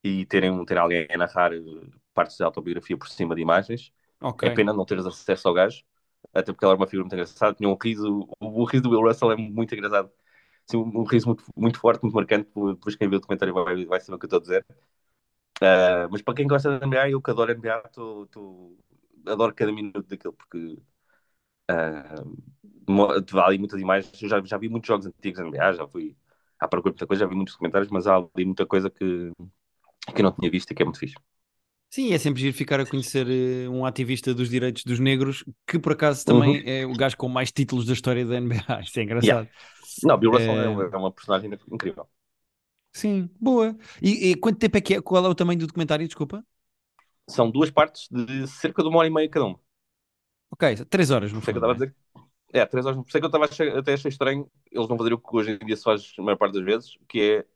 e 0.03 0.27
terem, 0.27 0.65
ter 0.65 0.79
alguém 0.79 1.07
a 1.11 1.17
narrar 1.17 1.53
eh, 1.53 1.61
partes 2.13 2.37
da 2.39 2.47
autobiografia 2.47 2.97
por 2.97 3.09
cima 3.09 3.35
de 3.35 3.43
imagens. 3.43 3.93
Okay. 4.21 4.49
É 4.49 4.55
pena 4.55 4.73
não 4.73 4.85
teres 4.85 5.07
acesso 5.07 5.49
ao 5.49 5.55
gajo, 5.55 5.83
até 6.35 6.53
porque 6.53 6.65
ele 6.65 6.73
era 6.73 6.81
uma 6.81 6.87
figura 6.87 7.05
muito 7.05 7.15
engraçada, 7.15 7.55
tinha 7.55 7.69
um 7.69 7.77
riso, 7.81 8.29
o, 8.41 8.63
o 8.63 8.65
riso 8.65 8.83
do 8.83 8.91
Will 8.91 9.03
Russell 9.03 9.33
é 9.33 9.37
muito 9.37 9.75
engraçado. 9.75 10.11
Assim, 10.69 10.77
um, 10.77 11.03
riso 11.05 11.27
muito, 11.27 11.45
muito 11.57 11.79
forte, 11.81 12.03
muito 12.03 12.15
marcante, 12.15 12.49
depois 12.55 12.97
quem 12.97 13.09
vê 13.09 13.17
o 13.17 13.21
documentário 13.21 13.55
vai, 13.55 13.85
vai 13.87 14.01
saber 14.01 14.17
o 14.17 14.19
que 14.19 14.27
eu 14.27 14.29
estou 14.29 14.39
a 14.39 14.43
dizer. 14.43 14.67
Uh, 15.63 16.09
mas 16.11 16.23
para 16.23 16.35
quem 16.35 16.47
gosta 16.47 16.79
da 16.79 16.87
NBA, 16.87 17.11
eu 17.11 17.21
que 17.21 17.31
adoro 17.31 17.53
NBA, 17.53 17.81
tô, 17.89 18.27
tô, 18.27 18.79
adoro 19.27 19.55
cada 19.55 19.73
minuto 19.73 20.03
daquilo, 20.09 20.33
porque 20.33 20.79
uh, 21.71 23.23
vale 23.31 23.59
muitas 23.59 23.81
imagens. 23.81 24.23
Eu 24.23 24.29
já, 24.29 24.43
já 24.45 24.59
vi 24.59 24.69
muitos 24.69 24.89
jogos 24.89 25.07
antigos 25.07 25.39
da 25.39 25.47
NBA, 25.47 25.73
já 25.73 25.87
fui 25.89 26.17
à 26.59 26.69
procura 26.69 26.93
muita 26.93 27.07
coisa, 27.07 27.21
já 27.21 27.27
vi 27.27 27.35
muitos 27.35 27.55
documentários, 27.55 27.91
mas 27.91 28.07
há 28.07 28.17
ali 28.17 28.45
muita 28.45 28.67
coisa 28.67 28.91
que, 28.91 29.33
que 30.15 30.21
eu 30.21 30.25
não 30.25 30.33
tinha 30.33 30.51
visto 30.51 30.71
e 30.71 30.75
que 30.75 30.83
é 30.83 30.85
muito 30.85 30.99
fixe. 30.99 31.15
Sim, 31.91 32.13
é 32.13 32.19
sempre 32.19 32.41
giro 32.41 32.55
ficar 32.55 32.79
a 32.79 32.87
conhecer 32.87 33.27
uh, 33.27 33.71
um 33.73 33.85
ativista 33.85 34.33
dos 34.33 34.49
direitos 34.49 34.85
dos 34.85 35.01
negros, 35.01 35.45
que 35.67 35.77
por 35.79 35.93
acaso 35.93 36.25
também 36.25 36.59
uhum. 36.59 36.63
é 36.65 36.87
o 36.87 36.93
gajo 36.93 37.17
com 37.17 37.29
mais 37.29 37.51
títulos 37.51 37.85
da 37.85 37.93
história 37.93 38.25
da 38.25 38.41
NBA. 38.41 38.55
Isto 38.81 39.01
é 39.01 39.03
engraçado. 39.03 39.27
Yeah. 39.27 39.51
Não, 40.05 40.17
Bill 40.17 40.31
Russell 40.31 40.61
é... 40.61 40.65
é, 40.65 40.69
uma, 40.69 40.85
é 40.85 40.97
uma 40.97 41.13
personagem 41.13 41.51
incrível. 41.71 42.07
Sim, 42.93 43.29
boa. 43.41 43.77
E, 44.01 44.31
e, 44.31 44.35
quanto 44.37 44.59
tempo 44.59 44.77
é 44.77 44.81
que 44.81 44.95
é? 44.95 45.01
Qual 45.03 45.25
é 45.25 45.29
o 45.29 45.35
tamanho 45.35 45.59
do 45.59 45.67
documentário? 45.67 46.07
Desculpa. 46.07 46.45
São 47.29 47.51
duas 47.51 47.71
partes 47.71 48.09
de 48.11 48.47
cerca 48.47 48.83
de 48.83 48.89
uma 48.89 48.99
hora 48.99 49.09
e 49.09 49.11
meia 49.11 49.29
cada 49.29 49.47
uma. 49.47 49.61
Ok, 50.53 50.77
três 50.87 51.11
horas 51.11 51.33
no 51.33 51.41
fundo. 51.41 51.47
Que 51.47 51.59
eu 51.59 51.71
estava 51.71 51.73
a 51.73 51.75
dizer 51.75 51.95
é, 52.53 52.67
três 52.67 52.85
horas. 52.85 52.99
Por 52.99 53.07
isso 53.09 53.17
é 53.17 53.21
que 53.21 53.27
eu 53.27 53.29
estava 53.29 53.79
até 53.79 53.93
achei 53.93 54.09
estranho 54.09 54.51
eles 54.71 54.89
não 54.89 54.97
fazerem 54.97 55.17
o 55.17 55.21
que 55.21 55.37
hoje 55.37 55.53
em 55.53 55.67
dia 55.67 55.77
se 55.77 55.85
faz 55.85 56.13
a 56.19 56.23
maior 56.23 56.37
parte 56.37 56.55
das 56.55 56.65
vezes, 56.65 56.97
que 57.09 57.21
é 57.21 57.47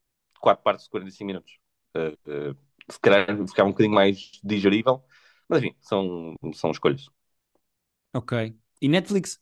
quatro 0.41 0.63
partes 0.63 0.85
de 0.85 0.91
45 0.91 1.27
minutos. 1.27 1.59
Uh, 1.97 2.51
uh, 2.51 2.57
se 2.91 2.99
calhar 3.01 3.27
ficar 3.49 3.65
um 3.65 3.71
bocadinho 3.71 3.95
mais 3.95 4.33
digerível, 4.43 5.03
mas 5.49 5.63
enfim, 5.63 5.77
são, 5.81 6.35
são 6.55 6.71
escolhas. 6.71 7.07
Ok. 8.13 8.33
E 8.81 8.89
Netflix? 8.89 9.41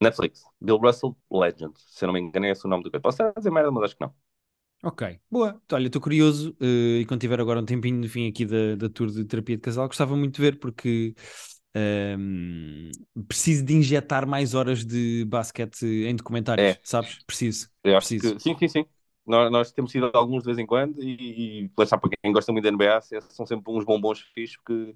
Netflix. 0.00 0.44
Bill 0.60 0.78
Russell, 0.78 1.16
Legend. 1.30 1.74
Se 1.78 2.04
eu 2.04 2.08
não 2.08 2.14
me 2.14 2.20
engano, 2.20 2.46
é 2.46 2.50
esse 2.50 2.66
o 2.66 2.68
nome 2.68 2.84
do 2.84 2.90
que 2.90 3.00
Posso 3.00 3.22
dizer 3.36 3.50
merda, 3.50 3.70
mas 3.70 3.84
acho 3.84 3.96
que 3.96 4.04
não. 4.04 4.14
Ok, 4.82 5.18
boa. 5.30 5.60
Olha, 5.72 5.86
estou 5.86 6.00
curioso 6.00 6.54
uh, 6.60 7.00
e 7.00 7.06
quando 7.06 7.20
tiver 7.22 7.40
agora 7.40 7.58
um 7.60 7.64
tempinho 7.64 7.96
no 7.96 8.08
fim 8.08 8.28
aqui 8.28 8.44
da, 8.44 8.74
da 8.76 8.88
tour 8.90 9.10
de 9.10 9.24
terapia 9.24 9.56
de 9.56 9.62
casal, 9.62 9.86
gostava 9.86 10.14
muito 10.14 10.34
de 10.34 10.42
ver 10.42 10.58
porque 10.58 11.14
um, 11.74 12.90
preciso 13.26 13.64
de 13.64 13.74
injetar 13.74 14.26
mais 14.26 14.52
horas 14.52 14.84
de 14.84 15.24
basquete 15.24 15.84
em 15.86 16.14
documentários, 16.14 16.72
é. 16.72 16.80
sabes? 16.82 17.18
Preciso. 17.26 17.70
Eu 17.82 17.96
acho 17.96 18.08
preciso. 18.08 18.36
Que, 18.36 18.40
sim, 18.42 18.56
sim, 18.58 18.68
sim. 18.68 18.86
Nós, 19.26 19.50
nós, 19.50 19.72
temos 19.72 19.94
ido 19.94 20.10
alguns 20.12 20.42
de 20.42 20.46
vez 20.46 20.58
em 20.58 20.66
quando 20.66 21.02
e, 21.02 21.64
e 21.64 21.68
para 21.70 21.86
quem 22.22 22.32
gosta 22.32 22.52
muito 22.52 22.64
da 22.64 22.70
NBA, 22.70 23.00
são 23.30 23.46
sempre 23.46 23.72
uns 23.72 23.84
bombons 23.84 24.20
fixos 24.20 24.58
que 24.64 24.94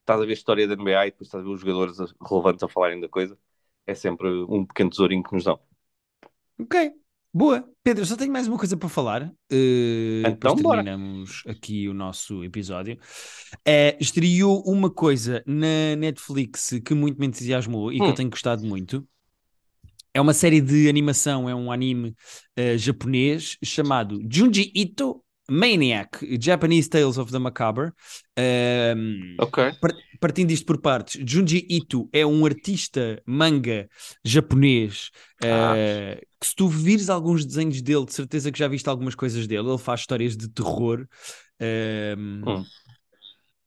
estás 0.00 0.20
a 0.20 0.24
ver 0.24 0.30
a 0.30 0.34
história 0.34 0.66
da 0.66 0.74
NBA 0.74 1.06
e 1.06 1.10
depois 1.10 1.28
estás 1.28 1.42
a 1.42 1.46
ver 1.46 1.52
os 1.52 1.60
jogadores 1.60 1.96
relevantes 2.20 2.62
a 2.62 2.68
falarem 2.68 3.00
da 3.00 3.08
coisa. 3.08 3.38
É 3.86 3.94
sempre 3.94 4.28
um 4.28 4.66
pequeno 4.66 4.90
tesourinho 4.90 5.22
que 5.22 5.32
nos 5.32 5.44
dão. 5.44 5.58
Ok, 6.60 6.92
Boa. 7.32 7.64
Pedro, 7.82 8.04
só 8.04 8.16
tenho 8.16 8.32
mais 8.32 8.48
uma 8.48 8.58
coisa 8.58 8.76
para 8.76 8.88
falar. 8.88 9.22
Uh, 9.52 10.26
então, 10.26 10.56
terminamos 10.56 11.42
bora. 11.44 11.56
aqui 11.56 11.88
o 11.88 11.94
nosso 11.94 12.42
episódio. 12.44 12.98
Uh, 13.58 13.96
estreou 14.00 14.62
uma 14.66 14.90
coisa 14.90 15.42
na 15.46 15.94
Netflix 15.96 16.80
que 16.84 16.92
muito 16.92 17.18
me 17.20 17.28
entusiasmou 17.28 17.92
e 17.92 17.96
hum. 17.96 17.98
que 17.98 18.04
eu 18.04 18.08
hum. 18.08 18.14
tenho 18.14 18.30
gostado 18.30 18.66
muito. 18.66 19.06
É 20.12 20.20
uma 20.20 20.34
série 20.34 20.60
de 20.60 20.88
animação, 20.88 21.48
é 21.48 21.54
um 21.54 21.70
anime 21.70 22.14
uh, 22.58 22.76
japonês 22.76 23.56
chamado 23.62 24.20
Junji 24.28 24.72
Ito 24.74 25.22
Maniac, 25.50 26.18
Japanese 26.40 26.88
Tales 26.88 27.18
of 27.18 27.32
the 27.32 27.38
Macabre. 27.38 27.92
Um, 28.38 29.36
ok. 29.38 29.72
Partindo 30.20 30.48
disto 30.48 30.64
por 30.64 30.80
partes, 30.80 31.20
Junji 31.26 31.66
Ito 31.68 32.08
é 32.12 32.24
um 32.24 32.46
artista 32.46 33.20
manga 33.26 33.88
japonês 34.24 35.10
ah. 35.42 35.74
uh, 35.74 36.26
que 36.40 36.46
se 36.46 36.54
tu 36.54 36.68
vires 36.68 37.10
alguns 37.10 37.44
desenhos 37.44 37.82
dele, 37.82 38.04
de 38.04 38.14
certeza 38.14 38.52
que 38.52 38.58
já 38.58 38.68
viste 38.68 38.88
algumas 38.88 39.14
coisas 39.14 39.46
dele. 39.46 39.68
Ele 39.68 39.78
faz 39.78 40.00
histórias 40.00 40.36
de 40.36 40.48
terror. 40.48 41.06
Um, 41.60 42.42
hum. 42.46 42.64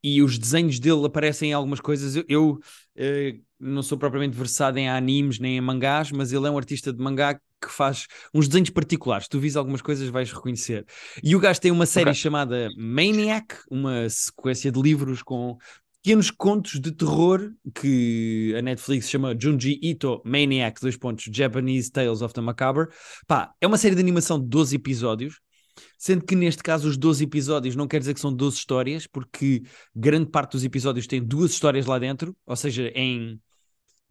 E 0.02 0.22
os 0.22 0.38
desenhos 0.38 0.78
dele 0.78 1.06
aparecem 1.06 1.50
em 1.50 1.52
algumas 1.52 1.80
coisas. 1.80 2.16
Eu, 2.16 2.24
eu 2.28 2.50
uh, 2.50 3.44
não 3.64 3.82
sou 3.82 3.96
propriamente 3.96 4.36
versado 4.36 4.78
em 4.78 4.88
animes 4.88 5.38
nem 5.38 5.56
em 5.56 5.60
mangás, 5.60 6.12
mas 6.12 6.32
ele 6.32 6.46
é 6.46 6.50
um 6.50 6.58
artista 6.58 6.92
de 6.92 7.02
mangá 7.02 7.34
que 7.34 7.70
faz 7.70 8.06
uns 8.32 8.46
desenhos 8.46 8.70
particulares. 8.70 9.26
Tu 9.26 9.40
vis 9.40 9.56
algumas 9.56 9.80
coisas, 9.80 10.08
vais 10.10 10.30
reconhecer. 10.30 10.84
E 11.22 11.34
o 11.34 11.40
gajo 11.40 11.60
tem 11.60 11.70
uma 11.70 11.86
série 11.86 12.10
okay. 12.10 12.20
chamada 12.20 12.68
Maniac, 12.76 13.56
uma 13.70 14.08
sequência 14.10 14.70
de 14.70 14.80
livros 14.80 15.22
com 15.22 15.56
pequenos 16.02 16.30
contos 16.30 16.78
de 16.78 16.92
terror 16.92 17.50
que 17.74 18.54
a 18.58 18.60
Netflix 18.60 19.08
chama 19.08 19.34
Junji 19.40 19.80
Ito 19.82 20.20
Maniac, 20.22 20.78
dois 20.78 20.98
pontos, 20.98 21.24
Japanese 21.32 21.90
Tales 21.90 22.20
of 22.20 22.34
the 22.34 22.42
Macabre. 22.42 22.88
Pá, 23.26 23.54
é 23.58 23.66
uma 23.66 23.78
série 23.78 23.94
de 23.94 24.02
animação 24.02 24.38
de 24.38 24.46
12 24.46 24.76
episódios, 24.76 25.40
sendo 25.96 26.22
que 26.22 26.36
neste 26.36 26.62
caso 26.62 26.86
os 26.86 26.98
12 26.98 27.24
episódios 27.24 27.74
não 27.74 27.88
quer 27.88 28.00
dizer 28.00 28.12
que 28.12 28.20
são 28.20 28.34
12 28.34 28.58
histórias, 28.58 29.06
porque 29.06 29.62
grande 29.96 30.30
parte 30.30 30.52
dos 30.52 30.64
episódios 30.64 31.06
tem 31.06 31.24
duas 31.24 31.52
histórias 31.52 31.86
lá 31.86 31.98
dentro, 31.98 32.36
ou 32.44 32.54
seja, 32.54 32.92
em 32.94 33.40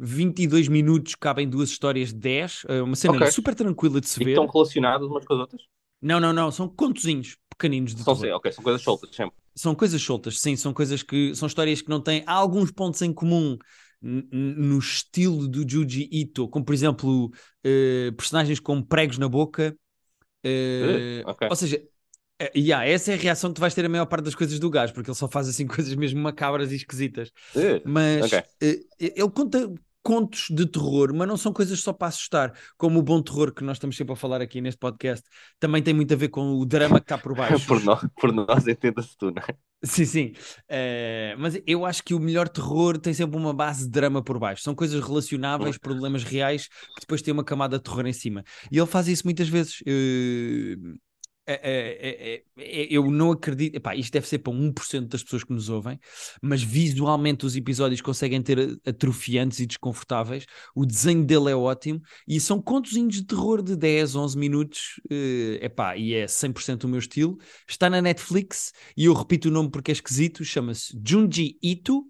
22 0.04 0.68
minutos 0.68 1.16
cabem 1.16 1.48
duas 1.50 1.70
histórias 1.70 2.10
de 2.10 2.20
10. 2.20 2.66
É 2.68 2.82
uma 2.82 2.96
cena 2.96 3.16
okay. 3.16 3.32
super 3.32 3.56
tranquila 3.56 4.02
de 4.02 4.08
se 4.08 4.22
e 4.22 4.26
ver. 4.26 4.32
estão 4.32 4.46
relacionadas 4.46 5.08
umas 5.08 5.26
com 5.26 5.34
as 5.34 5.40
outras? 5.40 5.62
Não, 6.02 6.20
não, 6.20 6.34
não. 6.34 6.52
São 6.52 6.68
contozinhos 6.68 7.38
pequeninos 7.50 7.96
de 7.96 8.04
são, 8.04 8.16
sim, 8.16 8.30
ok, 8.30 8.52
são 8.52 8.64
coisas 8.64 8.82
soltas 8.82 9.16
sempre. 9.16 9.36
São 9.56 9.74
coisas 9.74 10.02
soltas, 10.02 10.40
sim. 10.40 10.56
São 10.56 10.74
coisas 10.74 11.02
que 11.02 11.34
são 11.36 11.48
histórias 11.48 11.82
que 11.82 11.90
não 11.90 12.02
têm 12.02 12.24
há 12.26 12.34
alguns 12.34 12.72
pontos 12.72 13.02
em 13.02 13.14
comum 13.14 13.58
no 14.02 14.80
estilo 14.80 15.48
do 15.48 15.68
Juji 15.68 16.10
Ito, 16.12 16.50
como 16.50 16.66
por 16.66 16.74
exemplo 16.74 17.28
uh, 17.28 18.14
personagens 18.18 18.60
com 18.60 18.82
pregos 18.82 19.18
na 19.18 19.30
boca. 19.30 19.74
Uh, 20.46 21.30
okay. 21.30 21.48
Ou 21.50 21.56
seja, 21.56 21.82
yeah, 22.56 22.86
essa 22.86 23.12
é 23.12 23.16
a 23.16 23.18
reação 23.18 23.50
que 23.50 23.56
tu 23.56 23.62
vais 23.62 23.74
ter 23.74 23.86
a 23.86 23.90
maior 23.90 24.06
parte 24.06 24.26
das 24.26 24.36
coisas 24.36 24.60
do 24.60 24.70
gajo, 24.70 24.94
porque 24.94 25.10
ele 25.10 25.18
só 25.18 25.30
faz 25.30 25.48
assim 25.48 25.66
coisas 25.68 25.96
mesmo 25.96 26.22
macabras 26.22 26.72
e 26.72 26.76
esquisitas. 26.76 27.30
Uh, 27.56 27.82
Mas 27.86 28.26
okay. 28.26 28.40
uh, 28.40 28.86
ele 29.00 29.32
conta 29.32 29.74
contos 30.04 30.48
de 30.50 30.66
terror, 30.66 31.14
mas 31.16 31.28
não 31.28 31.38
são 31.38 31.54
coisas 31.54 31.80
só 31.80 31.94
para 31.94 32.10
assustar, 32.10 32.54
como 32.78 33.00
o 33.00 33.04
bom 33.04 33.22
terror 33.22 33.54
que 33.54 33.64
nós 33.64 33.78
estamos 33.78 33.96
sempre 33.96 34.14
a 34.14 34.16
falar 34.18 34.42
aqui 34.42 34.60
neste 34.60 34.78
podcast, 34.78 35.26
também 35.60 35.82
tem 35.82 35.94
muito 35.94 36.14
a 36.14 36.18
ver 36.18 36.28
com 36.28 36.60
o 36.60 36.66
drama 36.66 37.00
que 37.00 37.06
está 37.06 37.18
por 37.18 37.34
baixo. 37.36 37.66
por, 37.66 37.82
nós, 37.84 38.06
por 38.20 38.34
nós 38.34 38.68
entenda-se 38.68 39.18
tu, 39.18 39.32
não 39.32 39.42
é? 39.42 39.56
Sim, 39.86 40.06
sim. 40.06 40.34
Uh, 40.70 41.38
mas 41.38 41.60
eu 41.68 41.86
acho 41.86 42.04
que 42.04 42.14
o 42.14 42.20
melhor 42.20 42.48
terror 42.48 42.98
tem 42.98 43.14
sempre 43.14 43.38
uma 43.38 43.54
base 43.54 43.86
de 43.86 43.92
drama 43.92 44.24
por 44.24 44.40
baixo. 44.40 44.64
São 44.64 44.74
coisas 44.74 45.02
relacionáveis, 45.04 45.78
problemas 45.78 46.24
reais, 46.24 46.68
que 46.68 47.02
depois 47.02 47.22
tem 47.22 47.34
uma 47.34 47.44
camada 47.44 47.78
de 47.78 47.84
terror 47.84 48.06
em 48.06 48.14
cima. 48.14 48.44
E 48.72 48.78
ele 48.78 48.88
faz 48.88 49.08
isso 49.08 49.24
muitas 49.26 49.50
vezes. 49.50 49.82
Uh, 49.82 50.98
é, 51.46 51.54
é, 51.56 52.44
é, 52.58 52.88
eu 52.90 53.10
não 53.12 53.32
acredito. 53.32 53.76
Epá, 53.76 53.96
isto 53.96 54.14
deve 54.14 54.28
ser 54.28 54.40
para 54.40 54.54
1% 54.54 55.08
das 55.08 55.24
pessoas 55.24 55.44
que 55.44 55.52
nos 55.52 55.70
ouvem, 55.70 56.00
mas 56.42 56.64
visualmente 56.64 57.46
os 57.46 57.56
episódios 57.56 58.02
conseguem 58.02 58.42
ter 58.42 58.80
atrofiantes 58.86 59.60
e 59.60 59.66
desconfortáveis. 59.66 60.46
O 60.76 60.86
desenho 60.86 61.26
dele 61.26 61.52
é 61.52 61.56
ótimo 61.56 62.02
e 62.28 62.40
são 62.40 62.62
contozinhos 62.62 63.16
de 63.16 63.26
terror 63.26 63.62
de 63.62 63.76
10, 63.76 64.16
11 64.16 64.38
minutos. 64.38 65.02
Uh, 65.12 65.60
epá, 65.62 65.98
e 65.98 66.14
é 66.14 66.26
100% 66.26 66.86
o 66.86 66.88
meu 66.88 67.00
estilo. 67.00 67.38
Está 67.68 67.90
na 67.90 68.02
Netflix 68.02 68.72
e 68.96 69.06
eu 69.06 69.14
repito 69.14 69.50
o 69.50 69.52
nome 69.52 69.70
porque 69.70 69.92
é 69.92 69.94
esquisito. 69.94 70.46
Chama-se 70.46 70.98
Junji 71.06 71.58
Ito, 71.62 72.06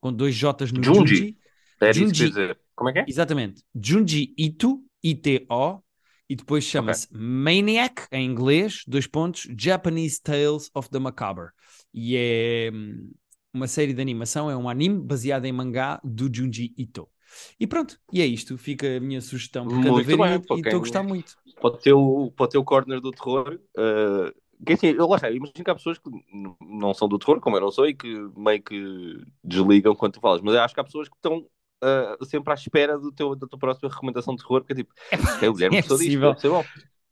com 0.00 0.12
dois 0.12 0.34
J's 0.34 0.72
no 0.72 0.82
Junji. 0.82 1.16
Junji. 1.16 1.38
É 1.80 1.92
Junji. 1.92 2.32
Como 2.74 2.90
é 2.90 2.92
que 2.92 2.98
é? 3.00 3.04
Exatamente. 3.06 3.62
Junji 3.74 4.34
Ito, 4.36 4.82
I-T-O 5.02 5.83
e 6.28 6.36
depois 6.36 6.64
chama-se 6.64 7.06
okay. 7.06 7.18
Maniac, 7.20 8.06
em 8.10 8.24
inglês, 8.28 8.82
dois 8.86 9.06
pontos, 9.06 9.46
Japanese 9.58 10.20
Tales 10.22 10.70
of 10.74 10.88
the 10.90 10.98
Macabre. 10.98 11.50
E 11.92 12.16
é 12.16 12.70
hum, 12.72 13.10
uma 13.52 13.68
série 13.68 13.92
de 13.92 14.00
animação, 14.00 14.50
é 14.50 14.56
um 14.56 14.68
anime 14.68 15.00
baseado 15.00 15.44
em 15.44 15.52
mangá 15.52 16.00
do 16.02 16.34
Junji 16.34 16.72
Ito. 16.76 17.08
E 17.58 17.66
pronto, 17.66 17.98
e 18.12 18.20
é 18.20 18.26
isto. 18.26 18.56
Fica 18.56 18.96
a 18.96 19.00
minha 19.00 19.20
sugestão 19.20 19.66
por 19.66 19.80
cada 19.80 19.90
Muito 19.92 20.06
ver 20.06 20.16
bem, 20.16 20.34
e- 20.34 20.60
estou 20.60 20.76
a 20.76 20.78
gostar 20.78 21.02
muito. 21.02 21.36
Para 21.60 21.68
o 21.68 21.76
teu, 21.76 22.32
para 22.36 22.58
o 22.58 22.64
corner 22.64 23.00
do 23.00 23.10
terror. 23.10 23.58
Uh, 23.76 24.32
que 24.64 24.72
assim, 24.72 24.86
eu, 24.88 25.06
lá 25.06 25.16
está, 25.16 25.30
eu 25.30 25.36
imagino 25.36 25.64
que 25.64 25.70
há 25.70 25.74
pessoas 25.74 25.98
que 25.98 26.08
não 26.60 26.94
são 26.94 27.08
do 27.08 27.18
terror, 27.18 27.40
como 27.40 27.56
eu 27.56 27.60
não 27.60 27.70
sou, 27.70 27.86
e 27.86 27.94
que 27.94 28.08
meio 28.36 28.62
que 28.62 29.18
desligam 29.42 29.94
quando 29.94 30.12
tu 30.14 30.20
falas. 30.20 30.40
Mas 30.40 30.54
eu 30.54 30.60
acho 30.60 30.74
que 30.74 30.80
há 30.80 30.84
pessoas 30.84 31.08
que 31.08 31.16
estão 31.16 31.44
uh, 31.84 32.24
sempre 32.24 32.52
à 32.52 32.54
espera 32.54 32.98
do 32.98 33.12
teu, 33.12 33.34
da 33.36 33.46
tua 33.46 33.58
próxima 33.58 33.90
recomendação 33.90 34.34
de 34.34 34.42
terror, 34.42 34.60
porque 34.62 34.72
é 34.72 34.76
tipo, 34.76 34.94
é 35.44 35.48
o 35.48 35.52
Guilherme 35.54 35.76
é 35.78 35.80
disto, 35.80 35.88
possível. 35.88 36.34
bom. 36.42 36.64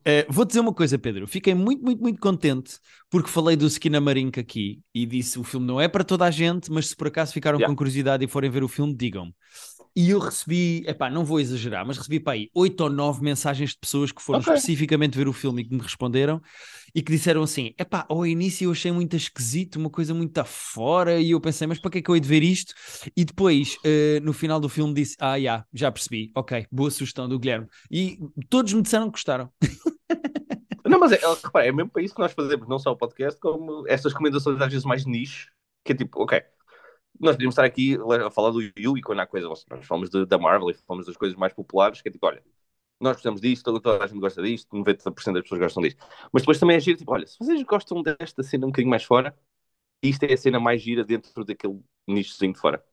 Uh, 0.04 0.26
vou 0.28 0.44
dizer 0.44 0.58
uma 0.58 0.74
coisa, 0.74 0.98
Pedro. 0.98 1.28
Fiquei 1.28 1.54
muito, 1.54 1.82
muito, 1.84 2.02
muito 2.02 2.20
contente 2.20 2.80
porque 3.08 3.30
falei 3.30 3.54
do 3.56 3.66
Skinamarink 3.66 4.40
aqui 4.40 4.80
e 4.92 5.06
disse 5.06 5.38
o 5.38 5.44
filme 5.44 5.64
não 5.64 5.80
é 5.80 5.86
para 5.86 6.02
toda 6.02 6.24
a 6.24 6.30
gente, 6.30 6.72
mas 6.72 6.88
se 6.88 6.96
por 6.96 7.06
acaso 7.06 7.32
ficaram 7.32 7.58
Yeah. 7.58 7.70
com 7.72 7.76
curiosidade 7.76 8.24
e 8.24 8.28
forem 8.28 8.50
ver 8.50 8.64
o 8.64 8.68
filme, 8.68 8.92
digam-me. 8.94 9.32
E 9.94 10.10
eu 10.10 10.18
recebi, 10.18 10.82
epá, 10.86 11.10
não 11.10 11.24
vou 11.24 11.38
exagerar, 11.38 11.86
mas 11.86 11.98
recebi 11.98 12.18
para 12.18 12.32
aí 12.34 12.50
oito 12.54 12.80
ou 12.82 12.90
nove 12.90 13.22
mensagens 13.22 13.70
de 13.70 13.78
pessoas 13.78 14.10
que 14.10 14.22
foram 14.22 14.40
Ok. 14.40 14.54
especificamente 14.54 15.16
ver 15.16 15.28
o 15.28 15.32
filme 15.32 15.62
e 15.62 15.64
que 15.64 15.74
me 15.74 15.80
responderam 15.82 16.40
e 16.94 17.02
que 17.02 17.12
disseram 17.12 17.42
assim: 17.42 17.74
epá, 17.78 18.06
ao 18.08 18.26
início 18.26 18.66
eu 18.66 18.72
achei 18.72 18.92
muito 18.92 19.16
esquisito, 19.16 19.76
uma 19.76 19.90
coisa 19.90 20.14
muito 20.14 20.36
afora, 20.38 21.20
e 21.20 21.30
eu 21.32 21.40
pensei, 21.40 21.66
mas 21.66 21.78
para 21.78 21.90
que 21.90 21.98
é 21.98 22.02
que 22.02 22.10
eu 22.10 22.14
hei 22.14 22.20
de 22.20 22.28
ver 22.28 22.42
isto? 22.42 22.74
E 23.16 23.24
depois, 23.24 23.76
uh, 23.84 24.20
no 24.22 24.32
final 24.32 24.60
do 24.60 24.68
filme, 24.68 24.94
disse: 24.94 25.16
ah, 25.20 25.38
já, 25.40 25.64
já 25.72 25.90
percebi, 25.92 26.30
ok, 26.34 26.66
boa 26.70 26.90
sugestão 26.90 27.28
do 27.28 27.38
Guilherme. 27.38 27.66
E 27.90 28.18
todos 28.48 28.72
me 28.72 28.82
disseram 28.82 29.06
que 29.06 29.12
gostaram. 29.12 29.50
Não, 30.84 30.98
mas 30.98 31.12
é, 31.12 31.16
é, 31.16 31.34
repara, 31.44 31.66
é 31.66 31.72
mesmo 31.72 31.90
para 31.90 32.02
isso 32.02 32.14
que 32.14 32.20
nós 32.20 32.32
fazemos, 32.32 32.68
não 32.68 32.78
só 32.78 32.90
o 32.92 32.96
podcast, 32.96 33.38
como 33.40 33.86
estas 33.86 34.12
recomendações 34.12 34.60
às 34.60 34.70
vezes 34.70 34.84
mais 34.84 35.06
niche, 35.06 35.46
que 35.84 35.92
é 35.92 35.94
tipo, 35.94 36.20
ok, 36.22 36.42
nós 37.20 37.36
podíamos 37.36 37.54
estar 37.54 37.64
aqui 37.64 37.96
a 38.26 38.30
falar 38.30 38.50
do 38.50 38.60
Yu 38.60 38.98
e 38.98 39.02
quando 39.02 39.20
há 39.20 39.26
coisa, 39.26 39.48
nós 39.48 39.64
falamos 39.82 40.10
de, 40.10 40.26
da 40.26 40.38
Marvel 40.38 40.70
e 40.70 40.74
falamos 40.74 41.06
das 41.06 41.16
coisas 41.16 41.36
mais 41.36 41.52
populares, 41.52 42.00
que 42.02 42.08
é 42.08 42.12
tipo, 42.12 42.26
olha, 42.26 42.42
nós 43.00 43.14
gostamos 43.16 43.40
disto, 43.40 43.64
toda, 43.64 43.80
toda 43.80 44.04
a 44.04 44.06
gente 44.06 44.20
gosta 44.20 44.42
disto, 44.42 44.76
90% 44.76 45.34
das 45.34 45.42
pessoas 45.42 45.60
gostam 45.60 45.82
disto. 45.82 46.04
Mas 46.32 46.42
depois 46.42 46.58
também 46.58 46.76
é 46.76 46.80
giro, 46.80 46.98
tipo, 46.98 47.12
olha, 47.12 47.26
se 47.26 47.38
vocês 47.38 47.62
gostam 47.62 48.02
desta 48.02 48.42
cena 48.42 48.66
um 48.66 48.70
bocadinho 48.70 48.90
mais 48.90 49.04
fora, 49.04 49.36
isto 50.02 50.24
é 50.24 50.32
a 50.32 50.36
cena 50.36 50.60
mais 50.60 50.82
gira 50.82 51.04
dentro 51.04 51.44
daquele 51.44 51.80
nichozinho 52.06 52.52
de 52.52 52.60
fora. 52.60 52.84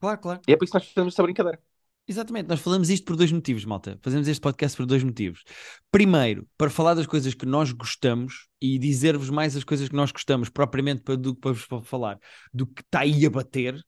Claro, 0.00 0.20
claro. 0.20 0.40
E 0.48 0.52
é 0.52 0.56
por 0.56 0.64
isso 0.64 0.72
que 0.72 0.78
nós 0.78 0.88
fazemos 0.88 1.12
esta 1.12 1.22
brincadeira. 1.22 1.60
Exatamente, 2.10 2.48
nós 2.48 2.58
falamos 2.58 2.90
isto 2.90 3.04
por 3.04 3.14
dois 3.14 3.30
motivos, 3.30 3.64
malta. 3.64 3.96
Fazemos 4.02 4.26
este 4.26 4.40
podcast 4.40 4.76
por 4.76 4.84
dois 4.84 5.04
motivos. 5.04 5.44
Primeiro, 5.92 6.44
para 6.58 6.68
falar 6.68 6.94
das 6.94 7.06
coisas 7.06 7.34
que 7.34 7.46
nós 7.46 7.70
gostamos 7.70 8.48
e 8.60 8.80
dizer-vos 8.80 9.30
mais 9.30 9.56
as 9.56 9.62
coisas 9.62 9.88
que 9.88 9.94
nós 9.94 10.10
gostamos, 10.10 10.48
propriamente 10.48 11.02
para, 11.02 11.16
do 11.16 11.36
que 11.36 11.40
para 11.40 11.52
vos 11.52 11.64
falar, 11.88 12.18
do 12.52 12.66
que 12.66 12.82
está 12.82 13.00
aí 13.02 13.24
a 13.24 13.30
bater. 13.30 13.80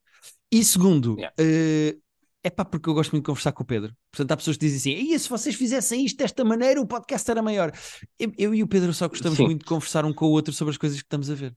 E 0.52 0.62
segundo, 0.62 1.16
Yeah. 1.18 1.34
eh, 1.36 1.96
é 2.44 2.50
pá, 2.50 2.64
porque 2.64 2.88
eu 2.88 2.94
gosto 2.94 3.10
muito 3.10 3.24
de 3.24 3.26
conversar 3.26 3.50
com 3.50 3.64
o 3.64 3.66
Pedro. 3.66 3.92
Portanto, 4.12 4.30
há 4.30 4.36
pessoas 4.36 4.56
que 4.56 4.66
dizem 4.66 4.94
assim: 4.94 5.12
e 5.12 5.18
se 5.18 5.28
vocês 5.28 5.56
fizessem 5.56 6.04
isto 6.04 6.18
desta 6.18 6.44
maneira, 6.44 6.80
o 6.80 6.86
podcast 6.86 7.28
era 7.28 7.42
maior. 7.42 7.72
Eu, 8.18 8.32
eu 8.38 8.54
e 8.54 8.62
o 8.62 8.68
Pedro 8.68 8.94
só 8.94 9.08
gostamos 9.08 9.36
Sim. 9.36 9.46
muito 9.46 9.60
de 9.60 9.66
conversar 9.66 10.04
um 10.04 10.12
com 10.12 10.26
o 10.26 10.30
outro 10.30 10.52
sobre 10.52 10.70
as 10.70 10.76
coisas 10.78 10.98
que 10.98 11.06
estamos 11.06 11.28
a 11.28 11.34
ver. 11.34 11.52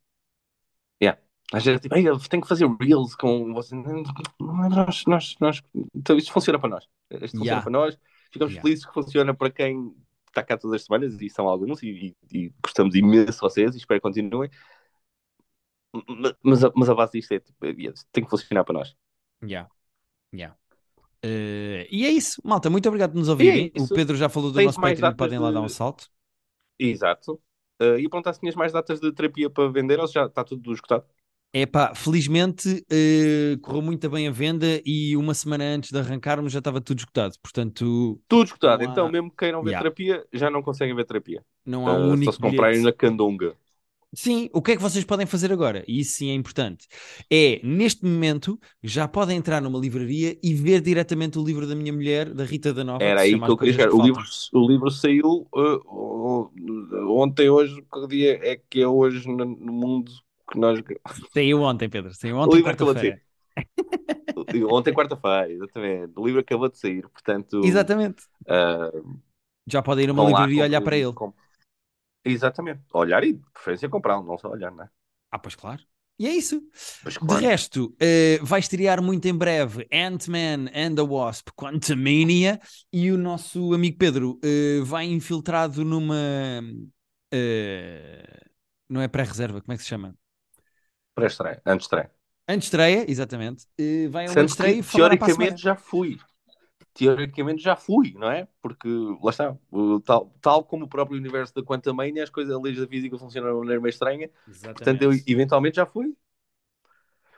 Às 1.54 1.64
vezes, 1.64 1.82
tipo, 1.82 1.96
"Ei, 1.96 2.08
eu 2.08 2.18
tenho 2.20 2.42
que 2.42 2.50
fazer 2.50 2.68
reels 2.80 3.16
com 3.16 3.54
você. 3.54 3.76
Nós, 4.40 5.04
nós, 5.06 5.36
nós... 5.40 5.62
Então, 5.94 6.18
isto 6.18 6.32
funciona 6.32 6.60
para 6.60 6.70
nós. 6.70 6.88
Isto 7.12 7.38
funciona 7.38 7.46
Yeah. 7.46 7.62
para 7.64 7.72
nós. 7.72 8.00
Ficamos 8.32 8.54
Yeah. 8.54 8.62
felizes 8.62 8.86
que 8.86 8.94
funciona 8.94 9.34
para 9.34 9.52
quem 9.52 9.96
está 10.28 10.44
cá 10.44 10.58
todas 10.58 10.82
as 10.82 10.86
semanas, 10.86 11.22
e 11.22 11.30
são 11.30 11.48
alguns, 11.48 11.82
e, 11.84 12.16
e- 12.32 12.38
e 12.38 12.54
gostamos 12.62 12.94
imenso 12.96 13.32
de 13.34 13.40
vocês, 13.40 13.74
e 13.76 13.78
espero 13.78 14.00
que 14.00 14.04
continuem. 14.04 14.50
Ma- 15.94 16.36
Mas, 16.44 16.64
a- 16.64 16.72
mas 16.76 16.90
a 16.90 16.96
base 16.96 17.14
disto 17.14 17.32
é, 17.34 17.40
tipo, 17.40 17.66
é, 17.66 17.74
tem 18.12 18.24
que 18.24 18.30
funcionar 18.30 18.64
para 18.66 18.74
nós. 18.80 18.96
Yeah. 19.42 19.70
Yeah. 20.34 20.58
Eh, 21.24 21.88
e 21.90 22.06
é 22.06 22.10
isso, 22.10 22.42
malta. 22.44 22.70
Muito 22.70 22.88
obrigado 22.88 23.12
por 23.14 23.20
nos 23.20 23.30
ouvirem. 23.30 23.72
O 23.78 23.84
isso. 23.84 23.94
Pedro 23.96 24.16
já 24.18 24.28
falou 24.28 24.52
do 24.52 24.58
Tens 24.58 24.66
nosso 24.68 24.82
Patreon, 24.82 25.16
podem 25.16 25.40
lá 25.40 25.48
de- 25.50 25.54
dar 25.54 25.62
um 25.62 25.70
salto. 25.70 26.10
Exato. 26.78 27.42
Uh, 27.82 27.98
e 27.98 28.10
perguntar 28.10 28.34
se 28.34 28.40
tinhas 28.40 28.56
mais 28.56 28.72
datas 28.74 29.00
de 29.00 29.12
terapia 29.14 29.50
para 29.50 29.70
vender 29.72 30.00
ou 30.00 30.08
se 30.08 30.14
já 30.14 30.26
está 30.26 30.44
tudo 30.44 30.72
esgotado. 30.74 31.06
É 31.58 31.66
pá, 31.66 31.96
felizmente 31.96 32.86
eh, 32.92 33.58
correu 33.62 33.82
muito 33.82 34.10
bem 34.10 34.28
a 34.28 34.32
venda 34.32 34.82
e 34.86 35.16
uma 35.16 35.34
semana 35.34 35.64
antes 35.64 35.90
de 35.90 35.98
arrancarmos 35.98 36.52
já 36.52 36.60
estava 36.60 36.82
tudo 36.82 37.00
esgotado. 37.00 37.36
Portanto, 37.42 38.22
Tudo 38.28 38.44
esgotado. 38.46 38.84
Há- 38.84 38.84
Então, 38.84 39.10
mesmo 39.10 39.30
que 39.32 39.38
queiram 39.38 39.64
ver 39.64 39.74
Yeah. 39.74 39.76
terapia, 39.76 40.26
já 40.34 40.50
não 40.50 40.62
conseguem 40.64 40.96
ver 40.96 41.06
terapia. 41.06 41.44
não 41.66 41.88
há 41.88 41.94
um 41.94 42.12
Uh, 42.12 42.14
único 42.14 42.32
só 42.32 42.32
se 42.32 42.40
comprarem 42.40 42.82
na 42.82 42.92
candonga. 42.94 43.56
Sim, 44.18 44.50
o 44.54 44.62
que 44.62 44.72
é 44.72 44.76
que 44.78 44.82
vocês 44.82 45.04
podem 45.04 45.26
fazer 45.26 45.52
agora? 45.52 45.84
E 45.88 46.00
isso 46.00 46.14
sim 46.14 46.30
é 46.30 46.34
importante. 46.34 46.88
É, 47.30 47.60
neste 47.66 48.06
momento, 48.06 48.58
já 48.82 49.08
podem 49.10 49.36
entrar 49.38 49.62
numa 49.62 49.78
livraria 49.78 50.38
e 50.42 50.54
ver 50.54 50.80
diretamente 50.82 51.38
o 51.38 51.44
livro 51.44 51.68
da 51.68 51.76
minha 51.76 51.92
mulher, 51.92 52.34
da 52.34 52.46
Rita 52.46 52.74
da 52.74 52.84
Nova. 52.84 53.12
Era 53.12 53.20
se 53.20 53.36
aí 53.36 53.42
que 53.42 53.52
eu 53.52 53.58
queria 53.58 53.74
chegar. 53.74 53.90
que 53.90 53.94
O 53.94 54.02
livro, 54.02 54.24
o 54.54 54.68
livro 54.68 54.90
saiu 54.90 55.48
uh, 55.54 56.46
uh, 56.48 57.12
ontem, 57.20 57.50
hoje, 57.50 57.82
que 57.82 58.08
dia 58.08 58.40
é 58.42 58.56
que 58.56 58.82
é 58.82 58.88
hoje 58.88 59.28
no 59.28 59.46
mundo 59.74 60.12
que 60.52 60.60
nós. 60.60 60.80
Saiu 61.34 61.62
ontem, 61.62 61.90
Pedro. 61.90 62.14
Saiu 62.14 62.38
O 62.38 62.42
ontem, 62.42 62.58
livro 62.58 62.72
acabou 62.72 62.94
de 62.94 63.00
quarta-feira. 63.02 63.26
Ontem, 64.70 64.94
quarta-feira, 64.94 65.52
exatamente. 65.52 66.14
O 66.18 66.26
livro 66.26 66.42
acabou 66.42 66.70
de 66.70 66.78
sair, 66.78 67.08
portanto. 67.10 67.62
Exatamente. 67.64 68.24
uh, 68.48 69.20
Já 69.68 69.82
podem 69.82 70.06
ir 70.06 70.10
a 70.10 70.14
uma 70.14 70.26
livraria 70.26 70.60
e 70.60 70.62
olhar 70.62 70.82
para 70.82 70.98
ele. 70.98 71.14
comprem. 71.14 71.46
Exatamente. 72.24 72.82
Olhar 72.94 73.24
e, 73.24 73.34
de 73.34 73.44
preferência, 73.54 73.90
comprar, 73.90 74.22
não 74.22 74.38
só 74.38 74.50
olhar, 74.50 74.72
não 74.72 74.84
é? 74.84 74.90
Ah, 75.32 75.40
pois 75.40 75.56
claro. 75.56 75.82
E 76.18 76.28
é 76.28 76.32
isso. 76.34 76.62
Pois, 77.04 77.16
De 77.16 77.20
claro. 77.20 77.42
resto, 77.46 77.96
eh, 78.00 78.40
vai 78.42 78.60
estrear 78.62 79.02
muito 79.02 79.28
em 79.28 79.34
breve 79.38 79.86
Ant-Man 79.92 80.70
and 80.74 80.96
the 80.96 81.02
Wasp 81.02 81.50
Quantumania 81.56 82.60
e 82.92 83.12
o 83.12 83.18
nosso 83.18 83.74
amigo 83.74 83.98
Pedro 83.98 84.40
eh, 84.42 84.80
vai 84.84 85.06
infiltrado 85.06 85.84
numa. 85.84 86.16
eh, 87.32 88.24
não 88.90 89.02
é 89.02 89.08
pré-reserva, 89.08 89.62
como 89.62 89.74
é 89.74 89.78
que 89.78 89.84
se 89.84 89.90
chama? 89.90 90.16
Pré-estreia, 91.16 91.62
antes 91.66 91.84
de 91.84 91.86
estreia. 91.88 92.12
Antes 92.48 92.68
estreia, 92.68 93.06
exatamente. 93.10 93.66
vai 94.10 94.28
a 94.28 94.32
uma 94.32 94.46
estreia 94.46 94.76
que, 94.76 94.84
teoricamente, 94.84 95.62
já 95.62 95.76
fui. 95.76 96.18
Teoricamente 96.94 97.62
já 97.64 97.76
fui, 97.76 98.14
não 98.14 98.32
é? 98.32 98.48
Porque, 98.62 98.88
lá 99.24 99.32
está, 99.32 99.58
tal, 100.06 100.30
tal 100.42 100.64
como 100.64 100.86
o 100.86 100.90
próprio 100.90 101.18
universo 101.20 101.54
da 101.56 101.64
Quantumania, 101.64 102.24
as 102.24 102.30
coisas, 102.30 102.56
as 102.56 102.62
leis 102.62 102.78
da 102.80 102.88
física 102.88 103.18
funcionam 103.18 103.50
de 103.50 103.54
uma 103.56 103.60
maneira 103.62 103.82
meio 103.82 103.90
estranha. 103.92 104.30
Portanto, 104.74 105.02
eu 105.04 105.12
eventualmente 105.28 105.78
já 105.78 105.86
fui. 105.86 106.16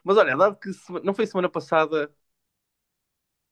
Mas 0.03 0.17
olha, 0.17 0.35
dado 0.37 0.55
que 0.57 0.73
sema- 0.73 1.01
não 1.03 1.13
foi 1.13 1.25
semana 1.27 1.49
passada. 1.49 2.11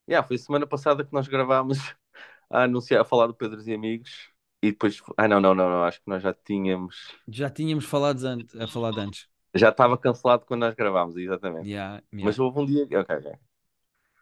Yeah, 0.08 0.22
foi 0.28 0.38
semana 0.38 0.68
passada 0.68 1.04
que 1.04 1.12
nós 1.14 1.28
gravámos 1.28 1.78
a 2.50 2.64
anunciar, 2.64 3.02
a 3.02 3.06
falar 3.06 3.28
do 3.28 3.34
Pedros 3.34 3.68
e 3.68 3.74
Amigos. 3.74 4.30
E 4.62 4.72
depois. 4.72 5.02
Ah, 5.18 5.28
não, 5.28 5.40
não, 5.42 5.56
não, 5.56 5.70
não. 5.70 5.84
Acho 5.84 6.00
que 6.02 6.10
nós 6.10 6.22
já 6.24 6.34
tínhamos. 6.34 7.16
Já 7.28 7.50
tínhamos 7.50 7.86
falado 7.86 8.24
antes, 8.26 8.56
a 8.56 8.68
falar 8.68 8.98
antes. 8.98 9.28
Já 9.56 9.70
estava 9.70 9.98
cancelado 9.98 10.46
quando 10.46 10.62
nós 10.62 10.76
gravámos, 10.76 11.16
exatamente. 11.16 11.70
Yeah, 11.70 12.02
yeah. 12.14 12.26
Mas 12.26 12.38
houve 12.40 12.60
um 12.60 12.66
dia. 12.66 12.84
Ok, 12.84 13.16
ok. 13.16 13.32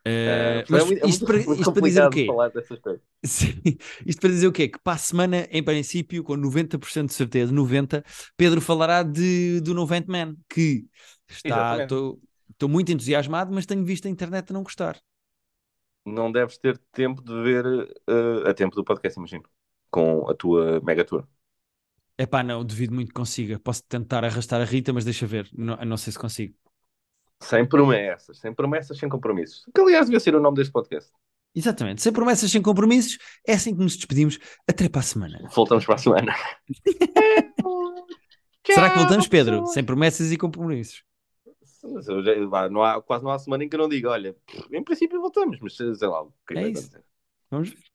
Eh, 0.05 0.59
Eh, 0.59 0.65
mas 0.69 0.83
é 0.83 0.85
muito- 0.85 1.05
é 1.05 1.09
isto, 1.09 1.25
para, 1.25 1.35
muito 1.37 1.61
isto 1.61 1.71
para 1.73 1.81
dizer 1.81 2.05
o 2.05 2.09
quê? 2.09 2.25
falar 2.25 2.49
dessas 2.49 2.79
coisas. 2.79 3.01
Sim. 3.25 3.47
Isto 4.05 4.19
para 4.19 4.29
dizer 4.29 4.47
o 4.47 4.51
quê? 4.51 4.67
Que 4.67 4.79
para 4.79 4.93
a 4.93 4.97
semana, 4.97 5.47
em 5.49 5.63
princípio, 5.63 6.23
com 6.23 6.35
90% 6.35 7.07
de 7.07 7.13
certeza, 7.13 7.53
90%, 7.53 8.03
Pedro 8.35 8.59
falará 8.61 9.01
de, 9.01 9.61
do 9.61 9.73
novo 9.73 9.93
Ant-Man, 9.93 10.35
que 10.49 10.85
está. 11.29 11.83
Estou 11.85 12.69
muito 12.69 12.91
entusiasmado, 12.91 13.51
mas 13.53 13.65
tenho 13.65 13.83
visto 13.83 14.07
a 14.07 14.09
internet 14.11 14.51
a 14.51 14.53
não 14.53 14.61
gostar. 14.63 14.99
Não 16.05 16.31
deves 16.31 16.57
ter 16.57 16.77
tempo 16.91 17.21
de 17.23 17.33
ver 17.41 17.65
eh, 18.07 18.49
a 18.49 18.53
tempo 18.53 18.75
do 18.75 18.83
podcast, 18.83 19.17
imagino. 19.17 19.43
Com 19.89 20.29
a 20.29 20.33
tua 20.33 20.81
mega 20.81 21.05
tour. 21.05 21.25
É 22.23 22.25
pá, 22.25 22.41
não, 22.41 22.63
duvido 22.63 22.95
muito 22.95 23.09
que 23.09 23.15
consiga. 23.15 23.59
Posso 23.59 23.83
tentar 23.83 24.23
arrastar 24.23 24.61
a 24.61 24.63
Rita, 24.63 24.93
mas 24.93 25.03
deixa 25.03 25.27
ver. 25.27 25.49
Não, 25.51 25.75
não 25.85 25.97
sei 25.97 26.13
se 26.13 26.17
consigo. 26.17 26.55
Sem 27.41 27.67
promessas, 27.67 28.39
sem 28.39 28.53
promessas, 28.53 28.97
sem 28.97 29.09
compromissos. 29.09 29.65
Que 29.75 29.81
aliás 29.81 30.05
devia 30.05 30.21
ser 30.21 30.33
o 30.33 30.39
nome 30.39 30.55
deste 30.55 30.71
podcast. 30.71 31.11
Exatamente. 31.53 32.01
Sem 32.01 32.13
promessas, 32.13 32.49
sem 32.49 32.61
compromissos, 32.61 33.17
é 33.45 33.55
assim 33.55 33.75
que 33.75 33.83
nos 33.83 33.97
despedimos. 33.97 34.39
Até 34.65 34.87
para 34.87 35.01
a 35.01 35.03
semana. 35.03 35.49
Voltamos 35.53 35.85
para 35.85 35.95
a 35.95 35.97
semana. 35.97 36.33
Será 38.65 38.91
que 38.91 38.99
voltamos, 38.99 39.27
Pedro? 39.27 39.65
Sem 39.65 39.83
promessas 39.83 40.31
e 40.31 40.37
compromissos. 40.37 41.03
Já- 42.23 42.69
não 42.69 42.85
há, 42.85 43.01
quase 43.01 43.25
não 43.25 43.31
há 43.31 43.37
semana 43.37 43.65
em 43.65 43.69
que 43.69 43.75
eu 43.75 43.79
não 43.79 43.89
diga, 43.89 44.11
olha, 44.11 44.33
em 44.71 44.81
princípio 44.81 45.19
voltamos, 45.19 45.59
mas 45.59 45.75
sei 45.75 46.07
lá, 46.07 46.23
o 46.23 46.33
que 46.47 46.53
É 46.53 46.61
vai 46.61 46.71
isso. 46.71 46.89
Vamos 47.51 47.71
ver. 47.71 47.92